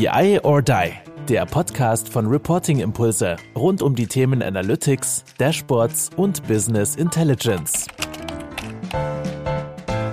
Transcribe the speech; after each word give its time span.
BI 0.00 0.40
or 0.44 0.62
Die, 0.62 0.92
der 1.28 1.44
Podcast 1.44 2.08
von 2.08 2.26
Reporting 2.26 2.80
Impulse 2.80 3.36
rund 3.54 3.82
um 3.82 3.94
die 3.94 4.06
Themen 4.06 4.42
Analytics, 4.42 5.26
Dashboards 5.36 6.08
und 6.16 6.42
Business 6.48 6.96
Intelligence. 6.96 7.86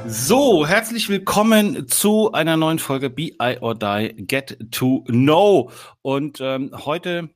So, 0.05 0.68
herzlich 0.68 1.08
willkommen 1.08 1.88
zu 1.88 2.34
einer 2.34 2.58
neuen 2.58 2.79
Folge 2.79 3.10
BI 3.10 3.60
or 3.62 3.76
Die 3.76 4.13
Get 4.28 4.58
to 4.73 5.05
Know. 5.05 5.71
Und 6.01 6.41
ähm, 6.41 6.71
heute 6.83 7.29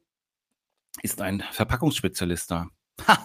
ist 1.04 1.22
ein 1.22 1.46
Verpackungsspezialist 1.54 2.52
da. 2.52 2.68
Ha, 3.08 3.18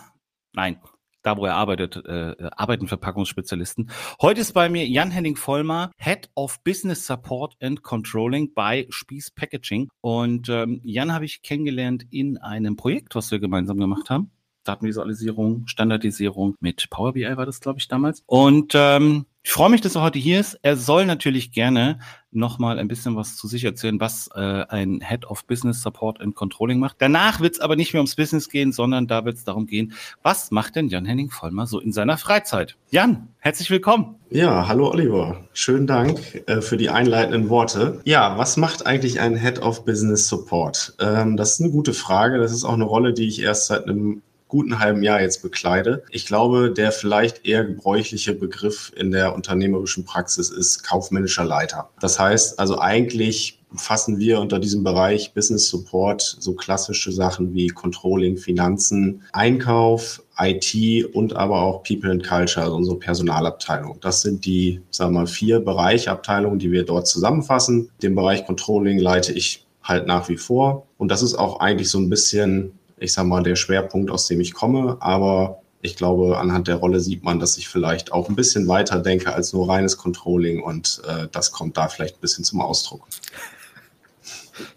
nein, 0.53 0.79
da 1.27 1.37
wo 1.37 1.45
er 1.45 1.55
arbeitet, 1.55 1.97
äh, 2.07 2.37
arbeiten 2.53 2.87
Verpackungsspezialisten. 2.87 3.91
Heute 4.21 4.41
ist 4.41 4.53
bei 4.53 4.69
mir 4.69 4.87
Jan-Henning 4.87 5.37
Vollmer, 5.37 5.91
Head 5.97 6.31
of 6.37 6.63
Business 6.63 7.05
Support 7.07 7.57
and 7.61 7.83
Controlling 7.83 8.55
bei 8.55 8.87
Spieß 8.91 9.33
Packaging. 9.33 9.89
Und 10.01 10.49
ähm, 10.49 10.81
Jan 10.85 11.13
habe 11.13 11.25
ich 11.25 11.43
kennengelernt 11.43 12.07
in 12.11 12.39
einem 12.39 12.77
Projekt, 12.77 13.17
was 13.17 13.33
wir 13.33 13.41
gemeinsam 13.41 13.79
gemacht 13.79 14.09
haben. 14.09 14.31
Datenvisualisierung, 14.67 15.67
Standardisierung 15.67 16.57
mit 16.61 16.89
Power 16.91 17.13
BI 17.13 17.37
war 17.37 17.47
das, 17.47 17.61
glaube 17.61 17.79
ich, 17.79 17.89
damals. 17.89 18.23
Und 18.27 18.73
ähm, 18.75 19.27
ich 19.47 19.53
freue 19.53 19.71
mich, 19.71 19.81
dass 19.81 19.95
er 19.95 20.03
heute 20.03 20.19
hier 20.19 20.41
ist. 20.41 20.59
Er 20.63 20.77
soll 20.77 21.07
natürlich 21.07 21.53
gerne 21.53 22.01
nochmal 22.33 22.81
ein 22.81 22.89
bisschen 22.89 23.15
was 23.15 23.37
zu 23.37 23.47
sich 23.47 23.63
erzählen, 23.63 24.01
was 24.01 24.29
äh, 24.35 24.41
ein 24.41 25.01
Head 25.01 25.25
of 25.27 25.47
Business 25.47 25.83
Support 25.83 26.21
and 26.21 26.35
Controlling 26.35 26.81
macht. 26.81 26.97
Danach 26.99 27.39
wird 27.39 27.55
es 27.55 27.61
aber 27.61 27.77
nicht 27.77 27.93
mehr 27.93 28.01
ums 28.01 28.17
Business 28.17 28.49
gehen, 28.49 28.73
sondern 28.73 29.07
da 29.07 29.25
wird 29.25 29.37
es 29.37 29.45
darum 29.45 29.69
gehen, 29.69 29.93
was 30.25 30.51
macht 30.51 30.75
denn 30.75 30.89
Jan-Henning 30.89 31.31
Vollmer 31.31 31.69
so 31.69 31.79
in 31.79 31.93
seiner 31.93 32.19
Freizeit? 32.19 32.77
Jan, 32.91 33.29
herzlich 33.39 33.71
willkommen. 33.71 34.17
Ja, 34.31 34.67
hallo 34.67 34.91
Oliver. 34.91 35.45
Schönen 35.53 35.87
Dank 35.87 36.43
äh, 36.49 36.61
für 36.61 36.77
die 36.77 36.91
einleitenden 36.91 37.49
Worte. 37.49 38.01
Ja, 38.05 38.37
was 38.39 38.57
macht 38.57 38.85
eigentlich 38.85 39.21
ein 39.21 39.37
Head 39.37 39.63
of 39.63 39.85
Business 39.85 40.27
Support? 40.27 40.97
Ähm, 40.99 41.37
das 41.37 41.53
ist 41.53 41.61
eine 41.61 41.71
gute 41.71 41.95
Frage. 41.95 42.39
Das 42.39 42.51
ist 42.51 42.65
auch 42.65 42.75
eine 42.75 42.83
Rolle, 42.83 43.13
die 43.13 43.29
ich 43.29 43.41
erst 43.41 43.69
seit 43.69 43.85
einem 43.85 44.23
guten 44.49 44.79
halben 44.79 45.03
Jahr 45.03 45.21
jetzt 45.21 45.43
bekleide. 45.43 46.05
Ich 46.11 46.27
glaube, 46.27 46.71
der 46.71 46.93
vielleicht 46.93 47.47
eher 47.47 47.65
gebräuchliche 47.65 48.35
Begriff 48.35 48.93
in 48.97 49.11
der 49.11 49.35
unternehmerischen 49.35 50.05
Praxis 50.05 50.51
ist 50.51 50.83
kaufmännischer 50.85 51.45
Leiter. 51.45 51.91
Das 52.01 52.19
heißt 52.19 52.59
also 52.59 52.79
eigentlich 52.79 53.59
fassen 53.75 54.19
wir 54.19 54.41
unter 54.41 54.59
diesem 54.59 54.85
Bereich 54.85 55.35
Business 55.35 55.69
Support 55.69 56.37
so 56.39 56.55
klassische 56.55 57.13
Sachen 57.13 57.53
wie 57.55 57.69
Controlling, 57.69 58.37
Finanzen, 58.37 59.23
Einkauf, 59.33 60.23
IT 60.39 61.05
und 61.15 61.35
aber 61.37 61.63
auch 61.63 61.83
People 61.83 62.11
and 62.11 62.25
Culture, 62.27 62.65
also 62.65 62.77
unsere 62.77 62.99
Personalabteilung. 62.99 63.99
Das 64.01 64.23
sind 64.23 64.45
die, 64.45 64.81
sagen 64.91 65.15
wir 65.15 65.21
mal, 65.21 65.27
vier 65.27 65.61
Bereichabteilungen, 65.61 66.59
die 66.59 66.73
wir 66.73 66.85
dort 66.85 67.07
zusammenfassen. 67.09 67.91
Den 68.03 68.15
Bereich 68.15 68.47
Controlling 68.47 68.99
leite 68.99 69.33
ich 69.33 69.67
halt 69.83 70.07
nach 70.07 70.29
wie 70.29 70.37
vor. 70.37 70.87
Und 70.99 71.11
das 71.11 71.23
ist 71.23 71.35
auch 71.35 71.61
eigentlich 71.61 71.91
so 71.91 71.99
ein 71.99 72.11
bisschen 72.11 72.73
ich 72.99 73.13
sage 73.13 73.29
mal, 73.29 73.43
der 73.43 73.57
Schwerpunkt, 73.57 74.11
aus 74.11 74.27
dem 74.27 74.41
ich 74.41 74.55
komme. 74.55 74.97
Aber 75.01 75.61
ich 75.83 75.97
glaube, 75.97 76.39
anhand 76.39 76.69
der 76.69 76.77
Rolle 76.77 77.01
sieht 77.01 77.23
man, 77.23 77.39
dass 77.39 77.59
ich 77.59 77.69
vielleicht 77.69 78.13
auch 78.13 78.29
ein 78.29 78.37
bisschen 78.37 78.67
weiter 78.69 79.01
denke 79.01 79.33
als 79.33 79.53
nur 79.53 79.69
reines 79.69 79.97
Controlling 79.97 80.63
und 80.63 81.01
äh, 81.07 81.29
das 81.31 81.53
kommt 81.53 81.77
da 81.77 81.89
vielleicht 81.89 82.17
ein 82.17 82.21
bisschen 82.21 82.45
zum 82.45 82.61
Ausdruck. 82.61 83.07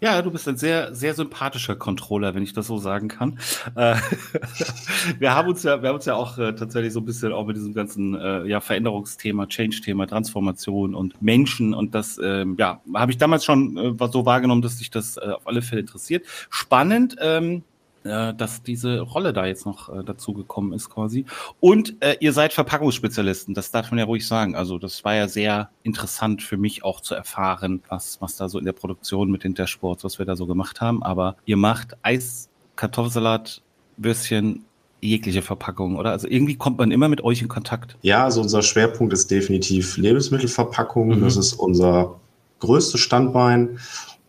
Ja, 0.00 0.20
du 0.20 0.30
bist 0.30 0.46
ein 0.46 0.58
sehr, 0.58 0.94
sehr 0.94 1.14
sympathischer 1.14 1.74
Controller, 1.74 2.34
wenn 2.34 2.42
ich 2.42 2.52
das 2.52 2.66
so 2.66 2.76
sagen 2.76 3.08
kann. 3.08 3.38
Äh, 3.74 3.96
wir 5.18 5.34
haben 5.34 5.48
uns 5.48 5.62
ja, 5.62 5.82
wir 5.82 5.88
haben 5.88 5.96
uns 5.96 6.04
ja 6.04 6.14
auch 6.14 6.36
äh, 6.36 6.54
tatsächlich 6.54 6.92
so 6.92 7.00
ein 7.00 7.06
bisschen 7.06 7.32
auch 7.32 7.46
mit 7.46 7.56
diesem 7.56 7.72
ganzen 7.72 8.14
äh, 8.14 8.44
ja, 8.44 8.60
Veränderungsthema, 8.60 9.46
Change-Thema, 9.46 10.06
Transformation 10.06 10.94
und 10.94 11.20
Menschen 11.22 11.72
und 11.72 11.94
das, 11.94 12.20
ähm, 12.22 12.56
ja, 12.58 12.82
habe 12.94 13.10
ich 13.10 13.18
damals 13.18 13.44
schon 13.44 13.96
so 14.12 14.26
wahrgenommen, 14.26 14.60
dass 14.60 14.78
sich 14.78 14.90
das 14.90 15.16
auf 15.16 15.46
alle 15.46 15.62
Fälle 15.62 15.80
interessiert. 15.80 16.26
Spannend. 16.50 17.16
Ähm, 17.20 17.62
äh, 18.04 18.34
dass 18.34 18.62
diese 18.62 19.00
Rolle 19.00 19.32
da 19.32 19.46
jetzt 19.46 19.66
noch 19.66 19.88
äh, 19.88 20.02
dazu 20.04 20.32
gekommen 20.32 20.72
ist 20.72 20.90
quasi. 20.90 21.26
Und 21.60 21.96
äh, 22.00 22.16
ihr 22.20 22.32
seid 22.32 22.52
Verpackungsspezialisten, 22.52 23.54
das 23.54 23.70
darf 23.70 23.90
man 23.90 23.98
ja 23.98 24.04
ruhig 24.04 24.26
sagen. 24.26 24.54
Also 24.54 24.78
das 24.78 25.04
war 25.04 25.14
ja 25.14 25.28
sehr 25.28 25.70
interessant 25.82 26.42
für 26.42 26.56
mich 26.56 26.84
auch 26.84 27.00
zu 27.00 27.14
erfahren, 27.14 27.82
was, 27.88 28.20
was 28.20 28.36
da 28.36 28.48
so 28.48 28.58
in 28.58 28.64
der 28.64 28.72
Produktion 28.72 29.30
mit 29.30 29.44
den 29.44 29.54
Dashboards, 29.54 30.04
was 30.04 30.18
wir 30.18 30.26
da 30.26 30.36
so 30.36 30.46
gemacht 30.46 30.80
haben. 30.80 31.02
Aber 31.02 31.36
ihr 31.44 31.56
macht 31.56 31.96
Eis, 32.02 32.48
Kartoffelsalat, 32.76 33.62
Würstchen, 33.96 34.64
jegliche 35.02 35.42
Verpackung, 35.42 35.96
oder? 35.96 36.10
Also 36.10 36.28
irgendwie 36.28 36.56
kommt 36.56 36.78
man 36.78 36.90
immer 36.90 37.08
mit 37.08 37.22
euch 37.22 37.42
in 37.42 37.48
Kontakt. 37.48 37.96
Ja, 38.02 38.24
also 38.24 38.40
unser 38.40 38.62
Schwerpunkt 38.62 39.12
ist 39.12 39.30
definitiv 39.30 39.96
Lebensmittelverpackung. 39.96 41.08
Mhm. 41.08 41.20
Das 41.22 41.36
ist 41.36 41.54
unser 41.54 42.20
größtes 42.60 43.00
Standbein. 43.00 43.78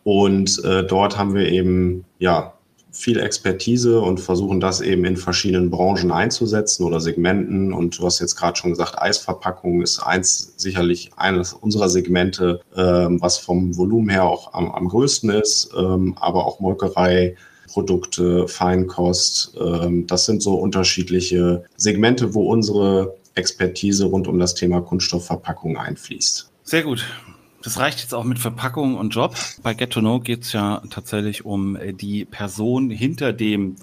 Und 0.04 0.62
äh, 0.64 0.84
dort 0.84 1.16
haben 1.16 1.34
wir 1.34 1.48
eben, 1.48 2.04
ja, 2.18 2.54
viel 2.92 3.18
Expertise 3.18 4.00
und 4.00 4.20
versuchen 4.20 4.60
das 4.60 4.80
eben 4.80 5.04
in 5.04 5.16
verschiedenen 5.16 5.70
Branchen 5.70 6.12
einzusetzen 6.12 6.84
oder 6.84 7.00
Segmenten. 7.00 7.72
Und 7.72 7.98
du 7.98 8.04
hast 8.04 8.20
jetzt 8.20 8.36
gerade 8.36 8.56
schon 8.56 8.70
gesagt, 8.70 9.00
Eisverpackung 9.00 9.82
ist 9.82 9.98
eins 9.98 10.52
sicherlich 10.56 11.10
eines 11.16 11.54
unserer 11.54 11.88
Segmente, 11.88 12.60
ähm, 12.76 13.20
was 13.20 13.38
vom 13.38 13.76
Volumen 13.76 14.10
her 14.10 14.24
auch 14.24 14.52
am, 14.52 14.70
am 14.70 14.88
größten 14.88 15.30
ist, 15.30 15.70
ähm, 15.76 16.14
aber 16.20 16.46
auch 16.46 16.60
Molkerei. 16.60 17.36
Produkte, 17.68 18.48
Feinkost, 18.48 19.56
ähm, 19.58 20.06
das 20.06 20.26
sind 20.26 20.42
so 20.42 20.56
unterschiedliche 20.56 21.64
Segmente, 21.76 22.34
wo 22.34 22.50
unsere 22.50 23.14
Expertise 23.34 24.04
rund 24.04 24.28
um 24.28 24.38
das 24.38 24.54
Thema 24.54 24.82
Kunststoffverpackung 24.82 25.78
einfließt. 25.78 26.50
Sehr 26.64 26.82
gut. 26.82 27.06
Das 27.62 27.78
reicht 27.78 28.00
jetzt 28.00 28.12
auch 28.12 28.24
mit 28.24 28.38
Verpackung 28.38 28.96
und 28.96 29.14
Job. 29.14 29.36
Bei 29.62 29.72
Get 29.72 29.90
to 29.90 30.00
Know 30.00 30.18
geht 30.18 30.42
es 30.42 30.52
ja 30.52 30.82
tatsächlich 30.90 31.44
um 31.44 31.76
äh, 31.76 31.92
die 31.92 32.24
Person 32.24 32.90
hinter 32.90 33.32
dem 33.32 33.76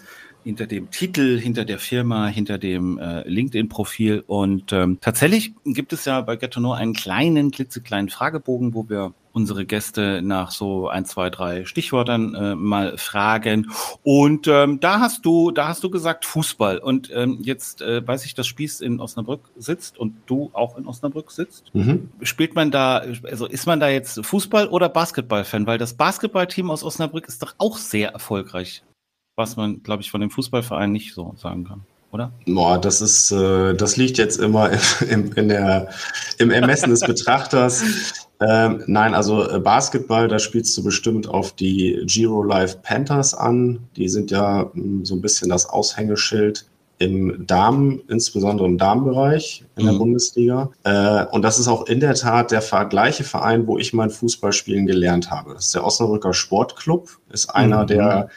hinter 0.50 0.66
dem 0.66 0.90
Titel, 0.90 1.40
hinter 1.40 1.64
der 1.64 1.78
Firma, 1.78 2.26
hinter 2.26 2.58
dem 2.58 2.98
äh, 2.98 3.22
LinkedIn-Profil. 3.30 4.24
Und 4.26 4.74
ähm, 4.74 4.98
tatsächlich 5.00 5.54
gibt 5.64 5.94
es 5.94 6.06
ja 6.06 6.22
bei 6.22 6.38
Get 6.38 6.52
to 6.52 6.60
Know 6.60 6.74
einen 6.74 6.94
kleinen, 6.94 7.52
klitzekleinen 7.52 8.10
Fragebogen, 8.10 8.74
wo 8.74 8.90
wir 8.90 9.14
unsere 9.32 9.64
Gäste 9.68 10.24
nach 10.24 10.50
so 10.50 10.90
ein, 10.90 11.06
zwei, 11.06 11.30
drei 11.30 11.66
Stichwörtern 11.66 12.34
äh, 12.34 12.56
mal 12.56 12.98
fragen. 12.98 13.70
Und 14.02 14.48
ähm, 14.48 14.80
da 14.80 15.00
hast 15.00 15.24
du, 15.24 15.52
da 15.52 15.68
hast 15.68 15.84
du 15.84 15.92
gesagt 15.92 16.26
Fußball. 16.26 16.80
Und 16.80 17.12
ähm, 17.14 17.38
jetzt 17.44 17.84
äh, 17.84 18.06
weiß 18.06 18.26
ich, 18.26 18.34
dass 18.34 18.48
Spieß 18.48 18.82
in 18.82 19.00
Osnabrück 19.00 19.42
sitzt 19.56 20.00
und 20.00 20.16
du 20.26 20.50
auch 20.54 20.80
in 20.80 20.88
Osnabrück 20.88 21.30
sitzt. 21.30 21.74
Mhm. 21.76 22.10
Spielt 22.24 22.56
man 22.56 22.72
da, 22.72 23.04
also 23.24 23.46
ist 23.46 23.68
man 23.68 23.80
da 23.80 23.88
jetzt 23.88 24.18
Fußball- 24.18 24.70
oder 24.70 24.90
Basketball-Fan? 24.90 25.68
Weil 25.68 25.78
das 25.78 25.94
Basketballteam 25.94 26.72
aus 26.72 26.84
Osnabrück 26.84 27.28
ist 27.28 27.44
doch 27.44 27.54
auch 27.60 27.78
sehr 27.78 28.10
erfolgreich, 28.10 28.82
was 29.40 29.56
man, 29.56 29.82
glaube 29.82 30.04
ich, 30.04 30.12
von 30.12 30.22
dem 30.22 30.30
Fußballverein 30.30 30.92
nicht 30.92 31.16
so 31.16 31.34
sagen 31.38 31.64
kann 31.64 31.82
oder? 32.12 32.32
Boah, 32.46 32.80
das 32.80 33.02
ist, 33.02 33.32
äh, 33.32 33.74
das 33.74 33.98
liegt 33.98 34.18
jetzt 34.18 34.40
immer 34.40 34.72
im, 35.10 35.32
in 35.34 35.50
der, 35.50 35.90
im 36.38 36.52
Ermessen 36.52 36.90
des 36.90 37.02
Betrachters. 37.02 37.84
Ähm, 38.42 38.84
nein, 38.88 39.14
also 39.14 39.48
äh, 39.50 39.60
Basketball, 39.60 40.28
da 40.28 40.40
spielst 40.40 40.78
du 40.78 40.84
bestimmt 40.84 41.28
auf 41.28 41.54
die 41.54 42.02
Giro 42.06 42.42
Life 42.42 42.80
Panthers 42.82 43.34
an. 43.34 43.80
Die 43.96 44.08
sind 44.08 44.32
ja 44.32 44.70
mh, 44.74 44.74
hm, 44.74 45.06
so 45.06 45.16
ein 45.16 45.22
bisschen 45.22 45.50
das 45.50 45.68
Aushängeschild 45.68 46.66
im 47.00 47.46
Damen, 47.48 48.02
insbesondere 48.10 48.68
im 48.68 48.78
Damenbereich 48.78 49.64
in 49.78 49.86
der 49.86 49.94
mhm. 49.94 50.00
Bundesliga. 50.00 50.70
Äh, 50.84 51.26
und 51.32 51.44
das 51.44 51.58
ist 51.58 51.70
auch 51.70 51.86
in 51.88 52.02
der 52.02 52.14
Tat 52.14 52.52
der 52.52 52.62
gleiche 52.90 53.24
Verein, 53.24 53.68
wo 53.68 53.78
ich 53.78 53.94
mein 53.94 54.10
Fußballspielen 54.10 54.86
gelernt 54.86 55.32
habe. 55.32 55.54
Das 55.54 55.68
ist 55.68 55.76
der 55.76 55.86
Osnabrücker 55.86 56.34
Sportclub, 56.34 57.10
ist 57.30 57.48
einer 57.56 57.84
mhm. 57.84 57.88
der 57.88 58.30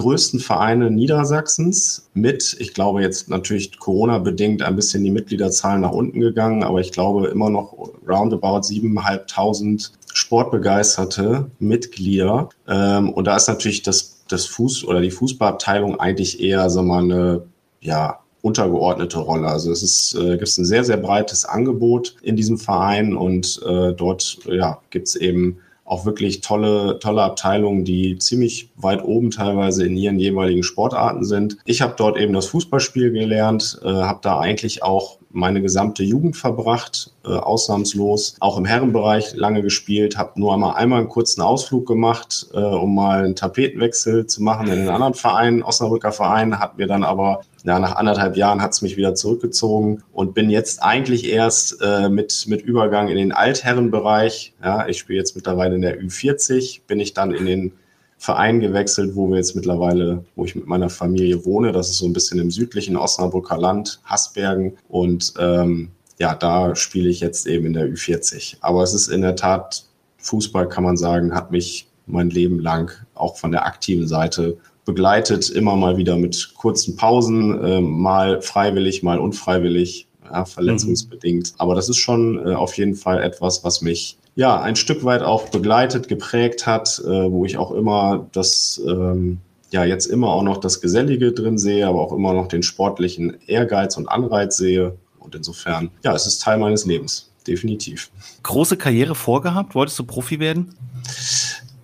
größten 0.00 0.40
Vereine 0.40 0.90
Niedersachsens 0.90 2.08
mit, 2.14 2.56
ich 2.58 2.72
glaube 2.72 3.02
jetzt 3.02 3.28
natürlich 3.28 3.78
Corona-bedingt 3.78 4.62
ein 4.62 4.74
bisschen 4.74 5.04
die 5.04 5.10
Mitgliederzahlen 5.10 5.82
nach 5.82 5.92
unten 5.92 6.20
gegangen, 6.20 6.64
aber 6.64 6.80
ich 6.80 6.90
glaube 6.90 7.28
immer 7.28 7.50
noch 7.50 7.74
roundabout 8.08 8.60
7.500 8.60 9.90
sportbegeisterte 10.14 11.50
Mitglieder. 11.58 12.48
Ähm, 12.66 13.12
und 13.12 13.26
da 13.26 13.36
ist 13.36 13.48
natürlich 13.48 13.82
das, 13.82 14.24
das 14.26 14.48
Fuß- 14.48 14.86
oder 14.86 15.02
die 15.02 15.10
Fußballabteilung 15.10 16.00
eigentlich 16.00 16.40
eher, 16.40 16.70
so 16.70 16.82
mal, 16.82 17.04
eine, 17.04 17.42
ja, 17.80 18.20
untergeordnete 18.40 19.18
Rolle. 19.18 19.48
Also 19.48 19.70
es 19.70 19.82
ist, 19.82 20.14
äh, 20.14 20.30
gibt 20.30 20.48
es 20.48 20.56
ein 20.56 20.64
sehr, 20.64 20.82
sehr 20.82 20.96
breites 20.96 21.44
Angebot 21.44 22.16
in 22.22 22.36
diesem 22.36 22.56
Verein 22.56 23.14
und 23.14 23.60
äh, 23.66 23.92
dort 23.92 24.38
ja, 24.46 24.78
gibt 24.88 25.08
es 25.08 25.16
eben 25.16 25.58
auch 25.90 26.04
wirklich 26.04 26.40
tolle, 26.40 27.00
tolle 27.00 27.22
Abteilungen, 27.22 27.84
die 27.84 28.16
ziemlich 28.16 28.70
weit 28.76 29.02
oben 29.04 29.32
teilweise 29.32 29.84
in 29.84 29.96
ihren 29.96 30.20
jeweiligen 30.20 30.62
Sportarten 30.62 31.24
sind. 31.24 31.56
Ich 31.64 31.82
habe 31.82 31.94
dort 31.96 32.16
eben 32.16 32.32
das 32.32 32.46
Fußballspiel 32.46 33.10
gelernt, 33.10 33.80
äh, 33.82 33.88
habe 33.88 34.20
da 34.22 34.38
eigentlich 34.38 34.84
auch 34.84 35.18
meine 35.30 35.62
gesamte 35.62 36.02
Jugend 36.02 36.36
verbracht, 36.36 37.12
äh, 37.24 37.28
ausnahmslos. 37.28 38.36
Auch 38.40 38.58
im 38.58 38.64
Herrenbereich 38.64 39.34
lange 39.34 39.62
gespielt, 39.62 40.16
habe 40.16 40.38
nur 40.40 40.52
einmal, 40.54 40.74
einmal 40.74 41.00
einen 41.00 41.08
kurzen 41.08 41.40
Ausflug 41.40 41.86
gemacht, 41.86 42.48
äh, 42.52 42.58
um 42.58 42.94
mal 42.94 43.24
einen 43.24 43.36
Tapetenwechsel 43.36 44.26
zu 44.26 44.42
machen 44.42 44.66
in 44.66 44.80
einen 44.80 44.88
anderen 44.88 45.14
Verein, 45.14 45.62
Osnabrücker 45.62 46.12
Verein, 46.12 46.58
hat 46.58 46.78
mir 46.78 46.86
dann 46.86 47.04
aber 47.04 47.42
ja, 47.64 47.78
nach 47.78 47.96
anderthalb 47.96 48.36
Jahren 48.36 48.62
hat 48.62 48.72
es 48.72 48.82
mich 48.82 48.96
wieder 48.96 49.14
zurückgezogen 49.14 50.02
und 50.12 50.34
bin 50.34 50.50
jetzt 50.50 50.82
eigentlich 50.82 51.28
erst 51.28 51.80
äh, 51.82 52.08
mit, 52.08 52.46
mit 52.48 52.62
Übergang 52.62 53.08
in 53.08 53.16
den 53.16 53.32
Altherrenbereich, 53.32 54.54
ja, 54.62 54.86
ich 54.88 54.98
spiele 54.98 55.18
jetzt 55.18 55.36
mittlerweile 55.36 55.74
in 55.74 55.82
der 55.82 56.00
Ü40, 56.00 56.82
bin 56.86 57.00
ich 57.00 57.14
dann 57.14 57.32
in 57.32 57.46
den 57.46 57.72
Verein 58.20 58.60
gewechselt, 58.60 59.16
wo 59.16 59.30
wir 59.30 59.38
jetzt 59.38 59.56
mittlerweile, 59.56 60.22
wo 60.36 60.44
ich 60.44 60.54
mit 60.54 60.66
meiner 60.66 60.90
Familie 60.90 61.42
wohne. 61.46 61.72
Das 61.72 61.88
ist 61.88 61.98
so 61.98 62.06
ein 62.06 62.12
bisschen 62.12 62.38
im 62.38 62.50
südlichen 62.50 62.98
Osnabrücker 62.98 63.56
Land, 63.56 63.98
Hasbergen. 64.04 64.76
Und 64.90 65.32
ähm, 65.38 65.88
ja, 66.18 66.34
da 66.34 66.76
spiele 66.76 67.08
ich 67.08 67.20
jetzt 67.20 67.46
eben 67.46 67.64
in 67.64 67.72
der 67.72 67.88
Ü40. 67.88 68.58
Aber 68.60 68.82
es 68.82 68.92
ist 68.92 69.08
in 69.08 69.22
der 69.22 69.36
Tat, 69.36 69.86
Fußball 70.18 70.68
kann 70.68 70.84
man 70.84 70.98
sagen, 70.98 71.34
hat 71.34 71.50
mich 71.50 71.88
mein 72.04 72.28
Leben 72.28 72.58
lang 72.58 72.92
auch 73.14 73.38
von 73.38 73.52
der 73.52 73.64
aktiven 73.64 74.06
Seite 74.06 74.58
begleitet, 74.84 75.48
immer 75.48 75.74
mal 75.76 75.96
wieder 75.96 76.16
mit 76.18 76.52
kurzen 76.58 76.96
Pausen, 76.96 77.58
äh, 77.64 77.80
mal 77.80 78.42
freiwillig, 78.42 79.02
mal 79.02 79.18
unfreiwillig, 79.18 80.08
ja, 80.30 80.44
verletzungsbedingt. 80.44 81.52
Mhm. 81.52 81.54
Aber 81.56 81.74
das 81.74 81.88
ist 81.88 81.96
schon 81.96 82.46
äh, 82.46 82.52
auf 82.52 82.74
jeden 82.74 82.96
Fall 82.96 83.22
etwas, 83.22 83.64
was 83.64 83.80
mich 83.80 84.18
ja 84.34 84.60
ein 84.60 84.76
Stück 84.76 85.04
weit 85.04 85.22
auch 85.22 85.48
begleitet, 85.48 86.08
geprägt 86.08 86.66
hat, 86.66 87.00
äh, 87.04 87.30
wo 87.30 87.44
ich 87.44 87.58
auch 87.58 87.72
immer 87.72 88.26
das 88.32 88.80
ähm, 88.86 89.38
ja 89.70 89.84
jetzt 89.84 90.06
immer 90.06 90.28
auch 90.28 90.42
noch 90.42 90.58
das 90.58 90.80
Gesellige 90.80 91.32
drin 91.32 91.58
sehe, 91.58 91.86
aber 91.86 92.00
auch 92.00 92.12
immer 92.12 92.32
noch 92.32 92.48
den 92.48 92.62
sportlichen 92.62 93.36
Ehrgeiz 93.46 93.96
und 93.96 94.08
Anreiz 94.08 94.56
sehe. 94.56 94.96
Und 95.18 95.34
insofern, 95.34 95.90
ja, 96.02 96.14
es 96.14 96.26
ist 96.26 96.42
Teil 96.42 96.58
meines 96.58 96.86
Lebens, 96.86 97.30
definitiv. 97.46 98.10
Große 98.42 98.76
Karriere 98.76 99.14
vorgehabt? 99.14 99.74
Wolltest 99.74 99.98
du 99.98 100.04
Profi 100.04 100.40
werden? 100.40 100.74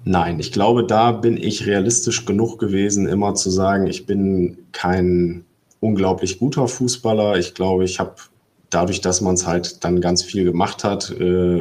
Nein, 0.04 0.38
ich 0.40 0.52
glaube, 0.52 0.84
da 0.84 1.12
bin 1.12 1.36
ich 1.36 1.66
realistisch 1.66 2.24
genug 2.26 2.58
gewesen, 2.58 3.08
immer 3.08 3.34
zu 3.34 3.50
sagen, 3.50 3.86
ich 3.86 4.06
bin 4.06 4.58
kein 4.72 5.44
unglaublich 5.80 6.38
guter 6.38 6.68
Fußballer. 6.68 7.38
Ich 7.38 7.54
glaube, 7.54 7.84
ich 7.84 7.98
habe 7.98 8.14
dadurch, 8.70 9.00
dass 9.00 9.20
man 9.20 9.34
es 9.34 9.46
halt 9.46 9.84
dann 9.84 10.00
ganz 10.00 10.22
viel 10.22 10.44
gemacht 10.44 10.84
hat, 10.84 11.10
äh, 11.10 11.60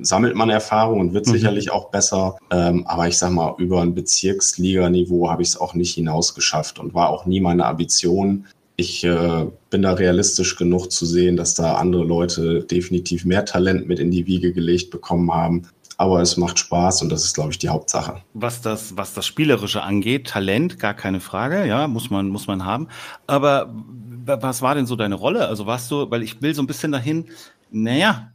sammelt 0.00 0.34
man 0.34 0.50
Erfahrung 0.50 1.00
und 1.00 1.14
wird 1.14 1.26
mhm. 1.26 1.32
sicherlich 1.32 1.70
auch 1.70 1.90
besser. 1.90 2.36
Ähm, 2.50 2.86
aber 2.86 3.08
ich 3.08 3.18
sag 3.18 3.30
mal, 3.30 3.54
über 3.58 3.82
ein 3.82 3.94
Bezirksliganiveau 3.94 5.28
habe 5.28 5.42
ich 5.42 5.48
es 5.48 5.56
auch 5.56 5.74
nicht 5.74 5.94
hinausgeschafft 5.94 6.78
und 6.78 6.94
war 6.94 7.10
auch 7.10 7.26
nie 7.26 7.40
meine 7.40 7.66
Ambition. 7.66 8.46
Ich 8.76 9.04
äh, 9.04 9.46
bin 9.70 9.82
da 9.82 9.92
realistisch 9.92 10.56
genug 10.56 10.90
zu 10.90 11.06
sehen, 11.06 11.36
dass 11.36 11.54
da 11.54 11.74
andere 11.74 12.04
Leute 12.04 12.64
definitiv 12.64 13.24
mehr 13.24 13.44
Talent 13.44 13.86
mit 13.86 13.98
in 13.98 14.10
die 14.10 14.26
Wiege 14.26 14.52
gelegt 14.52 14.90
bekommen 14.90 15.32
haben. 15.32 15.68
Aber 15.98 16.20
es 16.20 16.36
macht 16.36 16.58
Spaß 16.58 17.02
und 17.02 17.12
das 17.12 17.22
ist, 17.22 17.34
glaube 17.34 17.52
ich, 17.52 17.58
die 17.58 17.68
Hauptsache. 17.68 18.22
Was 18.34 18.60
das, 18.60 18.96
was 18.96 19.14
das 19.14 19.26
Spielerische 19.26 19.82
angeht, 19.82 20.26
Talent, 20.26 20.78
gar 20.80 20.94
keine 20.94 21.20
Frage, 21.20 21.66
ja, 21.66 21.86
muss 21.86 22.10
man, 22.10 22.28
muss 22.28 22.46
man 22.46 22.64
haben. 22.64 22.88
Aber 23.26 23.72
was 24.24 24.62
war 24.62 24.74
denn 24.74 24.86
so 24.86 24.96
deine 24.96 25.14
Rolle? 25.14 25.46
Also 25.46 25.66
warst 25.66 25.90
du, 25.90 26.10
weil 26.10 26.22
ich 26.22 26.40
will 26.42 26.54
so 26.54 26.62
ein 26.62 26.66
bisschen 26.66 26.92
dahin, 26.92 27.26
naja, 27.70 28.31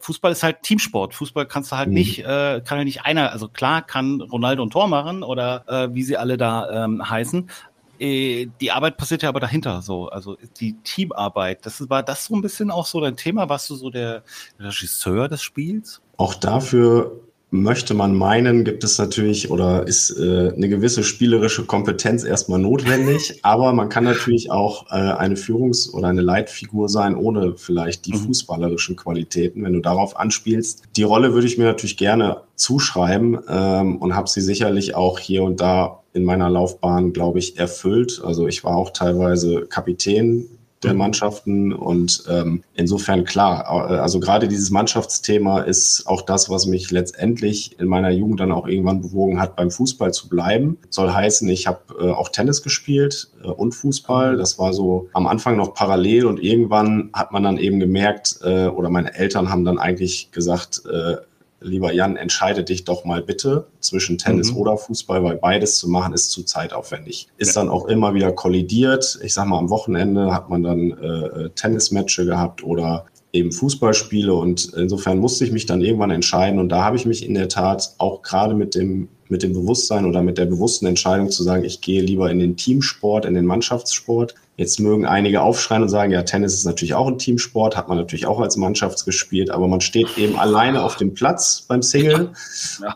Fußball 0.00 0.32
ist 0.32 0.42
halt 0.42 0.62
Teamsport. 0.62 1.14
Fußball 1.14 1.46
kannst 1.46 1.72
du 1.72 1.76
halt 1.76 1.88
mhm. 1.88 1.94
nicht, 1.94 2.20
äh, 2.20 2.62
kann 2.64 2.78
ja 2.78 2.84
nicht 2.84 3.02
einer, 3.04 3.32
also 3.32 3.48
klar 3.48 3.82
kann 3.82 4.20
Ronaldo 4.20 4.64
ein 4.64 4.70
Tor 4.70 4.88
machen 4.88 5.22
oder 5.22 5.64
äh, 5.68 5.94
wie 5.94 6.02
sie 6.02 6.16
alle 6.16 6.36
da 6.36 6.84
ähm, 6.84 7.08
heißen. 7.08 7.50
Äh, 7.98 8.46
die 8.60 8.72
Arbeit 8.72 8.96
passiert 8.96 9.22
ja 9.22 9.28
aber 9.28 9.40
dahinter 9.40 9.82
so, 9.82 10.08
also 10.08 10.36
die 10.60 10.74
Teamarbeit. 10.82 11.64
Das 11.66 11.88
war 11.88 12.02
das 12.02 12.26
so 12.26 12.34
ein 12.34 12.42
bisschen 12.42 12.70
auch 12.70 12.86
so 12.86 13.00
dein 13.00 13.16
Thema? 13.16 13.48
Warst 13.48 13.70
du 13.70 13.74
so 13.74 13.90
der 13.90 14.22
Regisseur 14.58 15.28
des 15.28 15.42
Spiels? 15.42 16.00
Auch 16.16 16.34
dafür 16.34 17.25
möchte 17.50 17.94
man 17.94 18.14
meinen, 18.14 18.64
gibt 18.64 18.82
es 18.82 18.98
natürlich 18.98 19.50
oder 19.50 19.86
ist 19.86 20.10
äh, 20.10 20.52
eine 20.54 20.68
gewisse 20.68 21.04
spielerische 21.04 21.64
Kompetenz 21.64 22.24
erstmal 22.24 22.58
notwendig, 22.58 23.38
aber 23.42 23.72
man 23.72 23.88
kann 23.88 24.04
natürlich 24.04 24.50
auch 24.50 24.86
äh, 24.90 24.94
eine 24.94 25.36
Führungs- 25.36 25.92
oder 25.92 26.08
eine 26.08 26.22
Leitfigur 26.22 26.88
sein, 26.88 27.14
ohne 27.14 27.54
vielleicht 27.56 28.06
die 28.06 28.14
mhm. 28.14 28.18
fußballerischen 28.18 28.96
Qualitäten, 28.96 29.62
wenn 29.62 29.74
du 29.74 29.80
darauf 29.80 30.16
anspielst. 30.16 30.82
Die 30.96 31.04
Rolle 31.04 31.34
würde 31.34 31.46
ich 31.46 31.56
mir 31.56 31.64
natürlich 31.64 31.96
gerne 31.96 32.42
zuschreiben 32.56 33.38
ähm, 33.48 33.98
und 33.98 34.16
habe 34.16 34.28
sie 34.28 34.40
sicherlich 34.40 34.96
auch 34.96 35.20
hier 35.20 35.44
und 35.44 35.60
da 35.60 36.02
in 36.14 36.24
meiner 36.24 36.50
Laufbahn, 36.50 37.12
glaube 37.12 37.38
ich, 37.38 37.58
erfüllt. 37.58 38.22
Also 38.24 38.48
ich 38.48 38.64
war 38.64 38.74
auch 38.74 38.90
teilweise 38.90 39.66
Kapitän 39.66 40.46
der. 40.82 40.94
Mannschaften. 40.94 41.72
Und 41.72 42.24
ähm, 42.28 42.62
insofern 42.74 43.24
klar, 43.24 43.68
also 43.68 44.20
gerade 44.20 44.48
dieses 44.48 44.70
Mannschaftsthema 44.70 45.60
ist 45.60 46.04
auch 46.06 46.22
das, 46.22 46.50
was 46.50 46.66
mich 46.66 46.90
letztendlich 46.90 47.78
in 47.78 47.86
meiner 47.86 48.10
Jugend 48.10 48.40
dann 48.40 48.52
auch 48.52 48.66
irgendwann 48.66 49.00
bewogen 49.00 49.40
hat, 49.40 49.56
beim 49.56 49.70
Fußball 49.70 50.12
zu 50.12 50.28
bleiben. 50.28 50.78
Soll 50.90 51.12
heißen, 51.12 51.48
ich 51.48 51.66
habe 51.66 51.80
äh, 51.98 52.10
auch 52.10 52.28
Tennis 52.28 52.62
gespielt 52.62 53.30
äh, 53.42 53.48
und 53.48 53.72
Fußball. 53.72 54.36
Das 54.36 54.58
war 54.58 54.72
so 54.72 55.08
am 55.12 55.26
Anfang 55.26 55.56
noch 55.56 55.74
parallel 55.74 56.26
und 56.26 56.42
irgendwann 56.42 57.10
hat 57.12 57.32
man 57.32 57.42
dann 57.42 57.58
eben 57.58 57.80
gemerkt, 57.80 58.38
äh, 58.42 58.66
oder 58.66 58.90
meine 58.90 59.14
Eltern 59.14 59.50
haben 59.50 59.64
dann 59.64 59.78
eigentlich 59.78 60.30
gesagt, 60.32 60.82
äh, 60.90 61.16
lieber 61.60 61.92
Jan, 61.92 62.16
entscheide 62.16 62.64
dich 62.64 62.84
doch 62.84 63.04
mal 63.04 63.22
bitte 63.22 63.66
zwischen 63.80 64.18
Tennis 64.18 64.52
mhm. 64.52 64.58
oder 64.58 64.76
Fußball, 64.76 65.22
weil 65.24 65.36
beides 65.36 65.78
zu 65.78 65.88
machen 65.88 66.12
ist 66.12 66.30
zu 66.30 66.42
zeitaufwendig. 66.42 67.28
Ist 67.38 67.56
ja. 67.56 67.62
dann 67.62 67.70
auch 67.70 67.86
immer 67.86 68.14
wieder 68.14 68.32
kollidiert. 68.32 69.18
Ich 69.22 69.34
sag 69.34 69.46
mal, 69.46 69.58
am 69.58 69.70
Wochenende 69.70 70.32
hat 70.32 70.50
man 70.50 70.62
dann 70.62 70.90
äh, 70.92 71.50
Tennismatches 71.50 72.26
gehabt 72.26 72.62
oder 72.62 73.06
eben 73.32 73.52
Fußballspiele 73.52 74.32
und 74.32 74.72
insofern 74.74 75.18
musste 75.18 75.44
ich 75.44 75.52
mich 75.52 75.66
dann 75.66 75.82
irgendwann 75.82 76.10
entscheiden 76.10 76.58
und 76.58 76.70
da 76.70 76.84
habe 76.84 76.96
ich 76.96 77.06
mich 77.06 77.26
in 77.26 77.34
der 77.34 77.48
Tat 77.48 77.94
auch 77.98 78.22
gerade 78.22 78.54
mit 78.54 78.74
dem 78.74 79.08
mit 79.28 79.42
dem 79.42 79.52
Bewusstsein 79.52 80.04
oder 80.04 80.22
mit 80.22 80.38
der 80.38 80.46
bewussten 80.46 80.86
Entscheidung 80.86 81.30
zu 81.30 81.42
sagen, 81.42 81.64
ich 81.64 81.80
gehe 81.80 82.00
lieber 82.00 82.30
in 82.30 82.38
den 82.38 82.56
Teamsport, 82.56 83.24
in 83.24 83.34
den 83.34 83.44
Mannschaftssport, 83.44 84.36
Jetzt 84.58 84.80
mögen 84.80 85.04
einige 85.04 85.42
aufschreien 85.42 85.82
und 85.82 85.90
sagen, 85.90 86.12
ja, 86.12 86.22
Tennis 86.22 86.54
ist 86.54 86.64
natürlich 86.64 86.94
auch 86.94 87.06
ein 87.08 87.18
Teamsport, 87.18 87.76
hat 87.76 87.88
man 87.88 87.98
natürlich 87.98 88.26
auch 88.26 88.40
als 88.40 88.56
Mannschaft 88.56 89.04
gespielt, 89.04 89.50
aber 89.50 89.68
man 89.68 89.82
steht 89.82 90.16
eben 90.16 90.38
alleine 90.38 90.82
auf 90.82 90.96
dem 90.96 91.12
Platz 91.12 91.66
beim 91.68 91.82
Single. 91.82 92.32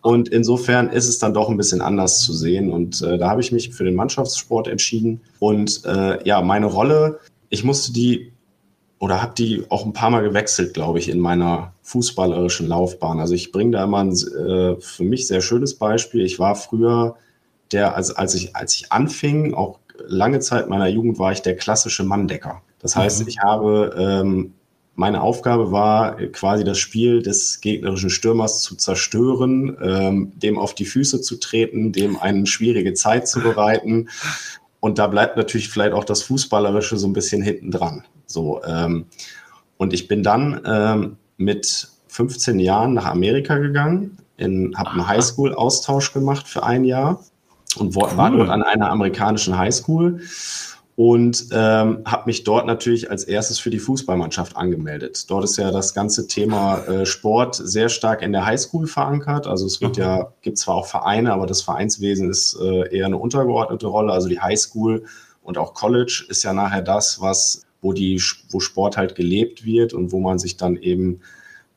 Und 0.00 0.30
insofern 0.30 0.88
ist 0.88 1.06
es 1.06 1.18
dann 1.18 1.34
doch 1.34 1.50
ein 1.50 1.58
bisschen 1.58 1.82
anders 1.82 2.20
zu 2.20 2.32
sehen. 2.32 2.72
Und 2.72 3.02
äh, 3.02 3.18
da 3.18 3.28
habe 3.28 3.42
ich 3.42 3.52
mich 3.52 3.70
für 3.74 3.84
den 3.84 3.94
Mannschaftssport 3.94 4.68
entschieden. 4.68 5.20
Und 5.38 5.84
äh, 5.84 6.26
ja, 6.26 6.40
meine 6.40 6.66
Rolle, 6.66 7.20
ich 7.50 7.62
musste 7.62 7.92
die 7.92 8.32
oder 8.98 9.22
habe 9.22 9.34
die 9.36 9.64
auch 9.70 9.84
ein 9.84 9.94
paar 9.94 10.10
Mal 10.10 10.22
gewechselt, 10.22 10.74
glaube 10.74 10.98
ich, 10.98 11.08
in 11.08 11.18
meiner 11.18 11.72
fußballerischen 11.82 12.68
Laufbahn. 12.68 13.18
Also 13.18 13.34
ich 13.34 13.50
bringe 13.50 13.72
da 13.72 13.84
immer 13.84 13.98
ein 13.98 14.12
äh, 14.12 14.80
für 14.80 15.04
mich 15.04 15.26
sehr 15.26 15.40
schönes 15.40 15.74
Beispiel. 15.74 16.24
Ich 16.24 16.38
war 16.38 16.54
früher 16.54 17.16
der, 17.72 17.96
also 17.96 18.14
als 18.14 18.34
ich, 18.34 18.54
als 18.56 18.74
ich 18.74 18.92
anfing, 18.92 19.54
auch 19.54 19.80
lange 20.06 20.41
Zeit 20.41 20.69
meiner 20.69 20.88
Jugend 20.88 21.19
war 21.19 21.32
ich 21.32 21.43
der 21.43 21.56
klassische 21.56 22.05
Manndecker. 22.05 22.62
Das 22.79 22.97
heißt, 22.97 23.23
mhm. 23.23 23.29
ich 23.29 23.38
habe 23.41 23.94
ähm, 23.99 24.55
meine 24.94 25.23
Aufgabe 25.23 25.73
war 25.73 26.17
quasi 26.17 26.62
das 26.62 26.79
Spiel 26.79 27.23
des 27.23 27.62
gegnerischen 27.62 28.11
Stürmers 28.11 28.61
zu 28.61 28.76
zerstören, 28.76 29.76
ähm, 29.82 30.32
dem 30.37 30.58
auf 30.58 30.75
die 30.75 30.85
Füße 30.85 31.23
zu 31.23 31.37
treten, 31.41 31.93
dem 31.93 32.19
eine 32.19 32.47
schwierige 32.47 32.93
Zeit 32.93 33.27
zu 33.27 33.41
bereiten. 33.41 34.08
Und 34.79 34.98
da 34.98 35.06
bleibt 35.06 35.36
natürlich 35.36 35.70
vielleicht 35.70 35.93
auch 35.93 36.05
das 36.05 36.22
Fußballerische 36.22 36.98
so 36.98 37.06
ein 37.06 37.13
bisschen 37.13 37.41
hinten 37.41 37.70
dran. 37.70 38.05
So, 38.27 38.63
ähm, 38.65 39.06
und 39.79 39.94
ich 39.94 40.06
bin 40.06 40.22
dann 40.22 40.60
ähm, 40.67 41.17
mit 41.39 41.89
15 42.08 42.58
Jahren 42.58 42.93
nach 42.93 43.06
Amerika 43.06 43.56
gegangen, 43.56 44.19
habe 44.39 44.91
einen 44.91 45.06
Highschool-Austausch 45.06 46.13
gemacht 46.13 46.46
für 46.48 46.63
ein 46.63 46.84
Jahr 46.84 47.24
und 47.77 47.96
cool. 47.96 48.17
war 48.17 48.31
dort 48.31 48.48
an 48.48 48.62
einer 48.62 48.91
amerikanischen 48.91 49.56
Highschool 49.56 50.20
und 50.96 51.46
ähm, 51.53 52.03
habe 52.05 52.24
mich 52.27 52.44
dort 52.44 52.67
natürlich 52.67 53.10
als 53.10 53.24
erstes 53.24 53.58
für 53.58 53.70
die 53.70 53.79
Fußballmannschaft 53.79 54.56
angemeldet. 54.56 55.31
Dort 55.31 55.44
ist 55.44 55.56
ja 55.56 55.70
das 55.70 55.94
ganze 55.94 56.27
Thema 56.27 56.79
äh, 56.84 57.06
Sport 57.06 57.55
sehr 57.55 57.89
stark 57.89 58.20
in 58.20 58.32
der 58.32 58.44
Highschool 58.44 58.86
verankert. 58.86 59.46
Also 59.46 59.65
es 59.65 59.81
wird 59.81 59.96
mhm. 59.96 60.03
ja, 60.03 60.32
gibt 60.43 60.58
zwar 60.58 60.74
auch 60.74 60.86
Vereine, 60.86 61.32
aber 61.32 61.46
das 61.46 61.62
Vereinswesen 61.62 62.29
ist 62.29 62.55
äh, 62.60 62.94
eher 62.94 63.06
eine 63.06 63.17
untergeordnete 63.17 63.86
Rolle. 63.86 64.12
Also 64.12 64.29
die 64.29 64.41
Highschool 64.41 65.05
und 65.43 65.56
auch 65.56 65.72
College 65.72 66.27
ist 66.29 66.43
ja 66.43 66.53
nachher 66.53 66.82
das, 66.82 67.22
was 67.22 67.62
wo 67.81 67.94
die 67.94 68.20
wo 68.50 68.60
Sport 68.60 68.98
halt 68.98 69.15
gelebt 69.15 69.65
wird 69.65 69.94
und 69.94 70.12
wo 70.12 70.20
man 70.20 70.39
sich 70.39 70.58
dann 70.58 70.77
eben 70.77 71.20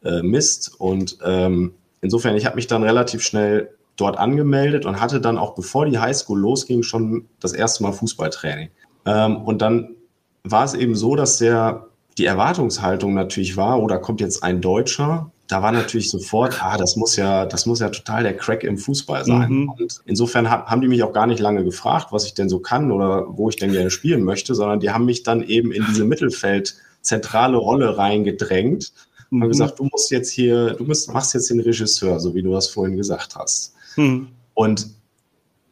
äh, 0.04 0.22
misst. 0.22 0.74
Und 0.78 1.18
ähm, 1.24 1.76
insofern, 2.02 2.36
ich 2.36 2.46
habe 2.46 2.58
mich 2.58 2.68
dann 2.68 2.84
relativ 2.84 3.22
schnell 3.22 3.70
dort 3.96 4.18
angemeldet 4.18 4.86
und 4.86 5.00
hatte 5.00 5.22
dann 5.22 5.38
auch, 5.38 5.56
bevor 5.56 5.86
die 5.86 6.00
Highschool 6.00 6.40
losging, 6.40 6.84
schon 6.84 7.28
das 7.40 7.54
erste 7.54 7.84
Mal 7.84 7.92
Fußballtraining. 7.92 8.70
Ähm, 9.06 9.38
und 9.38 9.62
dann 9.62 9.96
war 10.44 10.66
es 10.66 10.74
eben 10.74 10.96
so, 10.96 11.16
dass 11.16 11.38
der, 11.38 11.88
die 12.18 12.26
Erwartungshaltung 12.26 13.14
natürlich 13.14 13.56
war, 13.58 13.82
oder 13.82 13.98
oh, 13.98 14.02
kommt 14.02 14.22
jetzt 14.22 14.44
ein 14.44 14.62
Deutscher, 14.62 15.32
da 15.48 15.62
war 15.62 15.72
natürlich 15.72 16.10
sofort, 16.10 16.64
ah, 16.64 16.78
das 16.78 16.96
muss 16.96 17.16
ja, 17.16 17.46
das 17.46 17.66
muss 17.66 17.80
ja 17.80 17.90
total 17.90 18.24
der 18.24 18.36
Crack 18.36 18.64
im 18.64 18.78
Fußball 18.78 19.26
sein. 19.26 19.52
Mhm. 19.52 19.70
Und 19.70 20.02
insofern 20.06 20.50
hat, 20.50 20.66
haben 20.66 20.82
die 20.82 20.88
mich 20.88 21.04
auch 21.04 21.14
gar 21.14 21.28
nicht 21.28 21.40
lange 21.40 21.64
gefragt, 21.64 22.08
was 22.12 22.26
ich 22.26 22.34
denn 22.34 22.50
so 22.50 22.60
kann 22.60 22.92
oder 22.92 23.26
wo 23.30 23.50
ich 23.50 23.58
denn 23.58 23.72
gerne 23.72 23.92
spielen 23.92 24.24
möchte, 24.24 24.56
sondern 24.56 24.80
die 24.80 24.92
haben 24.92 25.06
mich 25.06 25.24
dann 25.24 25.44
eben 25.44 25.72
in 25.72 25.86
diese 25.86 26.06
Mittelfeld 26.06 26.76
zentrale 27.02 27.58
Rolle 27.58 27.98
reingedrängt 27.98 28.94
und 29.30 29.40
mhm. 29.40 29.48
gesagt, 29.50 29.80
du 29.80 29.84
musst 29.92 30.10
jetzt 30.12 30.32
hier, 30.32 30.76
du 30.76 30.86
musst, 30.86 31.12
machst 31.14 31.34
jetzt 31.34 31.50
den 31.50 31.60
Regisseur, 31.60 32.20
so 32.20 32.34
wie 32.34 32.42
du 32.42 32.52
das 32.52 32.68
vorhin 32.68 32.96
gesagt 32.96 33.36
hast. 33.36 33.74
Mhm. 33.96 34.30
Und 34.54 34.88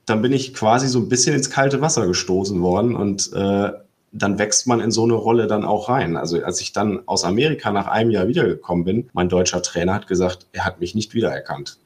dann 0.05 0.21
bin 0.21 0.33
ich 0.33 0.53
quasi 0.53 0.87
so 0.87 0.99
ein 0.99 1.09
bisschen 1.09 1.35
ins 1.35 1.49
kalte 1.49 1.81
Wasser 1.81 2.07
gestoßen 2.07 2.61
worden 2.61 2.95
und 2.95 3.31
äh, 3.33 3.71
dann 4.13 4.39
wächst 4.39 4.67
man 4.67 4.81
in 4.81 4.91
so 4.91 5.03
eine 5.03 5.13
Rolle 5.13 5.47
dann 5.47 5.63
auch 5.63 5.87
rein. 5.87 6.17
Also 6.17 6.43
als 6.43 6.59
ich 6.59 6.73
dann 6.73 7.01
aus 7.05 7.23
Amerika 7.23 7.71
nach 7.71 7.87
einem 7.87 8.11
Jahr 8.11 8.27
wiedergekommen 8.27 8.83
bin, 8.83 9.09
mein 9.13 9.29
deutscher 9.29 9.61
Trainer 9.61 9.93
hat 9.93 10.07
gesagt, 10.07 10.47
er 10.51 10.65
hat 10.65 10.81
mich 10.81 10.95
nicht 10.95 11.13
wiedererkannt 11.13 11.77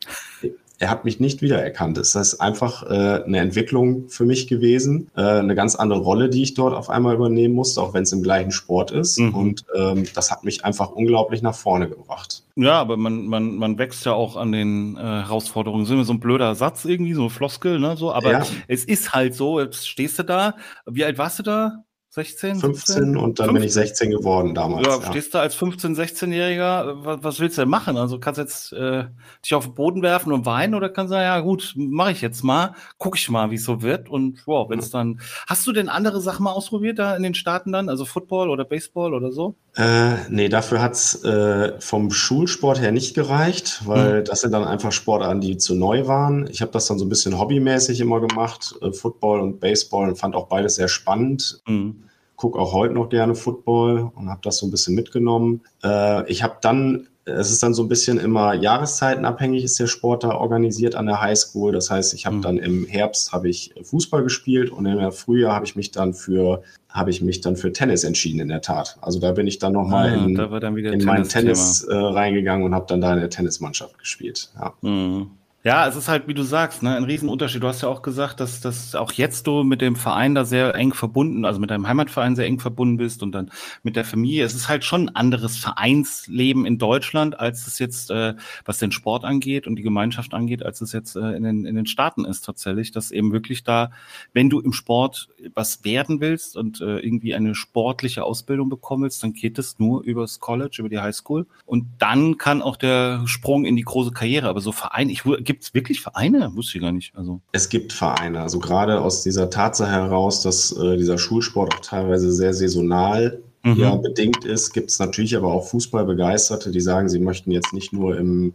er 0.79 0.89
hat 0.89 1.05
mich 1.05 1.19
nicht 1.19 1.41
wiedererkannt. 1.41 1.97
Es 1.97 2.15
ist 2.15 2.41
einfach 2.41 2.83
äh, 2.83 3.23
eine 3.23 3.39
Entwicklung 3.39 4.09
für 4.09 4.25
mich 4.25 4.47
gewesen, 4.47 5.09
äh, 5.15 5.21
eine 5.21 5.55
ganz 5.55 5.75
andere 5.75 5.99
Rolle, 5.99 6.29
die 6.29 6.43
ich 6.43 6.53
dort 6.53 6.73
auf 6.73 6.89
einmal 6.89 7.15
übernehmen 7.15 7.55
musste, 7.55 7.81
auch 7.81 7.93
wenn 7.93 8.03
es 8.03 8.11
im 8.11 8.23
gleichen 8.23 8.51
Sport 8.51 8.91
ist. 8.91 9.19
Mhm. 9.19 9.35
Und 9.35 9.65
ähm, 9.75 10.05
das 10.13 10.31
hat 10.31 10.43
mich 10.43 10.65
einfach 10.65 10.91
unglaublich 10.91 11.41
nach 11.41 11.55
vorne 11.55 11.87
gebracht. 11.87 12.43
Ja, 12.57 12.79
aber 12.79 12.95
man, 12.95 13.25
man, 13.27 13.55
man 13.57 13.77
wächst 13.77 14.05
ja 14.05 14.13
auch 14.13 14.37
an 14.37 14.53
den 14.53 14.95
äh, 14.95 15.01
Herausforderungen. 15.01 15.85
Sind 15.85 15.97
wir 15.97 16.05
so 16.05 16.13
ein 16.13 16.21
blöder 16.21 16.55
Satz 16.55 16.85
irgendwie, 16.85 17.13
so 17.13 17.23
ein 17.23 17.29
Floskel, 17.29 17.79
ne? 17.79 17.97
So, 17.97 18.13
aber 18.13 18.31
ja. 18.31 18.45
es 18.67 18.85
ist 18.85 19.13
halt 19.13 19.35
so, 19.35 19.59
jetzt 19.59 19.87
stehst 19.87 20.19
du 20.19 20.23
da. 20.23 20.55
Wie 20.85 21.03
alt 21.03 21.17
warst 21.17 21.39
du 21.39 21.43
da? 21.43 21.84
16? 22.15 22.61
15 22.61 22.95
17? 22.95 23.17
und 23.17 23.39
dann 23.39 23.47
15? 23.47 23.53
bin 23.53 23.63
ich 23.63 23.73
16 23.73 24.09
geworden 24.09 24.55
damals. 24.55 24.87
Ja, 24.87 24.99
ja. 24.99 25.09
stehst 25.09 25.33
du 25.33 25.37
als 25.37 25.57
15-, 25.57 25.97
16-Jähriger, 25.97 27.03
was, 27.03 27.23
was, 27.23 27.39
willst 27.41 27.57
du 27.57 27.63
denn 27.63 27.69
machen? 27.69 27.97
Also 27.97 28.19
kannst 28.19 28.37
du 28.37 28.41
jetzt 28.41 28.71
äh, 28.71 29.03
dich 29.43 29.53
auf 29.53 29.65
den 29.65 29.73
Boden 29.73 30.01
werfen 30.01 30.31
und 30.31 30.45
weinen 30.45 30.75
oder 30.75 30.87
kannst 30.87 31.11
du 31.11 31.15
sagen, 31.15 31.25
ja 31.25 31.39
gut, 31.41 31.73
mache 31.75 32.13
ich 32.13 32.21
jetzt 32.21 32.41
mal, 32.41 32.73
guck 32.99 33.17
ich 33.17 33.29
mal, 33.29 33.51
wie 33.51 33.55
es 33.55 33.65
so 33.65 33.81
wird 33.81 34.07
und 34.07 34.47
wow, 34.47 34.69
wenn 34.69 34.79
es 34.79 34.91
dann. 34.91 35.19
Hast 35.45 35.67
du 35.67 35.73
denn 35.73 35.89
andere 35.89 36.21
Sachen 36.21 36.45
mal 36.45 36.53
ausprobiert 36.53 36.99
da 36.99 37.17
in 37.17 37.23
den 37.23 37.35
Staaten 37.35 37.73
dann? 37.73 37.89
Also 37.89 38.05
Football 38.05 38.49
oder 38.49 38.63
Baseball 38.63 39.13
oder 39.13 39.33
so? 39.33 39.55
Äh, 39.75 40.15
nee, 40.29 40.47
dafür 40.47 40.81
hat 40.81 40.93
es 40.93 41.21
äh, 41.25 41.73
vom 41.81 42.11
Schulsport 42.11 42.79
her 42.79 42.93
nicht 42.93 43.13
gereicht, 43.13 43.81
weil 43.85 44.21
mhm. 44.21 44.23
das 44.23 44.39
sind 44.39 44.53
dann 44.53 44.63
einfach 44.63 44.93
Sportarten, 44.93 45.41
die 45.41 45.57
zu 45.57 45.75
neu 45.75 46.07
waren. 46.07 46.47
Ich 46.49 46.61
habe 46.61 46.71
das 46.71 46.85
dann 46.85 46.97
so 46.97 47.03
ein 47.03 47.09
bisschen 47.09 47.37
hobbymäßig 47.37 47.99
immer 47.99 48.21
gemacht, 48.21 48.73
äh, 48.81 48.93
Football 48.93 49.41
und 49.41 49.59
Baseball 49.59 50.07
und 50.07 50.15
fand 50.15 50.33
auch 50.33 50.47
beides 50.47 50.75
sehr 50.75 50.87
spannend. 50.87 51.59
Mhm 51.67 52.04
gucke 52.35 52.59
auch 52.59 52.73
heute 52.73 52.93
noch 52.93 53.09
gerne 53.09 53.35
Football 53.35 54.11
und 54.15 54.29
habe 54.29 54.41
das 54.43 54.57
so 54.57 54.67
ein 54.67 54.71
bisschen 54.71 54.95
mitgenommen. 54.95 55.61
Äh, 55.83 56.29
ich 56.29 56.43
habe 56.43 56.57
dann, 56.61 57.07
es 57.25 57.51
ist 57.51 57.63
dann 57.63 57.73
so 57.73 57.83
ein 57.83 57.87
bisschen 57.87 58.19
immer 58.19 58.53
jahreszeitenabhängig, 58.53 59.63
ist 59.63 59.79
der 59.79 59.87
Sport 59.87 60.23
da 60.23 60.35
organisiert 60.35 60.95
an 60.95 61.05
der 61.05 61.21
Highschool. 61.21 61.71
Das 61.71 61.89
heißt, 61.89 62.13
ich 62.13 62.25
habe 62.25 62.37
mhm. 62.37 62.41
dann 62.41 62.57
im 62.57 62.85
Herbst 62.85 63.31
habe 63.31 63.49
ich 63.49 63.73
Fußball 63.81 64.23
gespielt 64.23 64.69
und 64.69 64.85
im 64.85 65.11
Frühjahr 65.11 65.55
habe 65.55 65.65
ich 65.65 65.75
mich 65.75 65.91
dann 65.91 66.13
für 66.13 66.63
habe 66.89 67.09
ich 67.09 67.21
mich 67.21 67.41
dann 67.41 67.57
für 67.57 67.73
Tennis 67.73 68.05
entschieden 68.05 68.39
in 68.39 68.47
der 68.47 68.61
Tat. 68.61 68.97
Also 69.01 69.19
da 69.19 69.33
bin 69.33 69.47
ich 69.47 69.59
dann 69.59 69.73
nochmal 69.73 70.11
ah, 70.11 70.13
in, 70.13 70.37
in 70.85 71.03
meinen 71.03 71.27
Tennis 71.27 71.83
äh, 71.83 71.93
reingegangen 71.93 72.65
und 72.65 72.73
habe 72.73 72.85
dann 72.87 73.01
da 73.01 73.13
in 73.13 73.19
der 73.19 73.29
Tennismannschaft 73.29 73.99
gespielt. 73.99 74.49
Ja. 74.55 74.73
Mhm. 74.81 75.31
Ja, 75.65 75.87
es 75.87 75.95
ist 75.95 76.07
halt, 76.07 76.27
wie 76.27 76.35
du 76.35 76.43
sagst, 76.43 76.83
ne, 76.83 76.95
ein 76.95 77.05
Riesenunterschied. 77.05 77.63
Du 77.63 77.67
hast 77.67 77.81
ja 77.81 77.89
auch 77.89 78.03
gesagt, 78.03 78.39
dass, 78.39 78.61
dass 78.61 78.93
auch 78.93 79.11
jetzt 79.13 79.47
du 79.47 79.63
mit 79.63 79.81
dem 79.81 79.95
Verein 79.95 80.35
da 80.35 80.45
sehr 80.45 80.75
eng 80.75 80.93
verbunden, 80.93 81.43
also 81.43 81.59
mit 81.59 81.71
deinem 81.71 81.87
Heimatverein 81.87 82.35
sehr 82.35 82.45
eng 82.45 82.59
verbunden 82.59 82.97
bist 82.97 83.23
und 83.23 83.31
dann 83.31 83.49
mit 83.81 83.95
der 83.95 84.05
Familie. 84.05 84.45
Es 84.45 84.53
ist 84.53 84.69
halt 84.69 84.83
schon 84.83 85.09
ein 85.09 85.15
anderes 85.15 85.57
Vereinsleben 85.57 86.67
in 86.67 86.77
Deutschland, 86.77 87.39
als 87.39 87.65
es 87.65 87.79
jetzt, 87.79 88.11
äh, 88.11 88.35
was 88.63 88.77
den 88.77 88.91
Sport 88.91 89.23
angeht 89.23 89.65
und 89.65 89.75
die 89.75 89.81
Gemeinschaft 89.81 90.35
angeht, 90.35 90.63
als 90.63 90.81
es 90.81 90.91
jetzt 90.91 91.15
äh, 91.15 91.31
in, 91.31 91.41
den, 91.41 91.65
in 91.65 91.75
den 91.75 91.87
Staaten 91.87 92.25
ist 92.25 92.45
tatsächlich, 92.45 92.91
dass 92.91 93.09
eben 93.09 93.33
wirklich 93.33 93.63
da, 93.63 93.89
wenn 94.33 94.51
du 94.51 94.59
im 94.59 94.71
Sport 94.71 95.29
was 95.55 95.83
werden 95.83 96.21
willst 96.21 96.57
und 96.57 96.79
äh, 96.79 96.99
irgendwie 96.99 97.33
eine 97.33 97.55
sportliche 97.55 98.23
Ausbildung 98.23 98.69
bekommst, 98.69 99.23
dann 99.23 99.33
geht 99.33 99.57
es 99.57 99.79
nur 99.79 100.03
übers 100.03 100.39
College, 100.39 100.75
über 100.77 100.89
die 100.89 100.99
Highschool. 100.99 101.47
Und 101.65 101.87
dann 101.97 102.37
kann 102.37 102.61
auch 102.61 102.77
der 102.77 103.23
Sprung 103.25 103.65
in 103.65 103.75
die 103.75 103.81
große 103.81 104.11
Karriere. 104.11 104.47
Aber 104.47 104.61
so 104.61 104.71
Verein, 104.71 105.09
ich 105.09 105.23
gibt 105.23 105.54
Gibt 105.55 105.63
es 105.63 105.73
wirklich 105.73 106.01
Vereine? 106.01 106.53
Wusste 106.53 106.77
ich 106.77 106.83
gar 106.83 106.91
nicht. 106.91 107.15
Also. 107.15 107.39
Es 107.53 107.69
gibt 107.69 107.93
Vereine. 107.93 108.41
Also 108.41 108.59
gerade 108.59 108.99
aus 108.99 109.23
dieser 109.23 109.49
Tatsache 109.49 109.89
heraus, 109.89 110.41
dass 110.41 110.73
äh, 110.73 110.97
dieser 110.97 111.17
Schulsport 111.17 111.73
auch 111.73 111.79
teilweise 111.79 112.33
sehr 112.33 112.53
saisonal 112.53 113.41
mhm. 113.63 113.77
ja, 113.77 113.95
bedingt 113.95 114.43
ist, 114.43 114.73
gibt 114.73 114.91
es 114.91 114.99
natürlich 114.99 115.37
aber 115.37 115.53
auch 115.53 115.65
Fußballbegeisterte, 115.65 116.71
die 116.71 116.81
sagen, 116.81 117.07
sie 117.07 117.19
möchten 117.19 117.51
jetzt 117.51 117.71
nicht 117.71 117.93
nur 117.93 118.17
im 118.17 118.53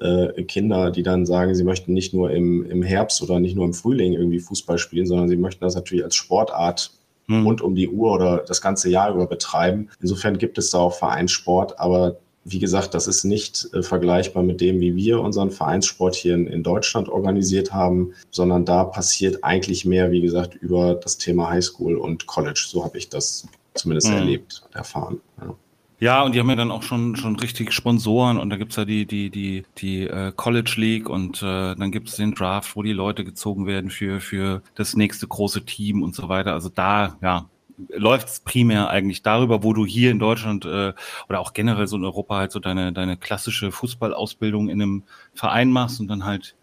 äh, 0.00 0.44
Kinder, 0.44 0.92
die 0.92 1.02
dann 1.02 1.26
sagen, 1.26 1.52
sie 1.56 1.64
möchten 1.64 1.94
nicht 1.94 2.14
nur 2.14 2.30
im, 2.30 2.64
im 2.64 2.84
Herbst 2.84 3.20
oder 3.22 3.40
nicht 3.40 3.56
nur 3.56 3.64
im 3.64 3.74
Frühling 3.74 4.12
irgendwie 4.12 4.38
Fußball 4.38 4.78
spielen, 4.78 5.06
sondern 5.08 5.28
sie 5.28 5.36
möchten 5.36 5.64
das 5.64 5.74
natürlich 5.74 6.04
als 6.04 6.14
Sportart 6.14 6.92
mhm. 7.26 7.44
rund 7.44 7.60
um 7.60 7.74
die 7.74 7.88
Uhr 7.88 8.12
oder 8.12 8.44
das 8.46 8.60
ganze 8.60 8.88
Jahr 8.88 9.12
über 9.12 9.26
betreiben. 9.26 9.88
Insofern 10.00 10.38
gibt 10.38 10.58
es 10.58 10.70
da 10.70 10.78
auch 10.78 10.94
Vereinssport, 10.94 11.80
aber 11.80 12.18
wie 12.44 12.58
gesagt, 12.58 12.94
das 12.94 13.06
ist 13.06 13.24
nicht 13.24 13.68
äh, 13.74 13.82
vergleichbar 13.82 14.42
mit 14.42 14.60
dem, 14.60 14.80
wie 14.80 14.96
wir 14.96 15.20
unseren 15.20 15.50
Vereinssport 15.50 16.14
hier 16.14 16.34
in, 16.34 16.46
in, 16.46 16.62
Deutschland 16.62 17.08
organisiert 17.08 17.72
haben, 17.72 18.12
sondern 18.30 18.64
da 18.64 18.84
passiert 18.84 19.44
eigentlich 19.44 19.84
mehr, 19.84 20.10
wie 20.10 20.20
gesagt, 20.20 20.54
über 20.54 20.94
das 20.94 21.18
Thema 21.18 21.50
Highschool 21.50 21.96
und 21.96 22.26
College. 22.26 22.64
So 22.68 22.84
habe 22.84 22.98
ich 22.98 23.08
das 23.08 23.46
zumindest 23.74 24.08
mhm. 24.08 24.14
erlebt 24.14 24.62
und 24.66 24.74
erfahren. 24.74 25.20
Ja. 25.40 25.54
Ja, 26.00 26.22
und 26.22 26.34
die 26.34 26.40
haben 26.40 26.48
ja 26.48 26.56
dann 26.56 26.70
auch 26.70 26.82
schon 26.82 27.14
schon 27.16 27.36
richtig 27.36 27.74
Sponsoren 27.74 28.38
und 28.38 28.48
da 28.48 28.56
gibt's 28.56 28.76
ja 28.76 28.86
die 28.86 29.04
die 29.04 29.28
die 29.28 29.64
die 29.76 30.04
äh, 30.04 30.32
College 30.34 30.72
League 30.76 31.10
und 31.10 31.42
äh, 31.42 31.74
dann 31.74 31.92
gibt's 31.92 32.16
den 32.16 32.34
Draft, 32.34 32.74
wo 32.74 32.82
die 32.82 32.94
Leute 32.94 33.22
gezogen 33.22 33.66
werden 33.66 33.90
für 33.90 34.18
für 34.18 34.62
das 34.74 34.96
nächste 34.96 35.28
große 35.28 35.66
Team 35.66 36.02
und 36.02 36.14
so 36.14 36.30
weiter. 36.30 36.54
Also 36.54 36.70
da 36.70 37.18
ja 37.20 37.50
läuft 37.88 38.28
es 38.28 38.40
primär 38.40 38.90
eigentlich 38.90 39.22
darüber, 39.22 39.62
wo 39.62 39.72
du 39.72 39.86
hier 39.86 40.10
in 40.10 40.18
Deutschland 40.18 40.64
äh, 40.64 40.92
oder 41.28 41.40
auch 41.40 41.52
generell 41.52 41.86
so 41.86 41.96
in 41.96 42.04
Europa 42.04 42.36
halt 42.36 42.52
so 42.52 42.58
deine, 42.58 42.92
deine 42.92 43.16
klassische 43.16 43.72
Fußballausbildung 43.72 44.68
in 44.68 44.82
einem 44.82 45.02
Verein 45.34 45.70
machst 45.70 46.00
und 46.00 46.08
dann 46.08 46.24
halt 46.24 46.56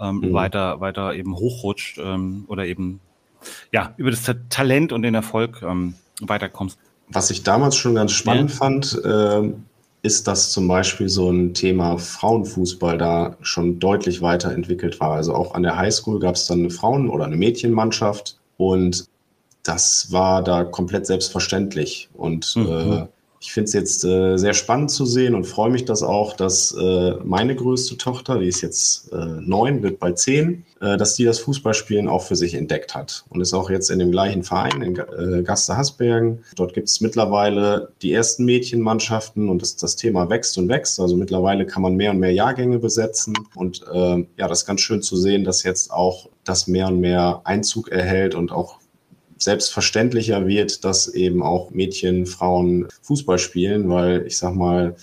ähm, 0.00 0.16
mhm. 0.16 0.32
weiter, 0.32 0.80
weiter 0.80 1.14
eben 1.14 1.36
hochrutscht 1.36 1.98
ähm, 1.98 2.44
oder 2.48 2.66
eben 2.66 3.00
ja 3.72 3.94
über 3.96 4.10
das 4.10 4.30
Talent 4.48 4.92
und 4.92 5.02
den 5.02 5.14
Erfolg 5.14 5.62
ähm, 5.62 5.94
weiterkommst. 6.20 6.78
Was 7.08 7.30
ich 7.30 7.42
damals 7.42 7.76
schon 7.76 7.94
ganz 7.94 8.12
spannend 8.12 8.50
ja. 8.50 8.56
fand, 8.56 9.00
äh, 9.04 9.52
ist, 10.02 10.26
dass 10.26 10.50
zum 10.50 10.66
Beispiel 10.66 11.08
so 11.08 11.30
ein 11.30 11.54
Thema 11.54 11.96
Frauenfußball 11.98 12.98
da 12.98 13.36
schon 13.40 13.78
deutlich 13.78 14.20
weiterentwickelt 14.20 14.98
war. 14.98 15.12
Also 15.12 15.34
auch 15.34 15.54
an 15.54 15.62
der 15.62 15.76
Highschool 15.76 16.18
gab 16.18 16.34
es 16.34 16.46
dann 16.46 16.60
eine 16.60 16.70
Frauen- 16.70 17.08
oder 17.08 17.24
eine 17.24 17.36
Mädchenmannschaft 17.36 18.36
und 18.56 19.06
das 19.62 20.10
war 20.10 20.42
da 20.42 20.64
komplett 20.64 21.06
selbstverständlich. 21.06 22.08
Und 22.14 22.56
mhm. 22.56 22.66
äh, 22.66 23.06
ich 23.42 23.52
finde 23.52 23.66
es 23.66 23.72
jetzt 23.72 24.04
äh, 24.04 24.36
sehr 24.36 24.54
spannend 24.54 24.92
zu 24.92 25.04
sehen 25.04 25.34
und 25.34 25.48
freue 25.48 25.70
mich 25.70 25.84
das 25.84 26.04
auch, 26.04 26.34
dass 26.34 26.72
äh, 26.80 27.14
meine 27.24 27.56
größte 27.56 27.96
Tochter, 27.96 28.38
die 28.38 28.46
ist 28.46 28.60
jetzt 28.60 29.12
äh, 29.12 29.16
neun, 29.40 29.82
wird 29.82 29.98
bald 29.98 30.20
zehn, 30.20 30.64
äh, 30.80 30.96
dass 30.96 31.16
die 31.16 31.24
das 31.24 31.40
Fußballspielen 31.40 32.08
auch 32.08 32.22
für 32.22 32.36
sich 32.36 32.54
entdeckt 32.54 32.94
hat 32.94 33.24
und 33.30 33.40
ist 33.40 33.52
auch 33.52 33.68
jetzt 33.68 33.90
in 33.90 33.98
dem 33.98 34.12
gleichen 34.12 34.44
Verein 34.44 34.80
in 34.82 34.96
äh, 34.96 35.42
Gaste 35.42 35.76
Hasbergen. 35.76 36.44
Dort 36.54 36.72
gibt 36.72 36.88
es 36.88 37.00
mittlerweile 37.00 37.88
die 38.00 38.12
ersten 38.12 38.44
Mädchenmannschaften 38.44 39.48
und 39.48 39.60
das, 39.60 39.74
das 39.74 39.96
Thema 39.96 40.30
wächst 40.30 40.56
und 40.56 40.68
wächst. 40.68 41.00
Also 41.00 41.16
mittlerweile 41.16 41.66
kann 41.66 41.82
man 41.82 41.96
mehr 41.96 42.12
und 42.12 42.20
mehr 42.20 42.32
Jahrgänge 42.32 42.78
besetzen 42.78 43.34
und 43.56 43.82
äh, 43.92 44.24
ja, 44.36 44.46
das 44.46 44.60
ist 44.60 44.66
ganz 44.66 44.82
schön 44.82 45.02
zu 45.02 45.16
sehen, 45.16 45.42
dass 45.42 45.64
jetzt 45.64 45.90
auch 45.90 46.28
das 46.44 46.68
mehr 46.68 46.86
und 46.86 47.00
mehr 47.00 47.40
Einzug 47.42 47.88
erhält 47.90 48.36
und 48.36 48.52
auch 48.52 48.81
selbstverständlicher 49.42 50.46
wird, 50.46 50.84
dass 50.84 51.08
eben 51.08 51.42
auch 51.42 51.70
Mädchen, 51.70 52.26
Frauen 52.26 52.88
Fußball 53.02 53.38
spielen, 53.38 53.88
weil 53.88 54.26
ich 54.26 54.38
sag 54.38 54.54
mal, 54.54 54.96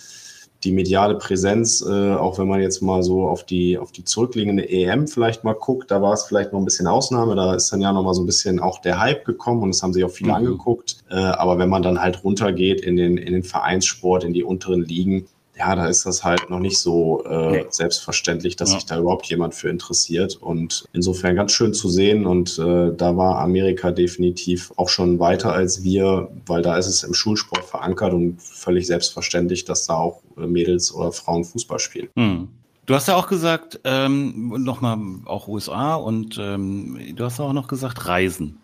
die 0.63 0.71
mediale 0.73 1.15
Präsenz, 1.15 1.81
äh, 1.81 2.13
auch 2.13 2.37
wenn 2.37 2.47
man 2.47 2.61
jetzt 2.61 2.81
mal 2.81 3.01
so 3.01 3.27
auf 3.27 3.45
die, 3.45 3.77
auf 3.77 3.91
die 3.91 4.03
zurückliegende 4.03 4.69
EM 4.69 5.07
vielleicht 5.07 5.43
mal 5.43 5.53
guckt, 5.53 5.89
da 5.89 6.01
war 6.01 6.13
es 6.13 6.23
vielleicht 6.23 6.51
noch 6.51 6.59
ein 6.59 6.65
bisschen 6.65 6.87
Ausnahme, 6.87 7.35
da 7.35 7.53
ist 7.53 7.71
dann 7.71 7.81
ja 7.81 7.93
noch 7.93 8.03
mal 8.03 8.13
so 8.13 8.23
ein 8.23 8.25
bisschen 8.25 8.59
auch 8.59 8.81
der 8.81 8.99
Hype 8.99 9.23
gekommen 9.23 9.63
und 9.63 9.69
das 9.73 9.81
haben 9.81 9.93
sich 9.93 10.03
auch 10.03 10.11
viele 10.11 10.31
mhm. 10.31 10.35
angeguckt. 10.35 10.97
Äh, 11.09 11.15
aber 11.15 11.57
wenn 11.59 11.69
man 11.69 11.81
dann 11.81 12.01
halt 12.01 12.23
runtergeht 12.23 12.81
in 12.81 12.97
den, 12.97 13.17
in 13.17 13.33
den 13.33 13.43
Vereinssport, 13.43 14.25
in 14.25 14.33
die 14.33 14.43
unteren 14.43 14.83
Ligen, 14.83 15.27
ja, 15.59 15.75
da 15.75 15.87
ist 15.87 16.05
das 16.05 16.23
halt 16.23 16.49
noch 16.49 16.59
nicht 16.59 16.79
so 16.79 17.23
äh, 17.25 17.51
nee. 17.51 17.65
selbstverständlich, 17.69 18.55
dass 18.55 18.69
ja. 18.69 18.75
sich 18.75 18.85
da 18.85 18.97
überhaupt 18.97 19.25
jemand 19.25 19.53
für 19.53 19.69
interessiert. 19.69 20.37
Und 20.37 20.85
insofern 20.93 21.35
ganz 21.35 21.51
schön 21.51 21.73
zu 21.73 21.89
sehen. 21.89 22.25
Und 22.25 22.57
äh, 22.57 22.93
da 22.95 23.17
war 23.17 23.39
Amerika 23.39 23.91
definitiv 23.91 24.71
auch 24.77 24.87
schon 24.87 25.19
weiter 25.19 25.51
als 25.51 25.83
wir, 25.83 26.29
weil 26.45 26.61
da 26.61 26.77
ist 26.77 26.87
es 26.87 27.03
im 27.03 27.13
Schulsport 27.13 27.65
verankert 27.65 28.13
und 28.13 28.41
völlig 28.41 28.87
selbstverständlich, 28.87 29.65
dass 29.65 29.85
da 29.85 29.95
auch 29.95 30.21
äh, 30.37 30.47
Mädels 30.47 30.93
oder 30.93 31.11
Frauen 31.11 31.43
Fußball 31.43 31.79
spielen. 31.79 32.07
Hm. 32.15 32.47
Du 32.85 32.95
hast 32.95 33.07
ja 33.07 33.15
auch 33.17 33.27
gesagt, 33.27 33.81
ähm, 33.83 34.63
nochmal 34.63 34.97
auch 35.25 35.47
USA 35.47 35.95
und 35.95 36.39
ähm, 36.41 36.97
du 37.15 37.23
hast 37.23 37.39
auch 37.39 37.53
noch 37.53 37.67
gesagt 37.67 38.07
Reisen. 38.07 38.59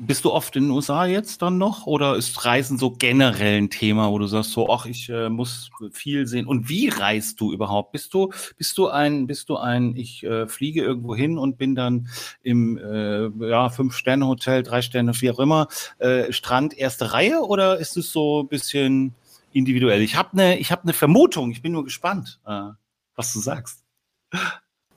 Bist 0.00 0.24
du 0.24 0.32
oft 0.32 0.56
in 0.56 0.64
den 0.64 0.70
USA 0.70 1.04
jetzt 1.04 1.42
dann 1.42 1.58
noch 1.58 1.86
oder 1.86 2.16
ist 2.16 2.44
Reisen 2.44 2.78
so 2.78 2.90
generell 2.90 3.58
ein 3.58 3.68
Thema, 3.68 4.10
wo 4.10 4.18
du 4.18 4.26
sagst 4.26 4.52
so, 4.52 4.70
ach, 4.70 4.86
ich 4.86 5.10
äh, 5.10 5.28
muss 5.28 5.70
viel 5.92 6.26
sehen? 6.26 6.46
Und 6.46 6.70
wie 6.70 6.88
reist 6.88 7.38
du 7.40 7.52
überhaupt? 7.52 7.92
Bist 7.92 8.14
du, 8.14 8.32
bist 8.56 8.78
du 8.78 8.88
ein, 8.88 9.26
bist 9.26 9.50
du 9.50 9.58
ein, 9.58 9.94
ich 9.96 10.24
äh, 10.24 10.46
fliege 10.46 10.82
irgendwo 10.82 11.14
hin 11.14 11.36
und 11.36 11.58
bin 11.58 11.74
dann 11.74 12.08
im 12.42 12.78
äh, 12.78 13.28
ja, 13.46 13.68
Fünf-Sterne-Hotel, 13.68 14.62
drei 14.62 14.80
Sterne, 14.80 15.12
wie 15.20 15.30
auch 15.30 15.38
immer, 15.38 15.68
äh, 15.98 16.32
Strand 16.32 16.76
erste 16.76 17.12
Reihe 17.12 17.42
oder 17.42 17.78
ist 17.78 17.98
es 17.98 18.10
so 18.10 18.42
ein 18.42 18.48
bisschen 18.48 19.14
individuell? 19.52 20.00
Ich 20.00 20.16
habe 20.16 20.32
eine, 20.32 20.58
ich 20.58 20.72
habe 20.72 20.84
eine 20.84 20.94
Vermutung. 20.94 21.50
Ich 21.50 21.60
bin 21.60 21.72
nur 21.72 21.84
gespannt, 21.84 22.40
äh, 22.46 22.70
was 23.16 23.32
du 23.34 23.40
sagst. 23.40 23.84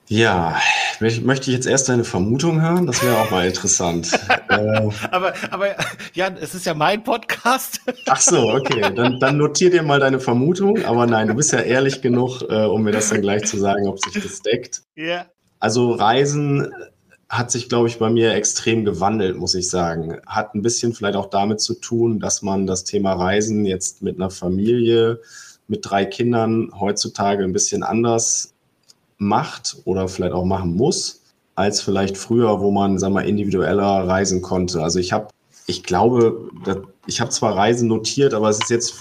Ja, 0.07 0.57
möchte 0.99 1.49
ich 1.49 1.55
jetzt 1.55 1.65
erst 1.65 1.87
deine 1.87 2.03
Vermutung 2.03 2.61
hören? 2.61 2.85
Das 2.85 3.01
wäre 3.03 3.17
auch 3.17 3.31
mal 3.31 3.47
interessant. 3.47 4.11
äh, 4.49 4.89
aber, 5.11 5.33
aber 5.49 5.67
ja, 6.13 6.29
es 6.39 6.53
ist 6.53 6.65
ja 6.65 6.73
mein 6.73 7.03
Podcast. 7.03 7.79
Ach 8.07 8.19
so, 8.19 8.51
okay. 8.51 8.81
Dann, 8.93 9.19
dann 9.19 9.37
notier 9.37 9.71
dir 9.71 9.81
mal 9.81 9.99
deine 9.99 10.19
Vermutung. 10.19 10.83
Aber 10.83 11.05
nein, 11.07 11.27
du 11.27 11.33
bist 11.35 11.53
ja 11.53 11.59
ehrlich 11.59 12.01
genug, 12.01 12.41
äh, 12.49 12.65
um 12.65 12.83
mir 12.83 12.91
das 12.91 13.09
dann 13.09 13.21
gleich 13.21 13.45
zu 13.45 13.57
sagen, 13.57 13.87
ob 13.87 13.99
sich 13.99 14.21
das 14.21 14.41
deckt. 14.41 14.83
Ja. 14.95 15.25
Also 15.59 15.93
Reisen 15.93 16.71
hat 17.29 17.49
sich, 17.49 17.69
glaube 17.69 17.87
ich, 17.87 17.97
bei 17.97 18.09
mir 18.09 18.33
extrem 18.33 18.85
gewandelt, 18.85 19.37
muss 19.37 19.55
ich 19.55 19.69
sagen. 19.69 20.19
Hat 20.27 20.53
ein 20.53 20.61
bisschen 20.61 20.93
vielleicht 20.93 21.15
auch 21.15 21.29
damit 21.29 21.61
zu 21.61 21.73
tun, 21.73 22.19
dass 22.19 22.41
man 22.41 22.67
das 22.67 22.83
Thema 22.83 23.13
Reisen 23.13 23.65
jetzt 23.65 24.01
mit 24.01 24.17
einer 24.17 24.29
Familie, 24.29 25.21
mit 25.67 25.89
drei 25.89 26.05
Kindern 26.05 26.71
heutzutage 26.77 27.43
ein 27.43 27.53
bisschen 27.53 27.81
anders 27.81 28.52
macht 29.25 29.77
oder 29.85 30.07
vielleicht 30.07 30.33
auch 30.33 30.45
machen 30.45 30.75
muss, 30.75 31.21
als 31.55 31.81
vielleicht 31.81 32.17
früher, 32.17 32.61
wo 32.61 32.71
man, 32.71 32.97
sag 32.97 33.11
mal, 33.11 33.27
individueller 33.27 34.07
reisen 34.07 34.41
konnte. 34.41 34.81
Also 34.81 34.99
ich 34.99 35.13
habe, 35.13 35.27
ich 35.67 35.83
glaube, 35.83 36.49
ich 37.05 37.21
habe 37.21 37.31
zwar 37.31 37.55
Reisen 37.55 37.87
notiert, 37.87 38.33
aber 38.33 38.49
es 38.49 38.59
ist 38.59 38.69
jetzt 38.69 38.95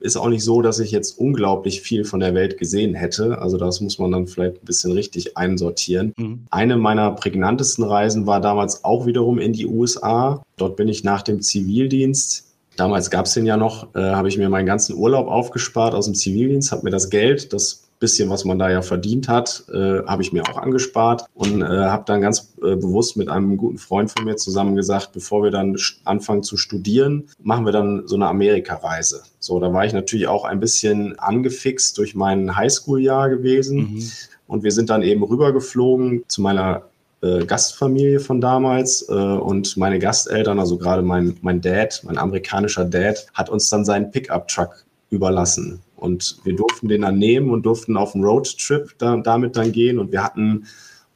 ist 0.00 0.16
auch 0.16 0.28
nicht 0.28 0.44
so, 0.44 0.60
dass 0.60 0.80
ich 0.80 0.90
jetzt 0.90 1.18
unglaublich 1.18 1.80
viel 1.80 2.04
von 2.04 2.20
der 2.20 2.34
Welt 2.34 2.58
gesehen 2.58 2.94
hätte. 2.94 3.38
Also 3.38 3.56
das 3.56 3.80
muss 3.80 3.98
man 3.98 4.12
dann 4.12 4.26
vielleicht 4.26 4.56
ein 4.56 4.66
bisschen 4.66 4.92
richtig 4.92 5.38
einsortieren. 5.38 6.12
Mhm. 6.18 6.40
Eine 6.50 6.76
meiner 6.76 7.12
prägnantesten 7.12 7.84
Reisen 7.84 8.26
war 8.26 8.42
damals 8.42 8.84
auch 8.84 9.06
wiederum 9.06 9.38
in 9.38 9.54
die 9.54 9.66
USA. 9.66 10.42
Dort 10.58 10.76
bin 10.76 10.88
ich 10.88 11.04
nach 11.04 11.22
dem 11.22 11.40
Zivildienst 11.40 12.44
Damals 12.76 13.10
gab 13.10 13.26
es 13.26 13.34
den 13.34 13.46
ja 13.46 13.56
noch, 13.56 13.94
äh, 13.94 14.00
habe 14.00 14.28
ich 14.28 14.36
mir 14.36 14.48
meinen 14.48 14.66
ganzen 14.66 14.96
Urlaub 14.96 15.28
aufgespart 15.28 15.94
aus 15.94 16.06
dem 16.06 16.14
Zivildienst, 16.14 16.72
habe 16.72 16.84
mir 16.84 16.90
das 16.90 17.08
Geld, 17.08 17.52
das 17.52 17.83
bisschen, 18.04 18.28
was 18.28 18.44
man 18.44 18.58
da 18.58 18.70
ja 18.70 18.82
verdient 18.82 19.28
hat, 19.28 19.64
äh, 19.72 20.04
habe 20.04 20.20
ich 20.20 20.30
mir 20.30 20.42
auch 20.42 20.58
angespart 20.58 21.24
und 21.32 21.62
äh, 21.62 21.64
habe 21.64 22.04
dann 22.06 22.20
ganz 22.20 22.54
äh, 22.58 22.76
bewusst 22.76 23.16
mit 23.16 23.30
einem 23.30 23.56
guten 23.56 23.78
Freund 23.78 24.10
von 24.10 24.26
mir 24.26 24.36
zusammen 24.36 24.76
gesagt, 24.76 25.12
bevor 25.12 25.42
wir 25.42 25.50
dann 25.50 25.74
anfangen 26.04 26.42
zu 26.42 26.58
studieren, 26.58 27.30
machen 27.42 27.64
wir 27.64 27.72
dann 27.72 28.02
so 28.06 28.16
eine 28.16 28.26
Amerika-Reise. 28.26 29.22
So, 29.38 29.58
da 29.58 29.72
war 29.72 29.86
ich 29.86 29.94
natürlich 29.94 30.26
auch 30.26 30.44
ein 30.44 30.60
bisschen 30.60 31.18
angefixt 31.18 31.96
durch 31.96 32.14
mein 32.14 32.54
Highschool-Jahr 32.54 33.30
gewesen. 33.30 33.76
Mhm. 33.78 34.02
Und 34.48 34.64
wir 34.64 34.72
sind 34.72 34.90
dann 34.90 35.02
eben 35.02 35.22
rübergeflogen 35.24 36.24
zu 36.28 36.42
meiner 36.42 36.82
äh, 37.22 37.46
Gastfamilie 37.46 38.20
von 38.20 38.42
damals 38.42 39.08
äh, 39.08 39.14
und 39.14 39.78
meine 39.78 39.98
Gasteltern, 39.98 40.60
also 40.60 40.76
gerade 40.76 41.00
mein, 41.00 41.38
mein 41.40 41.62
Dad, 41.62 42.02
mein 42.04 42.18
amerikanischer 42.18 42.84
Dad, 42.84 43.26
hat 43.32 43.48
uns 43.48 43.70
dann 43.70 43.86
seinen 43.86 44.10
Pickup-Truck 44.10 44.84
überlassen. 45.08 45.80
Und 46.04 46.36
wir 46.44 46.54
durften 46.54 46.88
den 46.88 47.00
dann 47.00 47.18
nehmen 47.18 47.48
und 47.48 47.64
durften 47.64 47.96
auf 47.96 48.14
einen 48.14 48.24
Roadtrip 48.24 48.94
da, 48.98 49.16
damit 49.16 49.56
dann 49.56 49.72
gehen. 49.72 49.98
Und 49.98 50.12
wir 50.12 50.22
hatten 50.22 50.66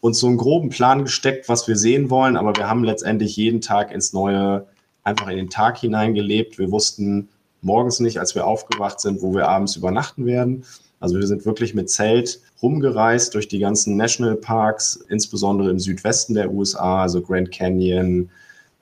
uns 0.00 0.18
so 0.18 0.28
einen 0.28 0.38
groben 0.38 0.70
Plan 0.70 1.04
gesteckt, 1.04 1.46
was 1.50 1.68
wir 1.68 1.76
sehen 1.76 2.08
wollen, 2.08 2.38
aber 2.38 2.56
wir 2.56 2.70
haben 2.70 2.84
letztendlich 2.84 3.36
jeden 3.36 3.60
Tag 3.60 3.92
ins 3.92 4.14
Neue 4.14 4.66
einfach 5.04 5.28
in 5.28 5.36
den 5.36 5.50
Tag 5.50 5.76
hineingelebt. 5.76 6.58
Wir 6.58 6.70
wussten 6.70 7.28
morgens 7.60 8.00
nicht, 8.00 8.18
als 8.18 8.34
wir 8.34 8.46
aufgewacht 8.46 8.98
sind, 9.00 9.20
wo 9.20 9.34
wir 9.34 9.46
abends 9.48 9.76
übernachten 9.76 10.24
werden. 10.24 10.64
Also 11.00 11.16
wir 11.16 11.26
sind 11.26 11.44
wirklich 11.44 11.74
mit 11.74 11.90
Zelt 11.90 12.40
rumgereist 12.62 13.34
durch 13.34 13.46
die 13.46 13.58
ganzen 13.58 13.96
Nationalparks, 13.98 15.04
insbesondere 15.10 15.68
im 15.68 15.78
Südwesten 15.78 16.32
der 16.32 16.50
USA, 16.50 17.02
also 17.02 17.20
Grand 17.20 17.52
Canyon, 17.52 18.30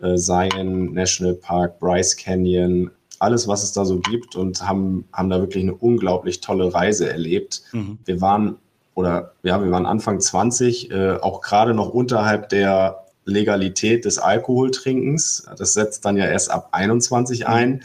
äh, 0.00 0.14
Zion 0.14 0.94
National 0.94 1.34
Park, 1.34 1.80
Bryce 1.80 2.16
Canyon, 2.16 2.92
alles, 3.20 3.48
was 3.48 3.62
es 3.62 3.72
da 3.72 3.84
so 3.84 3.98
gibt 3.98 4.36
und 4.36 4.66
haben, 4.66 5.06
haben 5.12 5.30
da 5.30 5.40
wirklich 5.40 5.62
eine 5.62 5.74
unglaublich 5.74 6.40
tolle 6.40 6.72
Reise 6.72 7.08
erlebt. 7.08 7.62
Mhm. 7.72 7.98
Wir 8.04 8.20
waren 8.20 8.56
oder 8.94 9.32
ja, 9.42 9.62
wir 9.62 9.70
waren 9.70 9.86
Anfang 9.86 10.20
20, 10.20 10.90
äh, 10.90 11.16
auch 11.20 11.42
gerade 11.42 11.74
noch 11.74 11.90
unterhalb 11.90 12.48
der 12.48 13.04
Legalität 13.26 14.04
des 14.06 14.18
Alkoholtrinkens. 14.18 15.46
Das 15.58 15.74
setzt 15.74 16.04
dann 16.04 16.16
ja 16.16 16.26
erst 16.26 16.50
ab 16.50 16.68
21 16.72 17.46
ein. 17.46 17.82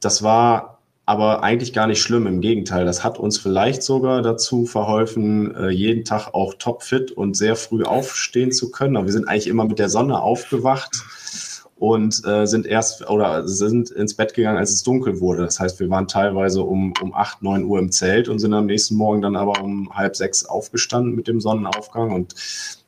Das 0.00 0.22
war 0.22 0.78
aber 1.06 1.42
eigentlich 1.42 1.72
gar 1.72 1.88
nicht 1.88 2.00
schlimm. 2.00 2.26
Im 2.26 2.40
Gegenteil, 2.40 2.84
das 2.84 3.02
hat 3.02 3.18
uns 3.18 3.38
vielleicht 3.38 3.82
sogar 3.82 4.22
dazu 4.22 4.66
verholfen, 4.66 5.54
äh, 5.56 5.70
jeden 5.70 6.04
Tag 6.04 6.32
auch 6.34 6.54
topfit 6.54 7.10
und 7.10 7.36
sehr 7.36 7.56
früh 7.56 7.82
aufstehen 7.82 8.52
zu 8.52 8.70
können. 8.70 8.96
Aber 8.96 9.06
wir 9.06 9.12
sind 9.12 9.26
eigentlich 9.26 9.48
immer 9.48 9.64
mit 9.64 9.80
der 9.80 9.88
Sonne 9.88 10.20
aufgewacht 10.22 11.02
und 11.82 12.24
äh, 12.24 12.46
sind 12.46 12.64
erst 12.64 13.10
oder 13.10 13.48
sind 13.48 13.90
ins 13.90 14.14
Bett 14.14 14.34
gegangen, 14.34 14.56
als 14.56 14.70
es 14.70 14.84
dunkel 14.84 15.18
wurde. 15.18 15.42
Das 15.42 15.58
heißt, 15.58 15.80
wir 15.80 15.90
waren 15.90 16.06
teilweise 16.06 16.62
um, 16.62 16.94
um 17.02 17.12
8, 17.12 17.42
9 17.42 17.64
Uhr 17.64 17.80
im 17.80 17.90
Zelt 17.90 18.28
und 18.28 18.38
sind 18.38 18.54
am 18.54 18.66
nächsten 18.66 18.94
Morgen 18.94 19.20
dann 19.20 19.34
aber 19.34 19.60
um 19.60 19.92
halb 19.92 20.14
sechs 20.14 20.44
aufgestanden 20.44 21.16
mit 21.16 21.26
dem 21.26 21.40
Sonnenaufgang 21.40 22.12
und 22.12 22.36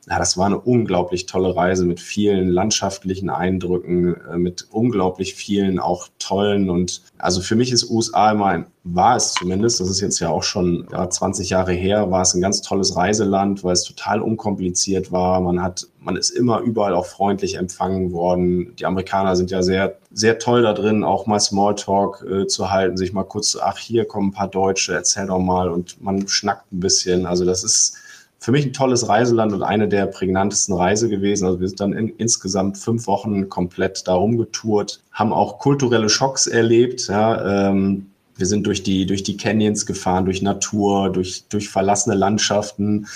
ja, 0.08 0.18
das 0.18 0.36
war 0.36 0.46
eine 0.46 0.58
unglaublich 0.58 1.26
tolle 1.26 1.56
Reise 1.56 1.84
mit 1.84 2.00
vielen 2.00 2.48
landschaftlichen 2.48 3.30
Eindrücken, 3.30 4.14
äh, 4.30 4.36
mit 4.36 4.66
unglaublich 4.70 5.34
vielen 5.34 5.78
auch 5.78 6.08
tollen 6.18 6.70
und 6.70 7.02
also 7.18 7.40
für 7.40 7.56
mich 7.56 7.72
ist 7.72 7.90
USA 7.90 8.32
immer 8.32 8.46
ein, 8.46 8.66
war 8.84 9.16
es 9.16 9.32
zumindest, 9.32 9.80
das 9.80 9.88
ist 9.88 10.02
jetzt 10.02 10.20
ja 10.20 10.28
auch 10.28 10.42
schon 10.42 10.86
ja, 10.92 11.08
20 11.08 11.48
Jahre 11.48 11.72
her, 11.72 12.10
war 12.10 12.20
es 12.20 12.34
ein 12.34 12.42
ganz 12.42 12.60
tolles 12.60 12.96
Reiseland, 12.96 13.64
weil 13.64 13.72
es 13.72 13.84
total 13.84 14.20
unkompliziert 14.20 15.10
war. 15.10 15.40
Man 15.40 15.62
hat, 15.62 15.86
man 16.00 16.16
ist 16.16 16.28
immer 16.28 16.60
überall 16.60 16.92
auch 16.92 17.06
freundlich 17.06 17.54
empfangen 17.54 18.12
worden. 18.12 18.76
Die 18.76 18.84
Amerikaner 18.84 19.36
sind 19.36 19.50
ja 19.50 19.62
sehr, 19.62 19.96
sehr 20.12 20.38
toll 20.38 20.62
da 20.62 20.74
drin, 20.74 21.02
auch 21.02 21.24
mal 21.24 21.40
Smalltalk 21.40 22.26
äh, 22.30 22.46
zu 22.46 22.70
halten, 22.70 22.98
sich 22.98 23.14
mal 23.14 23.24
kurz, 23.24 23.56
ach, 23.56 23.78
hier 23.78 24.04
kommen 24.04 24.28
ein 24.28 24.34
paar 24.34 24.48
Deutsche, 24.48 24.92
erzähl 24.92 25.28
doch 25.28 25.38
mal 25.38 25.70
und 25.70 26.02
man 26.02 26.28
schnackt 26.28 26.70
ein 26.70 26.80
bisschen. 26.80 27.24
Also 27.24 27.46
das 27.46 27.64
ist, 27.64 27.96
für 28.44 28.52
mich 28.52 28.66
ein 28.66 28.74
tolles 28.74 29.09
Reiseland 29.09 29.54
und 29.54 29.62
eine 29.62 29.88
der 29.88 30.04
prägnantesten 30.04 30.74
Reise 30.74 31.09
gewesen. 31.09 31.46
Also 31.46 31.61
wir 31.61 31.68
sind 31.68 31.80
dann 31.80 31.94
in, 31.94 32.11
insgesamt 32.18 32.76
fünf 32.76 33.07
Wochen 33.07 33.48
komplett 33.48 34.07
darum 34.07 34.37
getourt, 34.37 35.02
haben 35.12 35.33
auch 35.33 35.59
kulturelle 35.59 36.11
Schocks 36.11 36.46
erlebt. 36.46 37.09
Ja, 37.09 37.70
ähm, 37.70 38.11
wir 38.37 38.44
sind 38.44 38.66
durch 38.66 38.83
die, 38.83 39.07
durch 39.07 39.22
die 39.22 39.38
Canyons 39.38 39.87
gefahren, 39.87 40.26
durch 40.26 40.42
Natur, 40.42 41.09
durch, 41.09 41.44
durch 41.48 41.70
verlassene 41.70 42.16
Landschaften. 42.16 43.07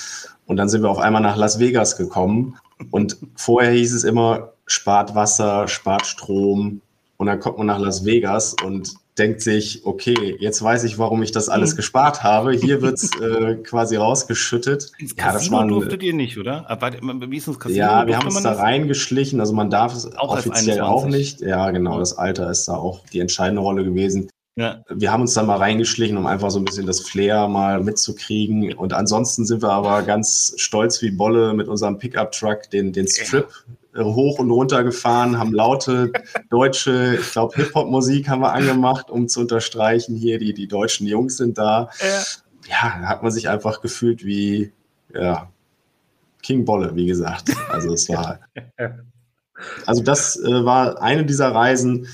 Und 0.47 0.57
dann 0.57 0.71
sind 0.71 0.81
wir 0.81 0.89
auf 0.89 0.99
einmal 0.99 1.21
nach 1.21 1.37
Las 1.37 1.59
Vegas 1.59 1.99
gekommen. 1.99 2.57
Und 2.91 3.19
vorher 3.35 3.73
hieß 3.73 3.93
es 3.93 4.05
immer, 4.05 4.53
spart 4.65 5.15
Wasser, 5.15 5.69
spart 5.69 6.07
Strom. 6.07 6.81
Und 7.19 7.27
dann 7.27 7.39
kommt 7.39 7.59
man 7.59 7.67
nach 7.67 7.79
Las 7.79 8.07
Vegas 8.07 8.57
und 8.65 8.95
denkt 9.19 9.41
sich, 9.41 9.85
okay, 9.85 10.37
jetzt 10.39 10.63
weiß 10.63 10.85
ich, 10.85 10.99
warum 10.99 11.23
ich 11.23 11.33
das 11.33 11.49
alles 11.49 11.71
hm. 11.71 11.77
gespart 11.77 12.23
habe. 12.23 12.53
Hier 12.53 12.83
wird 12.83 12.95
es 12.95 13.11
äh, 13.21 13.57
quasi 13.57 13.97
rausgeschüttet. 13.97 14.93
Ins 14.99 15.15
ja, 15.17 15.33
das 15.33 15.51
waren, 15.51 15.69
durftet 15.69 16.03
ihr 16.03 16.15
nicht, 16.15 16.39
oder? 16.39 16.69
Aber, 16.71 16.93
wie 16.93 17.37
ist 17.37 17.49
das 17.49 17.59
Casino? 17.59 17.79
Ja, 17.79 18.07
wir 18.07 18.19
haben 18.19 18.27
uns 18.27 18.43
da 18.43 18.53
reingeschlichen. 18.53 19.41
Also 19.41 19.53
man 19.53 19.71
darf 19.71 19.95
es 19.95 20.17
auch 20.17 20.37
offiziell 20.37 20.81
auch 20.81 21.07
nicht. 21.07 21.41
Ja, 21.41 21.71
genau. 21.71 21.99
Das 21.99 22.17
Alter 22.17 22.51
ist 22.51 22.67
da 22.69 22.77
auch 22.77 23.05
die 23.13 23.21
entscheidende 23.21 23.63
Rolle 23.63 23.85
gewesen. 23.85 24.31
Ja. 24.57 24.83
Wir 24.89 25.13
haben 25.13 25.21
uns 25.21 25.35
da 25.35 25.45
mal 25.45 25.59
reingeschlichen, 25.59 26.17
um 26.17 26.27
einfach 26.27 26.51
so 26.51 26.59
ein 26.59 26.65
bisschen 26.65 26.87
das 26.87 27.01
Flair 27.01 27.47
mal 27.47 27.81
mitzukriegen. 27.81 28.73
Und 28.75 28.93
ansonsten 28.93 29.45
sind 29.45 29.63
wir 29.63 29.71
aber 29.71 30.03
ganz 30.03 30.53
stolz 30.57 31.01
wie 31.01 31.13
Bolle 31.13 31.55
mit 31.55 31.69
unserem 31.69 31.99
Pickup-Truck 31.99 32.69
den, 32.71 32.93
den 32.93 33.07
Strip 33.07 33.49
hoch 34.05 34.39
und 34.39 34.51
runter 34.51 34.85
gefahren, 34.85 35.39
haben 35.39 35.53
laute 35.53 36.13
deutsche, 36.51 37.17
ich 37.21 37.33
glaube, 37.33 37.57
Hip-Hop-Musik 37.57 38.29
haben 38.29 38.43
wir 38.43 38.53
angemacht, 38.53 39.11
um 39.11 39.29
zu 39.29 39.41
unterstreichen, 39.41 40.17
hier 40.17 40.39
die, 40.39 40.55
die 40.55 40.69
deutschen 40.69 41.07
Jungs 41.07 41.37
sind 41.37 41.59
da. 41.59 41.91
Ja, 42.01 42.69
ja 42.69 42.99
da 43.01 43.09
hat 43.09 43.23
man 43.23 43.33
sich 43.33 43.49
einfach 43.49 43.81
gefühlt 43.81 44.25
wie 44.25 44.73
ja, 45.15 45.49
King 46.43 46.65
Bolle, 46.65 46.95
wie 46.95 47.07
gesagt. 47.07 47.51
Also 47.71 47.93
es 47.93 48.09
war. 48.09 48.41
Also 49.87 50.05
das 50.05 50.39
äh, 50.39 50.65
war 50.65 51.03
eine 51.03 51.25
dieser 51.25 51.53
Reisen. 51.53 52.07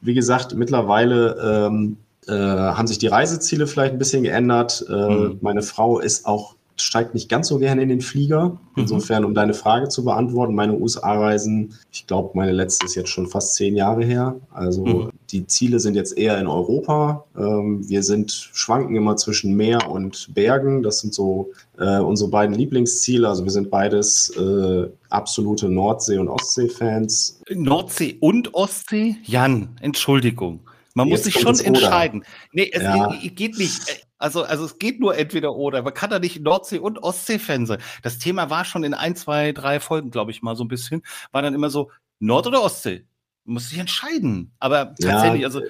Wie 0.00 0.14
gesagt, 0.14 0.54
mittlerweile 0.54 1.66
ähm, 1.68 1.98
äh, 2.26 2.32
haben 2.32 2.86
sich 2.86 2.98
die 2.98 3.06
Reiseziele 3.06 3.66
vielleicht 3.66 3.92
ein 3.92 3.98
bisschen 3.98 4.22
geändert. 4.22 4.84
Äh, 4.88 4.92
mhm. 4.92 5.38
Meine 5.42 5.60
Frau 5.60 5.98
ist 5.98 6.24
auch 6.24 6.56
steigt 6.82 7.14
nicht 7.14 7.28
ganz 7.28 7.48
so 7.48 7.58
gerne 7.58 7.82
in 7.82 7.88
den 7.88 8.00
Flieger. 8.00 8.50
Mhm. 8.50 8.58
Insofern, 8.82 9.24
um 9.24 9.34
deine 9.34 9.54
Frage 9.54 9.88
zu 9.88 10.04
beantworten, 10.04 10.54
meine 10.54 10.74
USA-Reisen, 10.74 11.74
ich 11.92 12.06
glaube, 12.06 12.30
meine 12.34 12.52
letzte 12.52 12.86
ist 12.86 12.94
jetzt 12.94 13.10
schon 13.10 13.26
fast 13.26 13.54
zehn 13.54 13.76
Jahre 13.76 14.04
her. 14.04 14.36
Also 14.50 14.84
mhm. 14.84 15.10
die 15.30 15.46
Ziele 15.46 15.80
sind 15.80 15.94
jetzt 15.94 16.16
eher 16.16 16.38
in 16.38 16.46
Europa. 16.46 17.24
Ähm, 17.36 17.88
wir 17.88 18.02
sind, 18.02 18.32
schwanken 18.32 18.96
immer 18.96 19.16
zwischen 19.16 19.56
Meer 19.56 19.90
und 19.90 20.34
Bergen. 20.34 20.82
Das 20.82 21.00
sind 21.00 21.14
so 21.14 21.50
äh, 21.78 21.98
unsere 21.98 22.30
beiden 22.30 22.54
Lieblingsziele. 22.54 23.28
Also 23.28 23.44
wir 23.44 23.52
sind 23.52 23.70
beides 23.70 24.30
äh, 24.36 24.88
absolute 25.08 25.68
Nordsee- 25.68 26.18
und 26.18 26.28
Ostsee-Fans. 26.28 27.40
Nordsee 27.50 28.16
und 28.20 28.54
Ostsee? 28.54 29.16
Jan, 29.24 29.70
Entschuldigung. 29.80 30.60
Man 30.94 31.08
Jetzt 31.08 31.26
muss 31.26 31.32
sich 31.32 31.40
schon 31.40 31.58
entscheiden. 31.60 32.24
Nee, 32.52 32.70
es 32.72 32.82
ja. 32.82 33.14
geht 33.22 33.58
nicht. 33.58 34.06
Also, 34.18 34.42
also 34.42 34.64
es 34.64 34.78
geht 34.78 35.00
nur 35.00 35.16
entweder 35.16 35.54
oder. 35.54 35.82
Man 35.82 35.94
kann 35.94 36.10
da 36.10 36.18
nicht 36.18 36.42
Nordsee- 36.42 36.78
und 36.78 37.02
Ostsee-Fan 37.02 37.66
sein. 37.66 37.78
Das 38.02 38.18
Thema 38.18 38.50
war 38.50 38.64
schon 38.64 38.84
in 38.84 38.92
ein, 38.92 39.16
zwei, 39.16 39.52
drei 39.52 39.80
Folgen, 39.80 40.10
glaube 40.10 40.30
ich, 40.30 40.42
mal 40.42 40.56
so 40.56 40.64
ein 40.64 40.68
bisschen. 40.68 41.02
War 41.32 41.42
dann 41.42 41.54
immer 41.54 41.70
so 41.70 41.90
Nord- 42.18 42.46
oder 42.46 42.62
Ostsee. 42.62 43.04
Man 43.44 43.54
muss 43.54 43.68
sich 43.70 43.78
entscheiden. 43.78 44.52
Aber 44.58 44.94
tatsächlich, 45.00 45.42
ja, 45.42 45.46
also. 45.46 45.62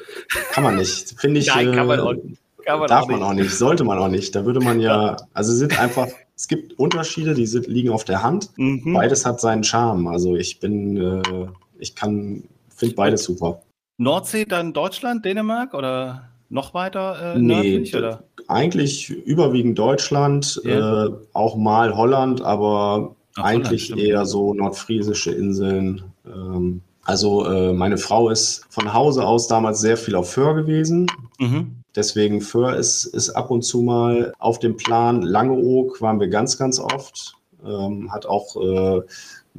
Kann 0.52 0.64
man 0.64 0.76
nicht. 0.76 1.14
Finde 1.20 1.40
ich. 1.40 1.46
Nein, 1.54 1.72
kann 1.72 1.86
man 1.86 2.00
auch 2.00 2.14
nicht. 2.14 2.40
Man 2.66 2.88
darf 2.88 3.04
auch 3.04 3.08
man 3.08 3.22
auch 3.22 3.32
nicht. 3.32 3.50
Sollte 3.50 3.84
man 3.84 3.98
auch 3.98 4.08
nicht. 4.08 4.34
Da 4.34 4.44
würde 4.44 4.60
man 4.60 4.80
ja, 4.80 5.16
also 5.32 5.52
sind 5.52 5.78
einfach, 5.78 6.08
es 6.36 6.48
gibt 6.48 6.78
Unterschiede, 6.78 7.34
die 7.34 7.46
sind, 7.46 7.66
liegen 7.66 7.90
auf 7.90 8.04
der 8.04 8.22
Hand. 8.22 8.50
Mhm. 8.56 8.92
Beides 8.92 9.26
hat 9.26 9.40
seinen 9.40 9.64
Charme. 9.64 10.08
Also 10.08 10.36
ich 10.36 10.60
bin, 10.60 10.96
äh, 10.96 11.46
ich 11.78 11.94
kann, 11.94 12.44
finde 12.74 12.94
beides 12.94 13.24
super. 13.24 13.62
Nordsee 14.00 14.46
dann 14.46 14.72
Deutschland, 14.72 15.26
Dänemark 15.26 15.74
oder 15.74 16.30
noch 16.48 16.72
weiter 16.72 17.34
äh, 17.34 17.38
nördlich? 17.38 17.92
Nee, 17.92 17.98
oder? 17.98 18.24
Eigentlich 18.48 19.10
überwiegend 19.10 19.78
Deutschland, 19.78 20.60
ja. 20.64 21.06
äh, 21.06 21.10
auch 21.34 21.56
mal 21.56 21.94
Holland, 21.94 22.40
aber 22.40 23.14
Ach, 23.36 23.44
eigentlich 23.44 23.90
Holland, 23.90 24.08
eher 24.08 24.24
so 24.24 24.54
nordfriesische 24.54 25.32
Inseln. 25.32 26.02
Ähm, 26.26 26.80
also 27.04 27.44
äh, 27.44 27.74
meine 27.74 27.98
Frau 27.98 28.30
ist 28.30 28.64
von 28.70 28.92
Hause 28.94 29.26
aus 29.26 29.48
damals 29.48 29.80
sehr 29.80 29.98
viel 29.98 30.14
auf 30.14 30.30
Föhr 30.30 30.54
gewesen. 30.54 31.06
Mhm. 31.38 31.76
Deswegen 31.94 32.40
Föhr 32.40 32.76
ist, 32.76 33.04
ist 33.04 33.28
ab 33.30 33.50
und 33.50 33.62
zu 33.62 33.82
mal 33.82 34.32
auf 34.38 34.58
dem 34.60 34.78
Plan. 34.78 35.20
Langeoog 35.20 36.00
waren 36.00 36.20
wir 36.20 36.28
ganz, 36.28 36.56
ganz 36.56 36.80
oft. 36.80 37.34
Ähm, 37.66 38.10
hat 38.10 38.24
auch 38.24 38.56
äh, 38.56 38.98
ein 39.00 39.04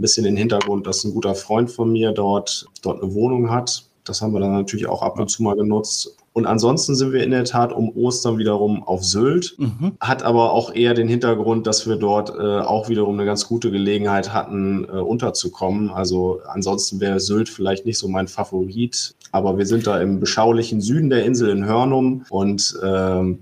bisschen 0.01 0.23
den 0.23 0.37
Hintergrund, 0.37 0.87
dass 0.87 1.03
ein 1.03 1.13
guter 1.13 1.35
Freund 1.35 1.69
von 1.69 1.91
mir 1.91 2.11
dort, 2.11 2.65
dort 2.81 3.03
eine 3.03 3.13
Wohnung 3.13 3.51
hat. 3.51 3.85
Das 4.03 4.21
haben 4.21 4.33
wir 4.33 4.39
dann 4.39 4.53
natürlich 4.53 4.87
auch 4.87 5.01
ab 5.01 5.19
und 5.19 5.29
zu 5.29 5.43
mal 5.43 5.55
genutzt. 5.55 6.17
Und 6.33 6.45
ansonsten 6.45 6.95
sind 6.95 7.11
wir 7.11 7.23
in 7.23 7.31
der 7.31 7.43
Tat 7.43 7.73
um 7.73 7.95
Ostern 7.95 8.37
wiederum 8.37 8.83
auf 8.83 9.03
Sylt. 9.03 9.55
Mhm. 9.57 9.93
Hat 9.99 10.23
aber 10.23 10.53
auch 10.53 10.73
eher 10.73 10.93
den 10.93 11.07
Hintergrund, 11.07 11.67
dass 11.67 11.87
wir 11.87 11.97
dort 11.97 12.29
äh, 12.29 12.61
auch 12.61 12.87
wiederum 12.87 13.15
eine 13.15 13.25
ganz 13.25 13.47
gute 13.47 13.69
Gelegenheit 13.69 14.33
hatten, 14.33 14.85
äh, 14.85 14.91
unterzukommen. 14.91 15.89
Also 15.89 16.39
ansonsten 16.47 17.01
wäre 17.01 17.19
Sylt 17.19 17.49
vielleicht 17.49 17.85
nicht 17.85 17.97
so 17.97 18.07
mein 18.07 18.27
Favorit. 18.27 19.13
Aber 19.33 19.57
wir 19.57 19.65
sind 19.65 19.87
da 19.87 20.01
im 20.01 20.19
beschaulichen 20.19 20.81
Süden 20.81 21.09
der 21.09 21.25
Insel 21.25 21.49
in 21.49 21.65
Hörnum 21.65 22.25
und 22.29 22.79
ähm, 22.83 23.39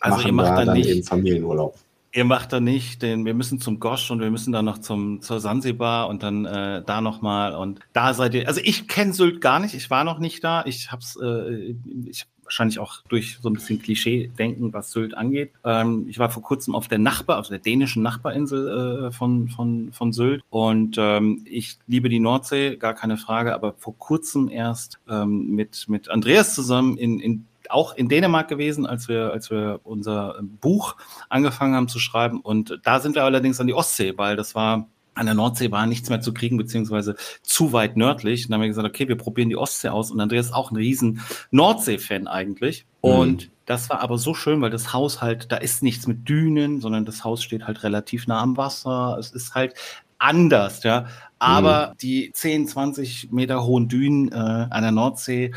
also 0.00 0.16
machen 0.32 0.36
da 0.38 0.56
dann, 0.56 0.66
dann 0.66 0.76
eben 0.76 1.02
Familienurlaub. 1.02 1.76
Ihr 2.18 2.24
macht 2.24 2.52
da 2.52 2.58
nicht 2.58 3.02
den, 3.02 3.24
wir 3.24 3.32
müssen 3.32 3.60
zum 3.60 3.78
Gosch 3.78 4.10
und 4.10 4.18
wir 4.18 4.28
müssen 4.28 4.50
dann 4.50 4.64
noch 4.64 4.78
zum, 4.78 5.22
zur 5.22 5.38
Sansibar 5.38 6.08
und 6.08 6.24
dann 6.24 6.46
äh, 6.46 6.82
da 6.84 7.00
nochmal 7.00 7.54
und 7.54 7.78
da 7.92 8.12
seid 8.12 8.34
ihr, 8.34 8.48
also 8.48 8.60
ich 8.64 8.88
kenne 8.88 9.12
Sylt 9.12 9.40
gar 9.40 9.60
nicht, 9.60 9.74
ich 9.74 9.88
war 9.88 10.02
noch 10.02 10.18
nicht 10.18 10.42
da, 10.42 10.64
ich 10.66 10.90
hab's, 10.90 11.16
äh, 11.22 11.76
ich 12.06 12.26
wahrscheinlich 12.42 12.80
auch 12.80 13.04
durch 13.08 13.38
so 13.40 13.48
ein 13.48 13.52
bisschen 13.52 13.80
Klischee-Denken, 13.80 14.72
was 14.72 14.90
Sylt 14.90 15.16
angeht. 15.16 15.52
Ähm, 15.64 16.06
ich 16.08 16.18
war 16.18 16.28
vor 16.28 16.42
kurzem 16.42 16.74
auf 16.74 16.88
der 16.88 16.98
Nachbar, 16.98 17.38
auf 17.38 17.46
der 17.46 17.60
dänischen 17.60 18.02
Nachbarinsel 18.02 19.06
äh, 19.06 19.12
von, 19.12 19.48
von, 19.48 19.92
von 19.92 20.12
Sylt 20.12 20.42
und 20.50 20.96
ähm, 20.98 21.42
ich 21.44 21.78
liebe 21.86 22.08
die 22.08 22.18
Nordsee, 22.18 22.78
gar 22.78 22.94
keine 22.94 23.16
Frage, 23.16 23.54
aber 23.54 23.74
vor 23.78 23.96
kurzem 23.96 24.48
erst 24.48 24.98
ähm, 25.08 25.54
mit, 25.54 25.88
mit 25.88 26.10
Andreas 26.10 26.56
zusammen 26.56 26.98
in, 26.98 27.20
in 27.20 27.46
auch 27.70 27.94
in 27.94 28.08
Dänemark 28.08 28.48
gewesen, 28.48 28.86
als 28.86 29.08
wir, 29.08 29.32
als 29.32 29.50
wir 29.50 29.80
unser 29.84 30.36
Buch 30.42 30.96
angefangen 31.28 31.74
haben 31.74 31.88
zu 31.88 31.98
schreiben. 31.98 32.40
Und 32.40 32.80
da 32.84 33.00
sind 33.00 33.14
wir 33.14 33.24
allerdings 33.24 33.60
an 33.60 33.66
die 33.66 33.74
Ostsee, 33.74 34.16
weil 34.16 34.36
das 34.36 34.54
war 34.54 34.88
an 35.18 35.26
der 35.26 35.34
Nordsee 35.34 35.70
war 35.70 35.86
nichts 35.86 36.08
mehr 36.08 36.20
zu 36.20 36.32
kriegen, 36.32 36.56
beziehungsweise 36.56 37.16
zu 37.42 37.72
weit 37.72 37.96
nördlich. 37.96 38.44
Und 38.44 38.50
dann 38.50 38.56
haben 38.56 38.62
wir 38.62 38.68
gesagt, 38.68 38.86
okay, 38.86 39.08
wir 39.08 39.16
probieren 39.16 39.48
die 39.48 39.56
Ostsee 39.56 39.88
aus. 39.88 40.10
Und 40.10 40.20
Andreas 40.20 40.46
ist 40.46 40.52
auch 40.52 40.70
ein 40.70 40.76
riesen 40.76 41.20
Nordsee-Fan 41.50 42.28
eigentlich. 42.28 42.86
Mhm. 43.02 43.10
Und 43.10 43.50
das 43.66 43.90
war 43.90 44.00
aber 44.00 44.16
so 44.16 44.32
schön, 44.32 44.60
weil 44.60 44.70
das 44.70 44.92
Haus 44.92 45.20
halt, 45.20 45.50
da 45.50 45.56
ist 45.56 45.82
nichts 45.82 46.06
mit 46.06 46.28
Dünen, 46.28 46.80
sondern 46.80 47.04
das 47.04 47.24
Haus 47.24 47.42
steht 47.42 47.66
halt 47.66 47.82
relativ 47.82 48.28
nah 48.28 48.40
am 48.40 48.56
Wasser. 48.56 49.16
Es 49.18 49.32
ist 49.32 49.54
halt 49.54 49.74
anders, 50.18 50.84
ja. 50.84 51.06
Aber 51.38 51.88
mhm. 51.88 51.98
die 51.98 52.32
10, 52.32 52.68
20 52.68 53.30
Meter 53.30 53.64
hohen 53.64 53.88
Dünen 53.88 54.32
äh, 54.32 54.34
an 54.34 54.82
der 54.82 54.92
Nordsee, 54.92 55.52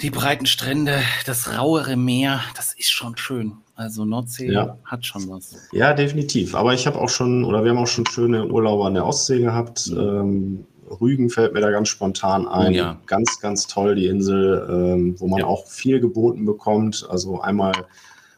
die 0.00 0.10
breiten 0.10 0.46
Strände, 0.46 1.00
das 1.26 1.56
rauere 1.56 1.96
Meer, 1.96 2.40
das 2.56 2.74
ist 2.74 2.90
schon 2.90 3.16
schön. 3.16 3.58
Also 3.74 4.04
Nordsee 4.04 4.50
ja. 4.52 4.76
hat 4.84 5.06
schon 5.06 5.28
was. 5.28 5.56
Ja, 5.72 5.94
definitiv. 5.94 6.54
Aber 6.54 6.74
ich 6.74 6.86
habe 6.86 7.00
auch 7.00 7.08
schon, 7.08 7.44
oder 7.44 7.64
wir 7.64 7.70
haben 7.70 7.78
auch 7.78 7.86
schon 7.86 8.06
schöne 8.06 8.46
Urlaube 8.46 8.84
an 8.84 8.94
der 8.94 9.06
Ostsee 9.06 9.40
gehabt. 9.40 9.88
Mhm. 9.90 9.98
Ähm, 9.98 10.66
Rügen 11.00 11.30
fällt 11.30 11.54
mir 11.54 11.60
da 11.60 11.70
ganz 11.70 11.88
spontan 11.88 12.46
ein. 12.46 12.72
Ja. 12.72 12.98
Ganz, 13.06 13.40
ganz 13.40 13.66
toll 13.66 13.94
die 13.94 14.06
Insel, 14.06 14.66
ähm, 14.70 15.14
wo 15.18 15.26
man 15.26 15.40
ja. 15.40 15.46
auch 15.46 15.66
viel 15.66 16.00
geboten 16.00 16.44
bekommt. 16.44 17.06
Also 17.08 17.40
einmal 17.40 17.72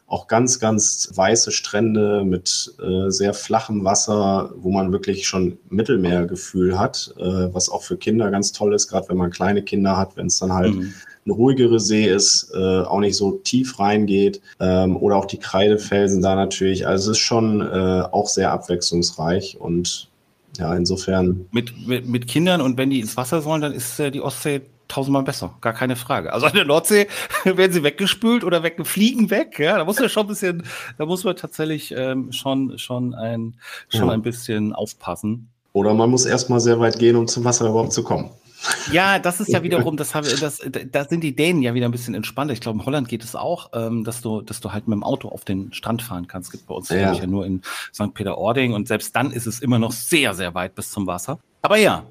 auch 0.07 0.27
ganz, 0.27 0.59
ganz 0.59 1.09
weiße 1.13 1.51
Strände 1.51 2.23
mit 2.23 2.73
äh, 2.81 3.09
sehr 3.09 3.33
flachem 3.33 3.83
Wasser, 3.83 4.53
wo 4.55 4.71
man 4.71 4.91
wirklich 4.91 5.27
schon 5.27 5.57
Mittelmeergefühl 5.69 6.79
hat, 6.79 7.13
äh, 7.17 7.53
was 7.53 7.69
auch 7.69 7.81
für 7.81 7.97
Kinder 7.97 8.29
ganz 8.29 8.51
toll 8.51 8.73
ist, 8.73 8.87
gerade 8.87 9.09
wenn 9.09 9.17
man 9.17 9.31
kleine 9.31 9.63
Kinder 9.63 9.97
hat, 9.97 10.15
wenn 10.15 10.27
es 10.27 10.37
dann 10.37 10.53
halt 10.53 10.75
mhm 10.75 10.93
ein 11.25 11.31
ruhigere 11.31 11.79
See 11.79 12.05
ist, 12.05 12.51
äh, 12.53 12.81
auch 12.81 12.99
nicht 12.99 13.15
so 13.15 13.31
tief 13.43 13.79
reingeht 13.79 14.41
ähm, 14.59 14.95
oder 14.97 15.17
auch 15.17 15.25
die 15.25 15.39
Kreidefelsen 15.39 16.21
da 16.21 16.35
natürlich. 16.35 16.87
Also 16.87 17.11
es 17.11 17.17
ist 17.17 17.23
schon 17.23 17.61
äh, 17.61 18.03
auch 18.11 18.27
sehr 18.27 18.51
abwechslungsreich 18.51 19.57
und 19.59 20.09
ja, 20.57 20.73
insofern. 20.75 21.47
Mit, 21.51 21.87
mit, 21.87 22.07
mit 22.07 22.27
Kindern 22.27 22.61
und 22.61 22.77
wenn 22.77 22.89
die 22.89 22.99
ins 22.99 23.17
Wasser 23.17 23.41
sollen, 23.41 23.61
dann 23.61 23.73
ist 23.73 23.99
äh, 23.99 24.11
die 24.11 24.21
Ostsee 24.21 24.61
tausendmal 24.87 25.23
besser, 25.23 25.55
gar 25.61 25.73
keine 25.73 25.95
Frage. 25.95 26.31
Also 26.31 26.45
an 26.45 26.53
der 26.53 26.65
Nordsee 26.65 27.07
werden 27.43 27.71
sie 27.71 27.83
weggespült 27.83 28.43
oder 28.43 28.61
weggefliegen 28.61 29.31
weg. 29.31 29.57
Ja, 29.57 29.77
da 29.77 29.85
muss 29.85 29.99
man 29.99 30.09
schon 30.09 30.25
ein 30.25 30.29
bisschen, 30.29 30.63
da 30.97 31.05
muss 31.05 31.23
man 31.23 31.35
tatsächlich 31.35 31.91
ähm, 31.97 32.31
schon, 32.31 32.77
schon, 32.77 33.15
ein, 33.15 33.55
schon 33.89 34.07
ja. 34.07 34.13
ein 34.13 34.21
bisschen 34.21 34.73
aufpassen. 34.73 35.49
Oder 35.73 35.93
man 35.93 36.09
muss 36.09 36.25
erstmal 36.25 36.59
sehr 36.59 36.79
weit 36.79 36.99
gehen, 36.99 37.15
um 37.15 37.27
zum 37.27 37.43
Wasser 37.43 37.67
überhaupt 37.67 37.93
zu 37.93 38.03
kommen. 38.03 38.29
Ja, 38.91 39.19
das 39.19 39.39
ist 39.39 39.49
ja 39.49 39.63
wiederum, 39.63 39.97
das 39.97 40.15
habe, 40.15 40.27
das, 40.39 40.61
da 40.91 41.05
sind 41.05 41.21
die 41.21 41.35
Dänen 41.35 41.61
ja 41.61 41.73
wieder 41.73 41.87
ein 41.87 41.91
bisschen 41.91 42.13
entspannter. 42.13 42.53
Ich 42.53 42.61
glaube, 42.61 42.79
in 42.79 42.85
Holland 42.85 43.07
geht 43.07 43.23
es 43.23 43.35
auch, 43.35 43.71
ähm, 43.73 44.03
dass 44.03 44.21
du, 44.21 44.41
dass 44.41 44.61
du 44.61 44.71
halt 44.71 44.87
mit 44.87 44.95
dem 44.95 45.03
Auto 45.03 45.29
auf 45.29 45.45
den 45.45 45.73
Strand 45.73 46.01
fahren 46.01 46.27
kannst. 46.27 46.49
Es 46.49 46.51
gibt 46.51 46.67
bei 46.67 46.75
uns 46.75 46.89
ja. 46.89 47.13
ja 47.13 47.27
nur 47.27 47.45
in 47.45 47.61
St. 47.93 48.13
Peter-Ording 48.13 48.73
und 48.73 48.87
selbst 48.87 49.15
dann 49.15 49.31
ist 49.31 49.45
es 49.45 49.61
immer 49.61 49.79
noch 49.79 49.91
sehr, 49.91 50.33
sehr 50.33 50.53
weit 50.53 50.75
bis 50.75 50.91
zum 50.91 51.07
Wasser. 51.07 51.39
Aber 51.61 51.77
ja, 51.77 52.05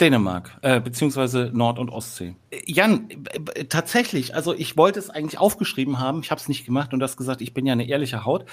Dänemark, 0.00 0.58
äh, 0.62 0.80
beziehungsweise 0.80 1.50
Nord- 1.52 1.78
und 1.78 1.90
Ostsee. 1.90 2.34
Jan, 2.64 3.08
äh, 3.54 3.64
tatsächlich, 3.66 4.34
also 4.34 4.54
ich 4.54 4.76
wollte 4.76 4.98
es 4.98 5.10
eigentlich 5.10 5.38
aufgeschrieben 5.38 5.98
haben, 5.98 6.20
ich 6.22 6.30
habe 6.30 6.40
es 6.40 6.48
nicht 6.48 6.64
gemacht 6.64 6.92
und 6.92 7.00
du 7.00 7.04
hast 7.04 7.18
gesagt, 7.18 7.42
ich 7.42 7.52
bin 7.52 7.66
ja 7.66 7.74
eine 7.74 7.86
ehrliche 7.86 8.24
Haut. 8.24 8.46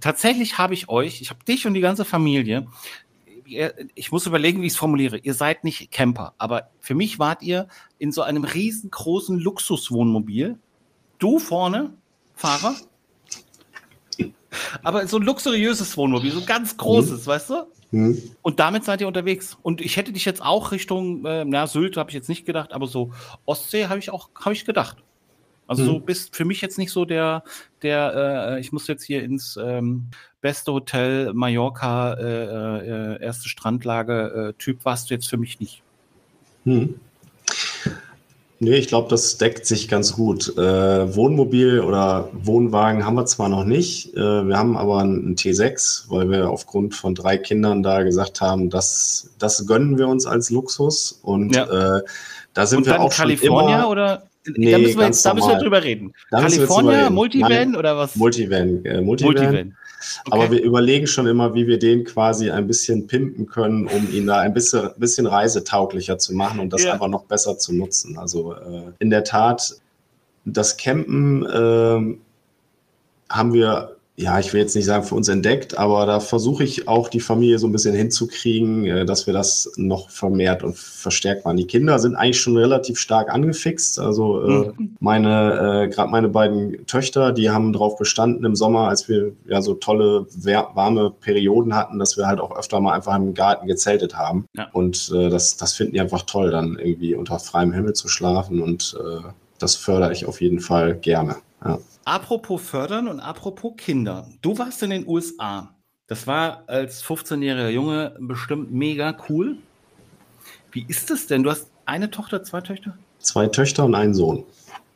Tatsächlich 0.00 0.58
habe 0.58 0.74
ich 0.74 0.88
euch, 0.88 1.22
ich 1.22 1.30
habe 1.30 1.42
dich 1.44 1.66
und 1.66 1.74
die 1.74 1.80
ganze 1.80 2.04
Familie 2.04 2.66
ihr, 3.50 3.74
ich 3.94 4.12
muss 4.12 4.26
überlegen, 4.26 4.62
wie 4.62 4.66
ich 4.66 4.72
es 4.72 4.78
formuliere. 4.78 5.18
Ihr 5.18 5.34
seid 5.34 5.64
nicht 5.64 5.90
Camper, 5.90 6.34
aber 6.38 6.70
für 6.80 6.94
mich 6.94 7.18
wart 7.18 7.42
ihr 7.42 7.68
in 7.98 8.12
so 8.12 8.22
einem 8.22 8.44
riesengroßen 8.44 9.38
Luxuswohnmobil. 9.38 10.58
Du 11.18 11.38
vorne, 11.38 11.94
Fahrer. 12.34 12.74
Aber 14.82 15.06
so 15.06 15.18
ein 15.18 15.22
luxuriöses 15.22 15.96
Wohnmobil, 15.96 16.32
so 16.32 16.40
ein 16.40 16.46
ganz 16.46 16.76
großes, 16.76 17.22
mhm. 17.22 17.26
weißt 17.26 17.50
du? 17.50 17.66
Mhm. 17.92 18.22
Und 18.42 18.60
damit 18.60 18.84
seid 18.84 19.00
ihr 19.00 19.08
unterwegs. 19.08 19.56
Und 19.62 19.80
ich 19.80 19.96
hätte 19.96 20.12
dich 20.12 20.24
jetzt 20.24 20.42
auch 20.42 20.72
Richtung, 20.72 21.24
äh, 21.24 21.44
na, 21.44 21.66
Sylt 21.66 21.96
habe 21.96 22.10
ich 22.10 22.14
jetzt 22.14 22.28
nicht 22.28 22.46
gedacht, 22.46 22.72
aber 22.72 22.86
so 22.86 23.12
Ostsee 23.46 23.86
habe 23.86 23.98
ich 23.98 24.10
auch, 24.10 24.30
habe 24.40 24.54
ich 24.54 24.64
gedacht. 24.64 24.96
Also 25.70 25.84
mhm. 25.84 25.86
du 25.86 26.00
bist 26.00 26.34
für 26.34 26.44
mich 26.44 26.60
jetzt 26.62 26.78
nicht 26.78 26.90
so 26.90 27.04
der, 27.04 27.44
der, 27.82 28.56
äh, 28.56 28.60
ich 28.60 28.72
muss 28.72 28.88
jetzt 28.88 29.04
hier 29.04 29.22
ins 29.22 29.56
ähm, 29.56 30.08
beste 30.40 30.72
Hotel 30.72 31.32
Mallorca, 31.32 32.14
äh, 32.14 33.14
äh, 33.14 33.22
erste 33.22 33.48
Strandlage 33.48 34.48
äh, 34.48 34.52
Typ 34.60 34.84
warst 34.84 35.10
du 35.10 35.14
jetzt 35.14 35.28
für 35.28 35.36
mich 35.36 35.60
nicht. 35.60 35.84
Hm. 36.64 36.96
Nee, 38.58 38.74
ich 38.74 38.88
glaube, 38.88 39.08
das 39.10 39.38
deckt 39.38 39.64
sich 39.64 39.86
ganz 39.86 40.12
gut. 40.14 40.58
Äh, 40.58 41.14
Wohnmobil 41.14 41.78
oder 41.78 42.30
Wohnwagen 42.32 43.06
haben 43.06 43.14
wir 43.14 43.26
zwar 43.26 43.48
noch 43.48 43.64
nicht, 43.64 44.12
äh, 44.14 44.48
wir 44.48 44.58
haben 44.58 44.76
aber 44.76 44.98
einen 44.98 45.36
T6, 45.36 46.06
weil 46.08 46.30
wir 46.30 46.50
aufgrund 46.50 46.96
von 46.96 47.14
drei 47.14 47.38
Kindern 47.38 47.84
da 47.84 48.02
gesagt 48.02 48.40
haben, 48.40 48.70
das, 48.70 49.30
das 49.38 49.68
gönnen 49.68 49.98
wir 49.98 50.08
uns 50.08 50.26
als 50.26 50.50
Luxus. 50.50 51.20
Und 51.22 51.54
ja. 51.54 51.98
äh, 51.98 52.02
da 52.54 52.66
sind 52.66 52.78
Und 52.78 52.86
wir 52.86 53.00
auch 53.00 53.12
California 53.12 53.60
schon 53.60 53.78
immer, 53.78 53.88
oder 53.88 54.29
Nee, 54.46 54.72
da 54.72 54.78
müssen 54.78 54.98
wir 54.98 55.06
jetzt 55.06 55.24
da 55.24 55.34
müssen 55.34 55.50
wir 55.50 55.58
drüber 55.58 55.82
reden. 55.82 56.12
Da 56.30 56.40
California, 56.40 57.10
Multivan 57.10 57.76
oder 57.76 57.96
was? 57.96 58.16
Multivan. 58.16 58.84
Äh, 58.84 59.00
Multivan. 59.00 59.34
Multivan. 59.34 59.76
Okay. 60.24 60.30
Aber 60.30 60.50
wir 60.50 60.62
überlegen 60.62 61.06
schon 61.06 61.26
immer, 61.26 61.54
wie 61.54 61.66
wir 61.66 61.78
den 61.78 62.04
quasi 62.04 62.50
ein 62.50 62.66
bisschen 62.66 63.06
pimpen 63.06 63.46
können, 63.46 63.86
um 63.86 64.10
ihn 64.12 64.26
da 64.26 64.38
ein 64.38 64.54
bisschen, 64.54 64.90
bisschen 64.96 65.26
reisetauglicher 65.26 66.16
zu 66.16 66.34
machen 66.34 66.58
und 66.58 66.72
das 66.72 66.84
ja. 66.84 66.94
aber 66.94 67.08
noch 67.08 67.24
besser 67.24 67.58
zu 67.58 67.74
nutzen. 67.74 68.16
Also 68.16 68.54
äh, 68.54 68.92
in 68.98 69.10
der 69.10 69.24
Tat, 69.24 69.76
das 70.46 70.78
Campen 70.78 71.44
äh, 71.44 72.16
haben 73.28 73.52
wir 73.52 73.96
ja, 74.20 74.38
ich 74.38 74.52
will 74.52 74.60
jetzt 74.60 74.76
nicht 74.76 74.84
sagen 74.84 75.04
für 75.04 75.14
uns 75.14 75.28
entdeckt, 75.28 75.78
aber 75.78 76.04
da 76.04 76.20
versuche 76.20 76.62
ich 76.62 76.86
auch 76.86 77.08
die 77.08 77.20
Familie 77.20 77.58
so 77.58 77.66
ein 77.66 77.72
bisschen 77.72 77.94
hinzukriegen, 77.94 78.84
äh, 78.84 79.04
dass 79.06 79.26
wir 79.26 79.32
das 79.32 79.72
noch 79.76 80.10
vermehrt 80.10 80.62
und 80.62 80.76
verstärkt 80.76 81.46
machen. 81.46 81.56
Die 81.56 81.66
Kinder 81.66 81.98
sind 81.98 82.16
eigentlich 82.16 82.40
schon 82.40 82.56
relativ 82.56 82.98
stark 82.98 83.32
angefixt. 83.32 83.98
Also 83.98 84.42
äh, 84.42 84.72
mhm. 84.76 84.96
meine, 85.00 85.84
äh, 85.84 85.88
gerade 85.88 86.10
meine 86.10 86.28
beiden 86.28 86.86
Töchter, 86.86 87.32
die 87.32 87.48
haben 87.48 87.72
darauf 87.72 87.96
bestanden 87.96 88.44
im 88.44 88.54
Sommer, 88.54 88.88
als 88.88 89.08
wir 89.08 89.32
ja 89.48 89.62
so 89.62 89.72
tolle, 89.72 90.26
warme 90.74 91.10
Perioden 91.10 91.74
hatten, 91.74 91.98
dass 91.98 92.18
wir 92.18 92.26
halt 92.26 92.40
auch 92.40 92.54
öfter 92.54 92.78
mal 92.80 92.92
einfach 92.92 93.16
im 93.16 93.32
Garten 93.32 93.66
gezeltet 93.66 94.18
haben. 94.18 94.44
Ja. 94.54 94.68
Und 94.72 95.10
äh, 95.14 95.30
das, 95.30 95.56
das 95.56 95.72
finden 95.72 95.94
die 95.94 96.00
einfach 96.00 96.22
toll, 96.22 96.50
dann 96.50 96.78
irgendwie 96.78 97.14
unter 97.14 97.38
freiem 97.38 97.72
Himmel 97.72 97.94
zu 97.94 98.08
schlafen 98.08 98.60
und 98.60 98.98
äh, 99.00 99.28
das 99.58 99.76
fördere 99.76 100.12
ich 100.12 100.26
auf 100.26 100.40
jeden 100.40 100.60
Fall 100.60 100.94
gerne. 100.94 101.36
Ja. 101.64 101.78
Apropos 102.10 102.60
fördern 102.60 103.06
und 103.06 103.20
apropos 103.20 103.74
Kinder. 103.76 104.26
Du 104.42 104.58
warst 104.58 104.82
in 104.82 104.90
den 104.90 105.06
USA. 105.06 105.76
Das 106.08 106.26
war 106.26 106.64
als 106.66 107.04
15-jähriger 107.04 107.68
Junge 107.68 108.16
bestimmt 108.18 108.72
mega 108.72 109.16
cool. 109.28 109.58
Wie 110.72 110.84
ist 110.88 111.12
es 111.12 111.28
denn? 111.28 111.44
Du 111.44 111.50
hast 111.50 111.70
eine 111.84 112.10
Tochter, 112.10 112.42
zwei 112.42 112.62
Töchter? 112.62 112.98
Zwei 113.20 113.46
Töchter 113.46 113.84
und 113.84 113.94
einen 113.94 114.12
Sohn. 114.12 114.42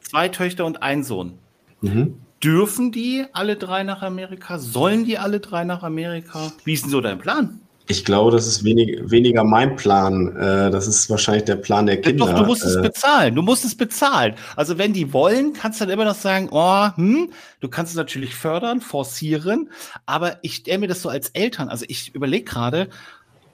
Zwei 0.00 0.28
Töchter 0.28 0.64
und 0.64 0.82
ein 0.82 1.04
Sohn. 1.04 1.38
Mhm. 1.82 2.20
Dürfen 2.42 2.90
die 2.90 3.26
alle 3.32 3.54
drei 3.54 3.84
nach 3.84 4.02
Amerika? 4.02 4.58
Sollen 4.58 5.04
die 5.04 5.16
alle 5.16 5.38
drei 5.38 5.62
nach 5.62 5.84
Amerika? 5.84 6.50
Wie 6.64 6.72
ist 6.72 6.82
denn 6.82 6.90
so 6.90 7.00
dein 7.00 7.18
Plan? 7.18 7.60
Ich 7.86 8.04
glaube, 8.06 8.30
das 8.30 8.46
ist 8.46 8.64
wenig, 8.64 8.98
weniger 9.10 9.44
mein 9.44 9.76
Plan. 9.76 10.34
Äh, 10.36 10.70
das 10.70 10.86
ist 10.86 11.10
wahrscheinlich 11.10 11.44
der 11.44 11.56
Plan 11.56 11.84
der 11.84 12.00
Kinder. 12.00 12.26
Doch, 12.26 12.34
du 12.34 12.46
musst 12.46 12.64
es 12.64 12.76
äh, 12.76 12.80
bezahlen. 12.80 13.34
Du 13.34 13.42
musst 13.42 13.64
es 13.64 13.76
bezahlen. 13.76 14.36
Also 14.56 14.78
wenn 14.78 14.94
die 14.94 15.12
wollen, 15.12 15.52
kannst 15.52 15.80
du 15.80 15.84
dann 15.84 15.92
immer 15.92 16.06
noch 16.06 16.14
sagen, 16.14 16.48
oh, 16.50 16.88
hm, 16.96 17.30
du 17.60 17.68
kannst 17.68 17.92
es 17.92 17.96
natürlich 17.96 18.34
fördern, 18.34 18.80
forcieren. 18.80 19.70
Aber 20.06 20.38
ich 20.40 20.54
stelle 20.56 20.78
mir 20.78 20.88
das 20.88 21.02
so 21.02 21.10
als 21.10 21.28
Eltern. 21.30 21.68
Also 21.68 21.84
ich 21.86 22.14
überlege 22.14 22.44
gerade, 22.44 22.88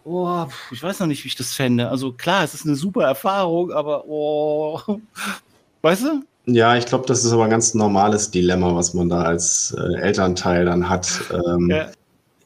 oh, 0.05 0.47
ich 0.71 0.81
weiß 0.81 1.01
noch 1.01 1.09
nicht, 1.09 1.25
wie 1.25 1.29
ich 1.29 1.37
das 1.37 1.53
fände. 1.53 1.89
Also 1.89 2.13
klar, 2.13 2.45
es 2.45 2.55
ist 2.55 2.65
eine 2.65 2.77
super 2.77 3.03
Erfahrung, 3.03 3.73
aber 3.73 4.05
oh, 4.07 4.81
weißt 5.83 6.05
du? 6.05 6.23
Ja, 6.47 6.77
ich 6.77 6.87
glaube, 6.87 7.05
das 7.07 7.25
ist 7.25 7.33
aber 7.33 7.45
ein 7.45 7.51
ganz 7.51 7.75
normales 7.75 8.31
Dilemma, 8.31 8.77
was 8.77 8.95
man 8.95 9.09
da 9.09 9.23
als 9.23 9.77
äh, 9.77 10.01
Elternteil 10.01 10.67
dann 10.67 10.89
hat. 10.89 11.21
Ähm, 11.33 11.69
ja 11.69 11.89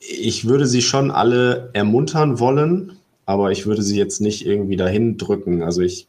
ich 0.07 0.47
würde 0.47 0.67
sie 0.67 0.83
schon 0.83 1.11
alle 1.11 1.71
ermuntern 1.73 2.39
wollen, 2.39 2.93
aber 3.27 3.51
ich 3.53 3.67
würde 3.67 3.83
sie 3.83 3.97
jetzt 3.97 4.21
nicht 4.21 4.47
irgendwie 4.47 4.77
dahin 4.77 5.17
drücken. 5.17 5.63
Also 5.63 5.81
ich, 5.81 6.07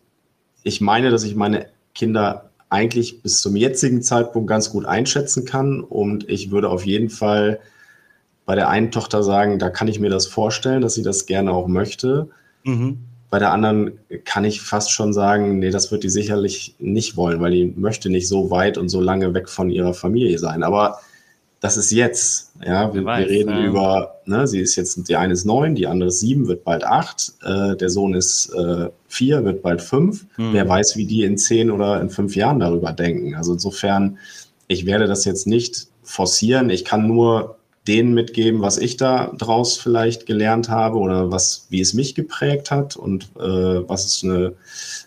ich 0.64 0.82
meine, 0.82 1.10
dass 1.12 1.24
ich 1.24 1.36
meine 1.36 1.68
Kinder 1.94 2.50
eigentlich 2.70 3.22
bis 3.22 3.42
zum 3.42 3.56
jetzigen 3.56 4.02
Zeitpunkt 4.02 4.50
ganz 4.50 4.70
gut 4.70 4.86
einschätzen 4.86 5.46
kann 5.46 5.82
und 5.82 6.30
ich 6.30 6.52
würde 6.52 6.70
auf 6.70 6.86
jeden 6.86 7.10
Fall 7.10 7.60
bei 8.46 8.56
der 8.56 8.70
einen 8.70 8.92
Tochter 8.92 9.24
sagen, 9.24 9.60
da 9.60 9.70
kann 9.70 9.88
ich 9.88 10.00
mir 10.00 10.10
das 10.10 10.28
vorstellen, 10.28 10.82
dass 10.82 10.94
sie 10.94 11.04
das 11.04 11.26
gerne 11.26 11.52
auch 11.52 11.68
möchte. 11.68 12.28
Mhm. 12.64 12.98
Bei 13.30 13.40
der 13.40 13.52
anderen 13.52 14.00
kann 14.24 14.46
ich 14.46 14.62
fast 14.62 14.92
schon 14.92 15.14
sagen, 15.14 15.60
nee, 15.60 15.72
das 15.72 15.92
wird 15.92 16.04
die 16.04 16.10
sicherlich 16.10 16.76
nicht 16.80 17.18
wollen, 17.18 17.40
weil 17.40 17.52
die 17.52 17.74
möchte 17.76 18.10
nicht 18.10 18.28
so 18.28 18.52
weit 18.52 18.78
und 18.78 18.90
so 18.90 19.02
lange 19.02 19.34
weg 19.34 19.50
von 19.50 19.70
ihrer 19.70 19.94
Familie 19.94 20.38
sein. 20.38 20.64
Aber 20.64 21.00
das 21.66 21.78
ist 21.78 21.90
jetzt. 21.90 22.52
Ja, 22.64 22.94
wir, 22.94 23.04
weiß, 23.04 23.22
wir 23.22 23.30
reden 23.30 23.50
ja. 23.50 23.66
über, 23.66 24.22
ne, 24.26 24.48
sie 24.48 24.60
ist 24.60 24.76
jetzt, 24.76 25.10
die 25.10 25.16
eine 25.16 25.34
ist 25.34 25.46
neun, 25.46 25.74
die 25.74 25.88
andere 25.88 26.10
ist 26.10 26.20
sieben, 26.20 26.48
wird 26.48 26.64
bald 26.64 26.84
acht, 26.84 27.34
äh, 27.44 27.76
der 27.76 27.90
Sohn 27.90 28.14
ist 28.14 28.54
äh, 28.54 28.90
vier, 29.08 29.44
wird 29.44 29.64
bald 29.64 29.82
fünf. 29.82 30.28
Hm. 30.36 30.54
Wer 30.54 30.70
weiß, 30.70 30.96
wie 30.96 31.08
die 31.08 31.24
in 31.24 31.40
zehn 31.40 31.72
oder 31.72 32.00
in 32.02 32.12
fünf 32.12 32.36
Jahren 32.36 32.60
darüber 32.60 32.92
denken. 32.92 33.34
Also 33.34 33.54
insofern, 33.54 34.20
ich 34.68 34.86
werde 34.86 35.08
das 35.08 35.26
jetzt 35.26 35.48
nicht 35.48 35.88
forcieren. 36.04 36.70
Ich 36.70 36.86
kann 36.86 37.08
nur 37.08 37.58
denen 37.88 38.14
mitgeben, 38.14 38.62
was 38.62 38.78
ich 38.78 38.98
da 38.98 39.32
draus 39.38 39.78
vielleicht 39.78 40.26
gelernt 40.26 40.70
habe 40.70 40.98
oder 40.98 41.32
was, 41.32 41.68
wie 41.70 41.82
es 41.82 41.94
mich 41.94 42.16
geprägt 42.16 42.72
hat 42.72 42.96
und 42.96 43.30
äh, 43.38 43.88
was 43.88 44.06
ist 44.06 44.24
eine, 44.24 44.54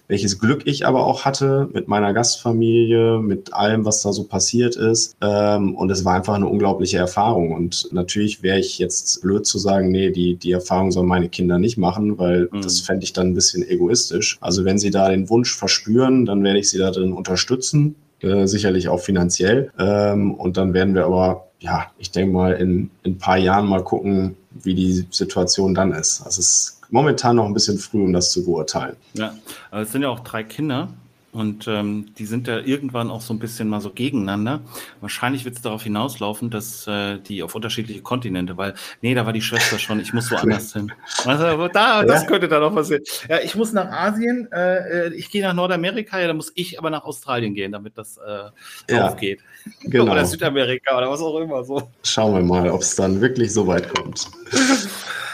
welches 0.06 0.38
Glück 0.38 0.62
ich 0.64 0.86
aber 0.86 1.04
auch 1.04 1.24
hatte 1.24 1.68
mit 1.72 1.88
meiner 1.88 2.12
Gastfamilie, 2.12 3.18
mit 3.18 3.52
allem, 3.52 3.84
was 3.84 4.02
da 4.02 4.12
so 4.12 4.24
passiert 4.24 4.76
ist. 4.76 5.16
Ähm, 5.20 5.74
und 5.74 5.90
es 5.90 6.04
war 6.04 6.14
einfach 6.14 6.34
eine 6.34 6.46
unglaubliche 6.46 6.98
Erfahrung. 6.98 7.52
Und 7.52 7.88
natürlich 7.92 8.42
wäre 8.42 8.58
ich 8.58 8.78
jetzt 8.78 9.20
blöd 9.22 9.44
zu 9.44 9.58
sagen, 9.58 9.90
nee, 9.90 10.10
die, 10.10 10.36
die 10.36 10.52
Erfahrung 10.52 10.92
sollen 10.92 11.08
meine 11.08 11.28
Kinder 11.28 11.58
nicht 11.58 11.78
machen, 11.78 12.16
weil 12.16 12.48
mhm. 12.52 12.62
das 12.62 12.80
fände 12.80 13.04
ich 13.04 13.12
dann 13.12 13.28
ein 13.28 13.34
bisschen 13.34 13.68
egoistisch. 13.68 14.38
Also 14.40 14.64
wenn 14.64 14.78
sie 14.78 14.90
da 14.90 15.08
den 15.08 15.28
Wunsch 15.28 15.54
verspüren, 15.54 16.26
dann 16.26 16.44
werde 16.44 16.60
ich 16.60 16.70
sie 16.70 16.78
da 16.78 16.90
drin 16.90 17.12
unterstützen. 17.12 17.96
Äh, 18.20 18.46
sicherlich 18.46 18.88
auch 18.88 19.00
finanziell. 19.00 19.70
Ähm, 19.78 20.34
und 20.34 20.56
dann 20.56 20.74
werden 20.74 20.94
wir 20.94 21.04
aber 21.04 21.47
ja, 21.60 21.90
ich 21.98 22.10
denke 22.10 22.32
mal, 22.32 22.52
in, 22.52 22.90
in 23.02 23.12
ein 23.12 23.18
paar 23.18 23.36
Jahren 23.36 23.66
mal 23.66 23.82
gucken, 23.82 24.36
wie 24.50 24.74
die 24.74 25.06
Situation 25.10 25.74
dann 25.74 25.92
ist. 25.92 26.22
Also 26.24 26.40
es 26.40 26.54
ist 26.54 26.80
momentan 26.90 27.36
noch 27.36 27.46
ein 27.46 27.54
bisschen 27.54 27.78
früh, 27.78 28.02
um 28.02 28.12
das 28.12 28.30
zu 28.32 28.44
beurteilen. 28.44 28.96
Ja, 29.14 29.34
es 29.72 29.92
sind 29.92 30.02
ja 30.02 30.08
auch 30.08 30.20
drei 30.20 30.44
Kinder. 30.44 30.88
Und 31.30 31.68
ähm, 31.68 32.14
die 32.16 32.24
sind 32.24 32.48
ja 32.48 32.58
irgendwann 32.58 33.10
auch 33.10 33.20
so 33.20 33.34
ein 33.34 33.38
bisschen 33.38 33.68
mal 33.68 33.82
so 33.82 33.90
gegeneinander. 33.90 34.60
Wahrscheinlich 35.02 35.44
wird 35.44 35.56
es 35.56 35.62
darauf 35.62 35.82
hinauslaufen, 35.82 36.48
dass 36.48 36.86
äh, 36.86 37.18
die 37.18 37.42
auf 37.42 37.54
unterschiedliche 37.54 38.00
Kontinente, 38.00 38.56
weil, 38.56 38.74
nee, 39.02 39.14
da 39.14 39.26
war 39.26 39.34
die 39.34 39.42
Schwester 39.42 39.78
schon, 39.78 40.00
ich 40.00 40.14
muss 40.14 40.30
woanders 40.32 40.72
hin. 40.72 40.90
Also, 41.26 41.68
da, 41.68 42.02
das 42.02 42.22
ja. 42.22 42.28
könnte 42.28 42.48
da 42.48 42.60
noch 42.60 42.74
passieren. 42.74 43.02
Ja, 43.28 43.40
ich 43.40 43.54
muss 43.54 43.74
nach 43.74 43.90
Asien, 43.90 44.50
äh, 44.52 45.08
äh, 45.08 45.14
ich 45.14 45.30
gehe 45.30 45.42
nach 45.42 45.52
Nordamerika, 45.52 46.18
ja, 46.18 46.28
da 46.28 46.34
muss 46.34 46.50
ich 46.54 46.78
aber 46.78 46.88
nach 46.88 47.04
Australien 47.04 47.54
gehen, 47.54 47.72
damit 47.72 47.98
das 47.98 48.16
äh, 48.16 48.94
ja. 48.94 49.08
aufgeht. 49.08 49.40
Genau. 49.82 50.04
oder 50.12 50.24
Südamerika 50.24 50.96
oder 50.96 51.10
was 51.10 51.20
auch 51.20 51.38
immer. 51.40 51.62
So. 51.62 51.90
Schauen 52.04 52.34
wir 52.34 52.42
mal, 52.42 52.70
ob 52.70 52.80
es 52.80 52.96
dann 52.96 53.20
wirklich 53.20 53.52
so 53.52 53.66
weit 53.66 53.92
kommt. 53.94 54.30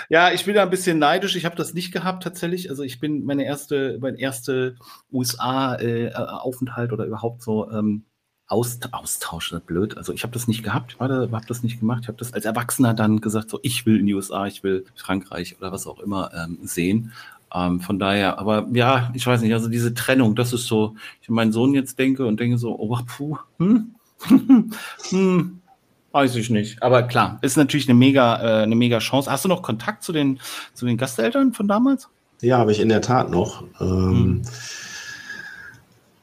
Ja, 0.09 0.33
ich 0.33 0.45
bin 0.45 0.55
da 0.55 0.63
ein 0.63 0.71
bisschen 0.71 0.99
neidisch. 0.99 1.37
Ich 1.37 1.45
habe 1.45 1.57
das 1.57 1.75
nicht 1.75 1.93
gehabt 1.93 2.23
tatsächlich. 2.23 2.71
Also 2.71 2.83
ich 2.83 3.01
bin 3.01 3.25
meine 3.25 3.45
erste, 3.45 3.99
mein 4.01 4.17
erste 4.17 4.77
USA-Aufenthalt 5.13 5.84
äh, 5.85 6.93
oder 6.93 7.07
überhaupt 7.07 7.43
so 7.43 7.71
ähm, 7.71 8.05
Aust 8.47 8.93
Austausch, 8.93 9.55
blöd. 9.67 9.97
Also 9.97 10.13
ich 10.13 10.23
habe 10.23 10.33
das 10.33 10.47
nicht 10.47 10.63
gehabt, 10.63 10.95
ich 10.95 11.01
habe 11.01 11.41
das 11.49 11.63
nicht 11.63 11.81
gemacht. 11.81 12.01
Ich 12.03 12.09
habe 12.09 12.19
das 12.19 12.35
als 12.35 12.45
Erwachsener 12.45 12.93
dann 12.93 13.21
gesagt, 13.21 13.49
so 13.49 13.59
ich 13.63 13.87
will 13.87 13.99
in 13.99 14.07
die 14.07 14.15
USA, 14.15 14.47
ich 14.47 14.63
will 14.63 14.85
Frankreich 14.95 15.57
oder 15.59 15.73
was 15.73 15.87
auch 15.87 16.01
immer 16.01 16.31
ähm, 16.35 16.59
sehen. 16.63 17.13
Ähm, 17.55 17.81
von 17.81 17.99
daher, 17.99 18.39
aber 18.39 18.67
ja, 18.73 19.11
ich 19.15 19.27
weiß 19.27 19.41
nicht, 19.41 19.53
also 19.53 19.69
diese 19.69 19.95
Trennung, 19.95 20.35
das 20.35 20.53
ist 20.53 20.67
so, 20.67 20.97
ich 21.23 21.29
meinen 21.31 21.53
Sohn 21.53 21.73
jetzt 21.73 21.99
denke 21.99 22.27
und 22.27 22.39
denke 22.39 22.59
so, 22.59 22.79
oh, 22.79 22.99
puh, 23.07 23.39
hm? 23.59 23.95
hm, 25.11 25.61
Weiß 26.15 26.37
ich 26.37 26.49
nicht. 26.49 26.81
Aber 26.81 27.03
klar, 27.03 27.39
ist 27.43 27.57
natürlich 27.57 27.89
eine 27.89 27.99
mega, 27.99 28.41
äh, 28.41 28.63
eine 28.63 28.77
mega 28.77 29.01
Chance. 29.01 29.29
Hast 29.29 29.45
du 29.45 29.49
noch 29.49 29.63
Kontakt 29.63 30.05
zu 30.05 30.13
den, 30.13 30.39
zu 30.73 30.87
den 30.87 30.97
Gasteltern 30.97 31.53
von 31.53 31.67
damals? 31.67 32.09
Ja, 32.41 32.59
habe 32.59 32.71
ich 32.71 32.79
in 32.79 32.89
der 32.89 33.01
Tat 33.01 33.31
noch. 33.31 33.65
Ähm, 33.81 33.89
hm. 33.89 34.43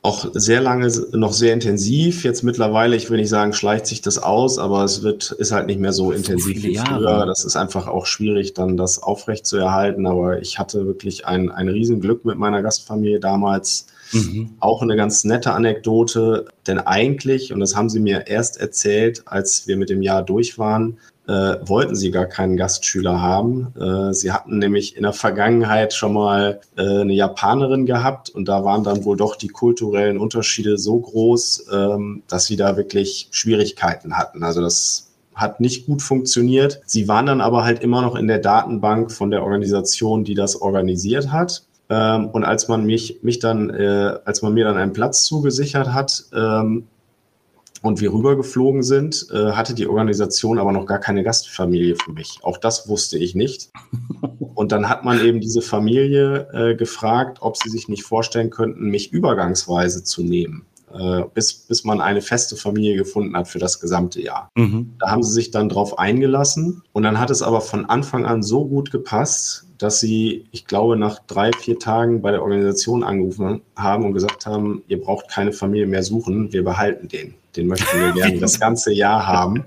Auch 0.03 0.27
sehr 0.33 0.61
lange, 0.61 0.91
noch 1.11 1.33
sehr 1.33 1.53
intensiv. 1.53 2.23
Jetzt 2.23 2.43
mittlerweile, 2.43 2.95
ich 2.95 3.09
will 3.09 3.17
nicht 3.17 3.29
sagen, 3.29 3.53
schleicht 3.53 3.85
sich 3.85 4.01
das 4.01 4.17
aus, 4.17 4.57
aber 4.57 4.83
es 4.83 5.03
wird, 5.03 5.31
ist 5.31 5.51
halt 5.51 5.67
nicht 5.67 5.79
mehr 5.79 5.93
so, 5.93 6.05
so 6.05 6.11
intensiv 6.11 6.63
wie 6.63 6.75
früher. 6.75 7.25
Das 7.27 7.45
ist 7.45 7.55
einfach 7.55 7.87
auch 7.87 8.07
schwierig, 8.07 8.55
dann 8.55 8.77
das 8.77 9.01
aufrecht 9.01 9.45
zu 9.45 9.57
erhalten. 9.57 10.07
Aber 10.07 10.41
ich 10.41 10.57
hatte 10.57 10.87
wirklich 10.87 11.27
ein, 11.27 11.51
ein 11.51 11.69
Riesenglück 11.69 12.25
mit 12.25 12.37
meiner 12.37 12.63
Gastfamilie 12.63 13.19
damals 13.19 13.85
Mhm. 14.13 14.51
Auch 14.59 14.81
eine 14.81 14.95
ganz 14.95 15.23
nette 15.23 15.53
Anekdote, 15.53 16.45
denn 16.67 16.79
eigentlich, 16.79 17.53
und 17.53 17.59
das 17.59 17.75
haben 17.75 17.89
sie 17.89 17.99
mir 17.99 18.27
erst 18.27 18.59
erzählt, 18.59 19.23
als 19.25 19.67
wir 19.67 19.77
mit 19.77 19.89
dem 19.89 20.01
Jahr 20.01 20.23
durch 20.23 20.57
waren, 20.57 20.97
äh, 21.27 21.57
wollten 21.65 21.95
sie 21.95 22.11
gar 22.11 22.25
keinen 22.25 22.57
Gastschüler 22.57 23.21
haben. 23.21 23.73
Äh, 23.79 24.13
sie 24.13 24.31
hatten 24.31 24.59
nämlich 24.59 24.95
in 24.95 25.03
der 25.03 25.13
Vergangenheit 25.13 25.93
schon 25.93 26.13
mal 26.13 26.61
äh, 26.77 26.81
eine 26.81 27.13
Japanerin 27.13 27.85
gehabt 27.85 28.29
und 28.29 28.47
da 28.47 28.63
waren 28.63 28.83
dann 28.83 29.05
wohl 29.05 29.17
doch 29.17 29.35
die 29.35 29.47
kulturellen 29.47 30.17
Unterschiede 30.17 30.77
so 30.77 30.99
groß, 30.99 31.67
ähm, 31.71 32.23
dass 32.27 32.45
sie 32.45 32.55
da 32.55 32.75
wirklich 32.75 33.27
Schwierigkeiten 33.31 34.17
hatten. 34.17 34.43
Also 34.43 34.61
das 34.61 35.11
hat 35.35 35.59
nicht 35.59 35.85
gut 35.85 36.01
funktioniert. 36.01 36.81
Sie 36.85 37.07
waren 37.07 37.25
dann 37.25 37.41
aber 37.41 37.63
halt 37.63 37.81
immer 37.81 38.01
noch 38.01 38.15
in 38.15 38.27
der 38.27 38.39
Datenbank 38.39 39.11
von 39.11 39.31
der 39.31 39.43
Organisation, 39.43 40.23
die 40.23 40.35
das 40.35 40.55
organisiert 40.55 41.31
hat. 41.31 41.63
Ähm, 41.89 42.29
und 42.29 42.43
als 42.43 42.67
man 42.67 42.85
mich, 42.85 43.19
mich 43.21 43.39
dann, 43.39 43.69
äh, 43.69 44.17
als 44.25 44.41
man 44.41 44.53
mir 44.53 44.65
dann 44.65 44.77
einen 44.77 44.93
Platz 44.93 45.23
zugesichert 45.23 45.93
hat, 45.93 46.23
ähm, 46.33 46.87
und 47.81 47.99
wir 47.99 48.13
rübergeflogen 48.13 48.83
sind, 48.83 49.27
äh, 49.31 49.51
hatte 49.51 49.73
die 49.73 49.87
Organisation 49.87 50.59
aber 50.59 50.71
noch 50.71 50.85
gar 50.85 50.99
keine 50.99 51.23
Gastfamilie 51.23 51.95
für 51.95 52.11
mich. 52.11 52.39
Auch 52.43 52.57
das 52.57 52.87
wusste 52.87 53.17
ich 53.17 53.35
nicht. 53.35 53.71
Und 54.53 54.71
dann 54.71 54.89
hat 54.89 55.03
man 55.03 55.19
eben 55.25 55.39
diese 55.39 55.61
Familie 55.61 56.47
äh, 56.53 56.75
gefragt, 56.75 57.39
ob 57.41 57.57
sie 57.57 57.69
sich 57.69 57.87
nicht 57.87 58.03
vorstellen 58.03 58.51
könnten, 58.51 58.89
mich 58.89 59.11
übergangsweise 59.11 60.03
zu 60.03 60.21
nehmen, 60.21 60.65
äh, 60.93 61.23
bis, 61.33 61.53
bis 61.53 61.83
man 61.83 61.99
eine 61.99 62.21
feste 62.21 62.55
Familie 62.55 62.95
gefunden 62.95 63.35
hat 63.35 63.47
für 63.47 63.57
das 63.57 63.79
gesamte 63.79 64.21
Jahr. 64.21 64.49
Mhm. 64.55 64.93
Da 64.99 65.09
haben 65.09 65.23
sie 65.23 65.31
sich 65.31 65.49
dann 65.49 65.69
drauf 65.69 65.97
eingelassen 65.97 66.83
und 66.91 67.01
dann 67.01 67.19
hat 67.19 67.31
es 67.31 67.41
aber 67.41 67.61
von 67.61 67.85
Anfang 67.85 68.25
an 68.25 68.43
so 68.43 68.65
gut 68.65 68.91
gepasst, 68.91 69.65
dass 69.81 69.99
sie, 69.99 70.45
ich 70.51 70.67
glaube, 70.67 70.95
nach 70.95 71.19
drei, 71.25 71.51
vier 71.51 71.79
Tagen 71.79 72.21
bei 72.21 72.29
der 72.29 72.43
Organisation 72.43 73.03
angerufen 73.03 73.61
haben 73.75 74.05
und 74.05 74.13
gesagt 74.13 74.45
haben, 74.45 74.83
ihr 74.87 75.01
braucht 75.01 75.27
keine 75.27 75.53
Familie 75.53 75.87
mehr 75.87 76.03
suchen, 76.03 76.53
wir 76.53 76.63
behalten 76.63 77.07
den. 77.07 77.33
Den 77.55 77.65
möchten 77.65 77.99
wir 77.99 78.13
gerne 78.13 78.39
das 78.39 78.59
ganze 78.59 78.93
Jahr 78.93 79.25
haben. 79.25 79.65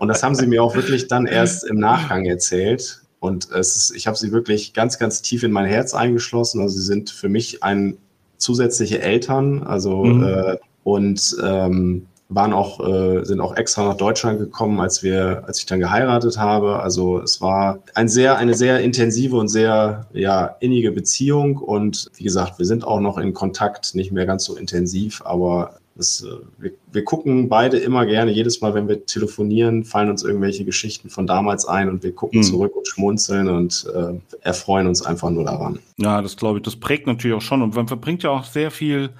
Und 0.00 0.08
das 0.08 0.24
haben 0.24 0.34
sie 0.34 0.48
mir 0.48 0.62
auch 0.62 0.74
wirklich 0.74 1.06
dann 1.06 1.26
erst 1.26 1.64
im 1.64 1.78
Nachgang 1.78 2.26
erzählt. 2.26 3.02
Und 3.20 3.50
es 3.52 3.76
ist, 3.76 3.94
ich 3.94 4.08
habe 4.08 4.16
sie 4.16 4.32
wirklich 4.32 4.74
ganz, 4.74 4.98
ganz 4.98 5.22
tief 5.22 5.44
in 5.44 5.52
mein 5.52 5.66
Herz 5.66 5.94
eingeschlossen. 5.94 6.60
Also 6.60 6.76
sie 6.76 6.84
sind 6.84 7.10
für 7.10 7.28
mich 7.28 7.62
ein 7.62 7.98
zusätzliche 8.36 9.00
Eltern. 9.00 9.62
Also 9.62 10.04
mhm. 10.04 10.24
äh, 10.24 10.56
und 10.82 11.36
ähm, 11.42 12.06
waren 12.30 12.52
auch, 12.52 12.80
äh, 12.80 13.24
sind 13.24 13.40
auch 13.40 13.56
extra 13.56 13.84
nach 13.84 13.96
Deutschland 13.96 14.38
gekommen, 14.38 14.80
als 14.80 15.02
wir, 15.02 15.42
als 15.46 15.58
ich 15.58 15.66
dann 15.66 15.80
geheiratet 15.80 16.38
habe. 16.38 16.80
Also 16.80 17.20
es 17.20 17.40
war 17.40 17.80
ein 17.94 18.08
sehr, 18.08 18.38
eine 18.38 18.54
sehr 18.54 18.80
intensive 18.80 19.36
und 19.36 19.48
sehr 19.48 20.06
ja, 20.12 20.56
innige 20.60 20.92
Beziehung. 20.92 21.56
Und 21.58 22.10
wie 22.14 22.24
gesagt, 22.24 22.58
wir 22.58 22.66
sind 22.66 22.84
auch 22.84 23.00
noch 23.00 23.18
in 23.18 23.34
Kontakt, 23.34 23.94
nicht 23.96 24.12
mehr 24.12 24.26
ganz 24.26 24.44
so 24.44 24.56
intensiv, 24.56 25.22
aber 25.24 25.74
das, 25.96 26.22
äh, 26.22 26.28
wir, 26.58 26.70
wir, 26.92 27.04
gucken 27.04 27.48
beide 27.48 27.76
immer 27.76 28.06
gerne, 28.06 28.30
jedes 28.30 28.60
Mal, 28.60 28.74
wenn 28.74 28.88
wir 28.88 29.04
telefonieren, 29.06 29.84
fallen 29.84 30.08
uns 30.08 30.22
irgendwelche 30.22 30.64
Geschichten 30.64 31.10
von 31.10 31.26
damals 31.26 31.66
ein 31.66 31.88
und 31.88 32.02
wir 32.04 32.12
gucken 32.12 32.38
mhm. 32.38 32.44
zurück 32.44 32.76
und 32.76 32.86
schmunzeln 32.86 33.48
und 33.48 33.86
äh, 33.92 34.14
erfreuen 34.40 34.86
uns 34.86 35.02
einfach 35.02 35.30
nur 35.30 35.44
daran. 35.44 35.80
Ja, 35.96 36.22
das 36.22 36.36
glaube 36.36 36.58
ich, 36.58 36.62
das 36.62 36.76
prägt 36.76 37.06
natürlich 37.06 37.36
auch 37.36 37.42
schon 37.42 37.60
und 37.60 37.74
man 37.74 37.88
verbringt 37.88 38.22
ja 38.22 38.30
auch 38.30 38.44
sehr 38.44 38.70
viel 38.70 39.10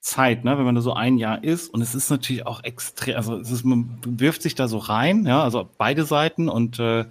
Zeit, 0.00 0.44
ne, 0.44 0.56
wenn 0.56 0.64
man 0.64 0.74
da 0.74 0.80
so 0.80 0.94
ein 0.94 1.18
Jahr 1.18 1.44
ist. 1.44 1.72
Und 1.72 1.82
es 1.82 1.94
ist 1.94 2.10
natürlich 2.10 2.46
auch 2.46 2.64
extrem, 2.64 3.16
also 3.16 3.36
es 3.38 3.50
ist, 3.50 3.64
man 3.64 3.98
wirft 4.06 4.42
sich 4.42 4.54
da 4.54 4.66
so 4.66 4.78
rein, 4.78 5.26
ja, 5.26 5.42
also 5.42 5.68
beide 5.78 6.04
Seiten 6.04 6.48
und 6.48 6.78
äh, 6.78 7.04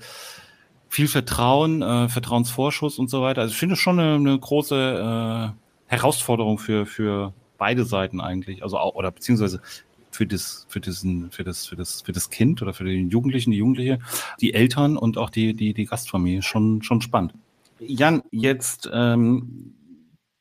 viel 0.89 1.07
Vertrauen, 1.07 1.81
äh, 1.83 2.09
Vertrauensvorschuss 2.09 2.97
und 2.97 3.09
so 3.09 3.21
weiter. 3.21 3.41
Also 3.41 3.51
ich 3.51 3.59
finde 3.59 3.73
es 3.73 3.79
schon 3.79 3.99
eine, 3.99 4.15
eine 4.15 4.37
große 4.37 5.53
äh, 5.55 5.91
Herausforderung 5.91 6.57
für, 6.57 6.85
für 6.87 7.33
beide 7.59 7.85
Seiten 7.85 8.21
eigentlich. 8.21 8.63
Also 8.63 8.79
auch, 8.79 8.95
oder 8.95 9.11
beziehungsweise 9.11 9.61
für 10.09 10.25
das, 10.25 10.65
für 10.67 10.79
diesen, 10.79 11.29
für 11.29 11.43
das, 11.43 11.67
für 11.67 11.75
das, 11.75 12.01
für 12.01 12.11
das 12.11 12.31
Kind 12.31 12.61
oder 12.63 12.73
für 12.73 12.85
den 12.85 13.09
Jugendlichen, 13.09 13.51
die 13.51 13.57
Jugendliche, 13.57 13.99
die 14.41 14.55
Eltern 14.55 14.97
und 14.97 15.19
auch 15.19 15.29
die, 15.29 15.53
die, 15.53 15.75
die 15.75 15.85
Gastfamilie. 15.85 16.41
Schon, 16.41 16.81
schon 16.81 17.01
spannend. 17.01 17.33
Jan, 17.79 18.23
jetzt 18.31 18.89
ähm, 18.91 19.75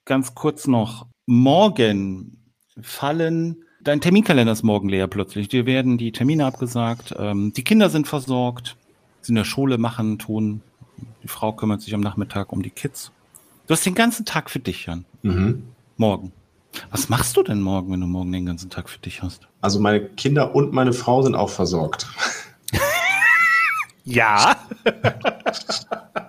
ganz 0.06 0.34
kurz 0.34 0.66
noch. 0.66 1.06
Morgen 1.26 2.37
fallen, 2.82 3.56
dein 3.80 4.00
Terminkalender 4.00 4.52
ist 4.52 4.62
morgen 4.62 4.88
leer 4.88 5.06
plötzlich. 5.06 5.48
Dir 5.48 5.66
werden 5.66 5.98
die 5.98 6.12
Termine 6.12 6.46
abgesagt, 6.46 7.14
ähm, 7.18 7.52
die 7.52 7.64
Kinder 7.64 7.90
sind 7.90 8.08
versorgt, 8.08 8.76
sind 9.20 9.34
in 9.34 9.36
der 9.36 9.44
Schule, 9.44 9.78
machen, 9.78 10.18
tun. 10.18 10.62
Die 11.22 11.28
Frau 11.28 11.52
kümmert 11.52 11.82
sich 11.82 11.94
am 11.94 12.00
Nachmittag 12.00 12.52
um 12.52 12.62
die 12.62 12.70
Kids. 12.70 13.12
Du 13.66 13.72
hast 13.72 13.84
den 13.84 13.94
ganzen 13.94 14.24
Tag 14.24 14.50
für 14.50 14.60
dich, 14.60 14.86
Jan. 14.86 15.04
Mhm. 15.22 15.64
Morgen. 15.96 16.32
Was 16.90 17.08
machst 17.08 17.36
du 17.36 17.42
denn 17.42 17.60
morgen, 17.60 17.92
wenn 17.92 18.00
du 18.00 18.06
morgen 18.06 18.32
den 18.32 18.46
ganzen 18.46 18.70
Tag 18.70 18.88
für 18.88 18.98
dich 18.98 19.22
hast? 19.22 19.48
Also 19.60 19.80
meine 19.80 20.00
Kinder 20.00 20.54
und 20.54 20.72
meine 20.72 20.92
Frau 20.92 21.22
sind 21.22 21.34
auch 21.34 21.50
versorgt. 21.50 22.06
ja. 24.04 24.56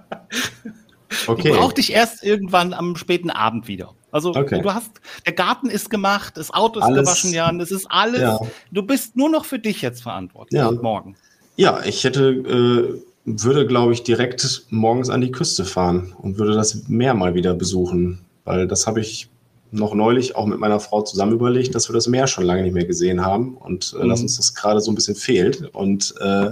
okay. 1.30 1.50
Ich 1.50 1.56
brauche 1.56 1.74
dich 1.74 1.94
erst 1.94 2.24
irgendwann 2.24 2.74
am 2.74 2.96
späten 2.96 3.30
Abend 3.30 3.68
wieder. 3.68 3.94
Also 4.12 4.36
okay. 4.36 4.62
du 4.62 4.74
hast, 4.74 4.92
der 5.26 5.34
Garten 5.34 5.70
ist 5.70 5.90
gemacht, 5.90 6.38
das 6.38 6.52
Auto 6.52 6.80
ist 6.80 6.86
alles, 6.86 7.06
gewaschen, 7.06 7.34
Jan, 7.34 7.60
es 7.60 7.72
ist 7.72 7.88
alles. 7.90 8.22
Ja. 8.22 8.40
Du 8.72 8.82
bist 8.82 9.16
nur 9.16 9.30
noch 9.30 9.46
für 9.46 9.60
dich 9.60 9.82
jetzt 9.82 10.02
verantwortlich 10.02 10.60
ja. 10.60 10.72
morgen. 10.72 11.16
Ja, 11.56 11.82
ich 11.84 12.04
hätte, 12.04 12.30
äh, 12.30 13.02
würde, 13.26 13.68
glaube 13.68 13.94
ich, 13.94 14.04
direkt 14.04 14.66
morgens 14.70 15.10
an 15.10 15.22
die 15.22 15.32
Küste 15.32 15.66
fahren 15.66 16.16
und 16.18 16.38
würde 16.38 16.56
das 16.56 16.88
Meer 16.88 17.14
mal 17.14 17.36
wieder 17.36 17.54
besuchen, 17.54 18.26
weil 18.46 18.68
das 18.68 18.88
habe 18.88 19.02
ich 19.02 19.30
noch 19.72 19.94
neulich 19.94 20.36
auch 20.36 20.48
mit 20.48 20.60
meiner 20.60 20.80
Frau 20.80 21.04
zusammen 21.04 21.34
überlegt, 21.34 21.76
dass 21.76 21.90
wir 21.90 21.94
das 21.94 22.08
Meer 22.08 22.26
schon 22.26 22.44
lange 22.44 22.64
nicht 22.64 22.74
mehr 22.74 22.86
gesehen 22.86 23.24
haben 23.24 23.56
und 23.58 23.96
äh, 24.00 24.04
mhm. 24.04 24.10
dass 24.10 24.22
uns 24.22 24.38
das 24.38 24.56
gerade 24.56 24.82
so 24.82 24.92
ein 24.92 24.96
bisschen 24.96 25.16
fehlt. 25.16 25.70
Und 25.76 26.16
äh, 26.20 26.52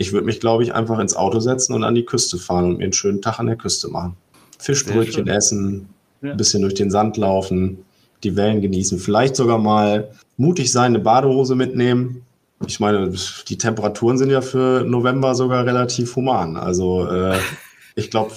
ich 0.00 0.14
würde 0.14 0.24
mich, 0.24 0.40
glaube 0.40 0.62
ich, 0.62 0.74
einfach 0.74 0.98
ins 0.98 1.14
Auto 1.14 1.40
setzen 1.40 1.74
und 1.74 1.84
an 1.84 1.94
die 1.94 2.06
Küste 2.06 2.38
fahren 2.38 2.64
und 2.64 2.78
mir 2.78 2.84
einen 2.84 2.94
schönen 2.94 3.20
Tag 3.20 3.38
an 3.38 3.46
der 3.46 3.56
Küste 3.56 3.88
machen. 3.88 4.16
Fischbrötchen 4.58 5.28
essen, 5.28 5.90
ja. 6.22 6.30
ein 6.30 6.38
bisschen 6.38 6.62
durch 6.62 6.72
den 6.72 6.90
Sand 6.90 7.18
laufen, 7.18 7.84
die 8.24 8.34
Wellen 8.34 8.62
genießen, 8.62 8.98
vielleicht 8.98 9.36
sogar 9.36 9.58
mal 9.58 10.10
mutig 10.38 10.72
sein, 10.72 10.94
eine 10.94 11.00
Badehose 11.00 11.54
mitnehmen. 11.54 12.22
Ich 12.66 12.80
meine, 12.80 13.12
die 13.48 13.58
Temperaturen 13.58 14.16
sind 14.16 14.30
ja 14.30 14.40
für 14.40 14.84
November 14.86 15.34
sogar 15.34 15.66
relativ 15.66 16.16
human. 16.16 16.56
Also 16.56 17.06
äh, 17.06 17.38
ich 17.94 18.10
glaube 18.10 18.32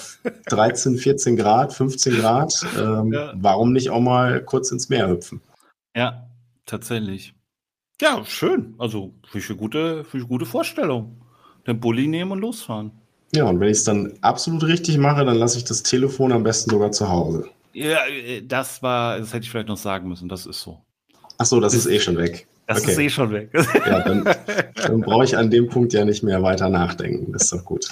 13, 0.47 0.97
14 0.97 1.37
Grad, 1.37 1.71
15 1.71 2.15
Grad. 2.15 2.53
Ähm, 2.77 3.13
ja. 3.13 3.31
Warum 3.37 3.71
nicht 3.71 3.89
auch 3.89 4.01
mal 4.01 4.43
kurz 4.43 4.69
ins 4.71 4.89
Meer 4.89 5.07
hüpfen? 5.07 5.39
Ja, 5.95 6.27
tatsächlich. 6.65 7.33
Ja, 8.01 8.25
schön. 8.25 8.75
Also 8.79 9.13
für 9.29 9.37
eine 9.37 9.57
gute, 9.57 10.03
für 10.03 10.17
eine 10.17 10.27
gute 10.27 10.45
Vorstellung. 10.45 11.22
Den 11.67 11.79
Bulli 11.79 12.07
nehmen 12.07 12.31
und 12.31 12.39
losfahren. 12.39 12.91
Ja, 13.35 13.45
und 13.45 13.59
wenn 13.59 13.69
ich 13.69 13.77
es 13.77 13.83
dann 13.83 14.13
absolut 14.21 14.63
richtig 14.63 14.97
mache, 14.97 15.25
dann 15.25 15.37
lasse 15.37 15.57
ich 15.57 15.63
das 15.63 15.81
Telefon 15.81 16.31
am 16.31 16.43
besten 16.43 16.69
sogar 16.69 16.91
zu 16.91 17.09
Hause. 17.09 17.49
Ja, 17.73 18.05
äh, 18.05 18.41
das 18.41 18.83
war, 18.83 19.19
das 19.19 19.33
hätte 19.33 19.45
ich 19.45 19.49
vielleicht 19.49 19.69
noch 19.69 19.77
sagen 19.77 20.07
müssen, 20.07 20.29
das 20.29 20.45
ist 20.45 20.61
so. 20.61 20.79
Ach 21.37 21.45
so, 21.45 21.59
das 21.59 21.73
ist 21.73 21.87
eh 21.87 21.99
schon 21.99 22.17
weg. 22.17 22.47
Das 22.67 22.81
okay. 22.81 22.91
ist 22.91 22.97
eh 22.99 23.09
schon 23.09 23.31
weg. 23.31 23.49
Ja, 23.85 23.99
dann, 23.99 24.23
dann 24.75 25.01
brauche 25.01 25.25
ich 25.25 25.37
an 25.37 25.51
dem 25.51 25.67
Punkt 25.67 25.91
ja 25.93 26.05
nicht 26.05 26.23
mehr 26.23 26.41
weiter 26.41 26.69
nachdenken. 26.69 27.33
Das 27.33 27.43
ist 27.43 27.53
doch 27.53 27.65
gut. 27.65 27.89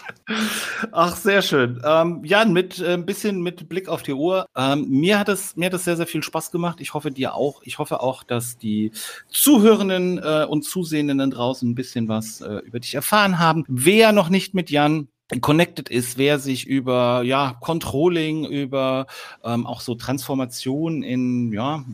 Ach, 0.92 1.16
sehr 1.16 1.42
schön. 1.42 1.82
Ähm, 1.86 2.22
Jan, 2.24 2.54
mit 2.54 2.80
äh, 2.80 2.94
ein 2.94 3.06
bisschen 3.06 3.42
mit 3.42 3.68
Blick 3.68 3.90
auf 3.90 4.02
die 4.04 4.14
Uhr. 4.14 4.46
Ähm, 4.56 4.88
mir 4.90 5.20
hat 5.20 5.30
es 5.30 5.56
mir 5.58 5.66
hat 5.66 5.74
es 5.74 5.84
sehr, 5.84 5.98
sehr 5.98 6.08
viel 6.08 6.24
Spaß 6.24 6.52
gemacht. 6.52 6.80
Ich 6.80 6.94
hoffe 6.94 7.12
dir 7.12 7.36
auch. 7.36 7.62
Ich 7.64 7.80
hoffe 7.80 8.02
auch, 8.02 8.24
dass 8.24 8.58
die 8.58 8.92
Zuhörenden 9.30 10.20
äh, 10.20 10.46
und 10.48 10.64
Zusehenden 10.64 11.32
draußen 11.32 11.70
ein 11.70 11.76
bisschen 11.76 12.08
was 12.08 12.42
äh, 12.42 12.60
über 12.66 12.80
dich 12.80 12.96
erfahren 12.96 13.40
haben. 13.40 13.66
Wer 13.68 14.14
noch 14.14 14.30
nicht 14.30 14.54
mit 14.54 14.70
Jan 14.70 15.08
connected 15.39 15.88
ist, 15.89 16.17
wer 16.17 16.39
sich 16.39 16.67
über 16.67 17.22
ja 17.24 17.56
Controlling, 17.62 18.46
über 18.46 19.08
ähm, 19.44 19.65
auch 19.65 19.80
so 19.80 19.96
Transformation 19.96 21.04
in 21.04 21.54
ja 21.54 21.86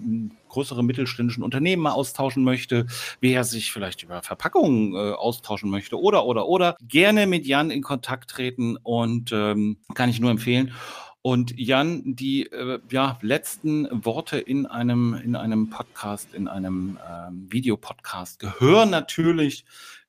größere 0.50 0.84
mittelständischen 0.84 1.43
Unternehmen 1.43 1.84
mal 1.84 1.91
austauschen 1.91 2.43
möchte, 2.43 2.88
wer 3.19 3.43
sich 3.43 3.71
vielleicht 3.71 4.02
über 4.02 4.23
Verpackungen 4.23 4.95
äh, 4.95 5.12
austauschen 5.12 5.69
möchte 5.69 6.00
oder 6.00 6.26
oder 6.26 6.47
oder 6.47 6.76
gerne 6.82 7.28
mit 7.28 7.45
Jan 7.45 7.69
in 7.69 7.84
Kontakt 7.84 8.32
treten 8.32 8.78
und 8.78 9.32
ähm, 9.32 9.78
kann 9.93 10.10
ich 10.10 10.19
nur 10.19 10.32
empfehlen. 10.32 10.73
Und 11.21 11.60
Jan, 11.60 12.15
die 12.15 12.43
äh, 12.43 12.80
ja, 12.89 13.19
letzten 13.21 13.89
Worte 14.06 14.38
in 14.38 14.65
einem, 14.65 15.13
in 15.13 15.36
einem 15.36 15.69
Podcast, 15.69 16.34
in 16.34 16.47
einem 16.47 16.97
ähm, 17.06 17.47
Videopodcast 17.50 18.39
gehören 18.39 18.89
natürlich 18.89 19.65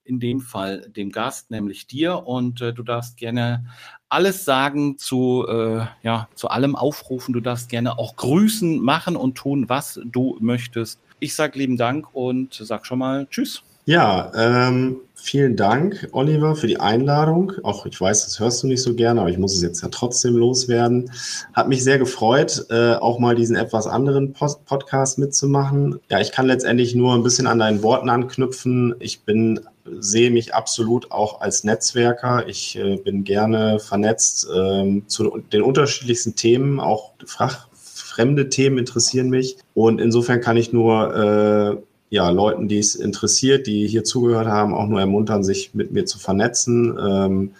in 0.09 0.21
dem 0.21 0.41
Fall 0.41 0.89
dem 0.97 1.13
Gast, 1.13 1.51
nämlich 1.51 1.87
dir. 1.87 2.27
Und 2.27 2.61
äh, 2.61 2.73
du 2.73 2.83
darfst 2.83 3.17
gerne 3.17 3.67
alles 4.09 4.45
sagen 4.45 4.99
zu, 4.99 5.47
äh, 5.49 5.87
ja, 6.03 6.29
zu 6.35 6.49
allem 6.49 6.75
aufrufen. 6.75 7.33
Du 7.33 7.41
darfst 7.41 7.69
gerne 7.69 7.99
auch 7.99 8.17
grüßen, 8.17 8.81
machen 8.81 9.17
und 9.17 9.37
tun, 9.37 9.69
was 9.69 10.01
du 10.05 10.37
möchtest. 10.41 11.01
Ich 11.21 11.35
sage 11.35 11.59
lieben 11.59 11.77
Dank 11.77 12.15
und 12.15 12.55
sag 12.55 12.87
schon 12.87 13.01
mal 13.01 13.27
Tschüss. 13.29 13.63
Ja, 13.89 14.31
ähm, 14.35 15.01
vielen 15.15 15.57
Dank, 15.57 16.11
Oliver, 16.13 16.55
für 16.57 16.67
die 16.67 16.79
Einladung. 16.79 17.55
Auch 17.63 17.87
ich 17.87 17.99
weiß, 17.99 18.27
das 18.27 18.39
hörst 18.39 18.63
du 18.63 18.67
nicht 18.67 18.83
so 18.83 18.93
gerne, 18.93 19.23
aber 19.23 19.31
ich 19.31 19.39
muss 19.39 19.55
es 19.55 19.63
jetzt 19.63 19.83
ja 19.83 19.89
trotzdem 19.91 20.37
loswerden. 20.37 21.11
Hat 21.55 21.71
mich 21.71 21.83
sehr 21.83 21.99
gefreut, 21.99 22.67
äh, 22.69 22.97
auch 22.97 23.19
mal 23.19 23.35
diesen 23.35 23.57
etwas 23.57 23.87
anderen 23.87 24.35
Post 24.35 24.67
Podcast 24.67 25.17
mitzumachen. 25.17 26.01
Ja, 26.11 26.21
ich 26.21 26.33
kann 26.33 26.45
letztendlich 26.45 26.95
nur 26.95 27.15
ein 27.15 27.23
bisschen 27.23 27.47
an 27.47 27.61
deinen 27.61 27.83
Worten 27.83 28.11
anknüpfen. 28.11 28.95
Ich 28.99 29.23
bin 29.23 29.61
sehe 29.99 30.31
mich 30.31 30.53
absolut 30.55 31.11
auch 31.11 31.41
als 31.41 31.65
Netzwerker. 31.65 32.47
Ich 32.47 32.77
äh, 32.79 32.99
bin 32.99 33.25
gerne 33.25 33.79
vernetzt 33.79 34.47
ähm, 34.55 35.05
zu 35.07 35.39
den 35.51 35.63
unterschiedlichsten 35.63 36.35
Themen, 36.35 36.79
auch 36.79 37.15
fachfremde 37.25 38.51
Themen 38.51 38.77
interessieren 38.77 39.31
mich. 39.31 39.57
Und 39.73 39.99
insofern 39.99 40.43
kann 40.43 40.59
ich 40.59 40.75
nur 40.75 41.81
äh, 41.81 41.88
ja, 42.11 42.31
Leuten, 42.31 42.69
die 42.69 42.79
es 42.79 42.95
interessiert, 42.95 43.67
die 43.67 43.87
hier 43.87 44.05
zugehört 44.05 44.47
haben, 44.47 44.75
auch 44.75 44.87
nur 44.87 45.01
ermuntern, 45.01 45.45
sich 45.45 45.75
mit 45.75 45.93
mir 45.93 46.07
zu 46.07 46.19
vernetzen. 46.19 46.99
Ähm, 46.99 47.51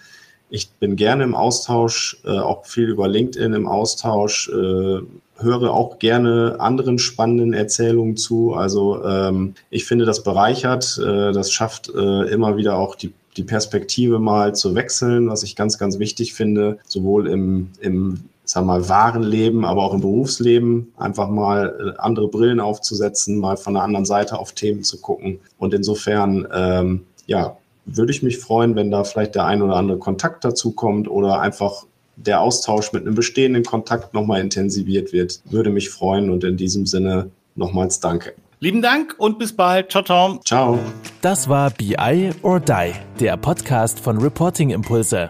ich 0.49 0.69
bin 0.71 0.95
gerne 0.95 1.23
im 1.23 1.35
Austausch, 1.35 2.17
äh, 2.25 2.39
auch 2.39 2.65
viel 2.65 2.89
über 2.89 3.07
LinkedIn 3.07 3.53
im 3.53 3.67
Austausch. 3.67 4.49
Äh, 4.49 5.01
höre 5.41 5.71
auch 5.71 5.99
gerne 5.99 6.57
anderen 6.59 6.99
spannenden 6.99 7.53
Erzählungen 7.53 8.17
zu. 8.17 8.53
Also 8.53 9.03
ähm, 9.05 9.53
ich 9.69 9.85
finde, 9.85 10.05
das 10.05 10.23
bereichert, 10.23 10.99
äh, 10.99 11.31
das 11.31 11.51
schafft 11.51 11.89
äh, 11.89 12.23
immer 12.23 12.57
wieder 12.57 12.77
auch 12.77 12.95
die 12.95 13.13
die 13.37 13.43
Perspektive 13.45 14.19
mal 14.19 14.53
zu 14.53 14.75
wechseln, 14.75 15.29
was 15.29 15.43
ich 15.43 15.55
ganz, 15.55 15.77
ganz 15.77 15.97
wichtig 15.97 16.33
finde, 16.33 16.77
sowohl 16.85 17.27
im, 17.27 17.69
im 17.79 18.25
sag 18.49 18.65
mal, 18.65 18.89
wahren 18.89 19.21
Leben, 19.21 19.63
aber 19.63 19.83
auch 19.83 19.93
im 19.93 20.01
Berufsleben, 20.01 20.91
einfach 20.97 21.29
mal 21.29 21.95
äh, 21.95 21.99
andere 21.99 22.27
Brillen 22.29 22.59
aufzusetzen, 22.59 23.37
mal 23.37 23.57
von 23.57 23.75
der 23.75 23.83
anderen 23.83 24.05
Seite 24.05 24.39
auf 24.39 24.53
Themen 24.53 24.83
zu 24.83 24.99
gucken. 24.99 25.39
Und 25.59 25.75
insofern, 25.75 26.47
ähm, 26.51 27.05
ja, 27.27 27.57
würde 27.85 28.11
ich 28.11 28.23
mich 28.23 28.39
freuen, 28.39 28.75
wenn 28.75 28.89
da 28.89 29.03
vielleicht 29.03 29.35
der 29.35 29.45
ein 29.45 29.61
oder 29.61 29.75
andere 29.75 29.99
Kontakt 29.99 30.43
dazu 30.43 30.71
kommt 30.71 31.07
oder 31.07 31.39
einfach 31.39 31.85
der 32.15 32.41
Austausch 32.41 32.91
mit 32.91 33.05
einem 33.05 33.13
bestehenden 33.13 33.63
Kontakt 33.63 34.15
nochmal 34.15 34.41
intensiviert 34.41 35.13
wird. 35.13 35.41
Würde 35.45 35.69
mich 35.69 35.91
freuen 35.91 36.31
und 36.31 36.43
in 36.43 36.57
diesem 36.57 36.87
Sinne 36.87 37.29
nochmals 37.55 37.99
danke. 37.99 38.33
Lieben 38.59 38.81
Dank 38.81 39.15
und 39.19 39.37
bis 39.37 39.55
bald. 39.55 39.91
Ciao, 39.91 40.03
ciao. 40.03 40.39
Ciao. 40.43 40.79
Das 41.21 41.47
war 41.47 41.69
BI 41.69 42.31
or 42.41 42.59
Die, 42.59 42.93
der 43.19 43.37
Podcast 43.37 43.99
von 43.99 44.17
Reporting 44.17 44.71
Impulse. 44.71 45.29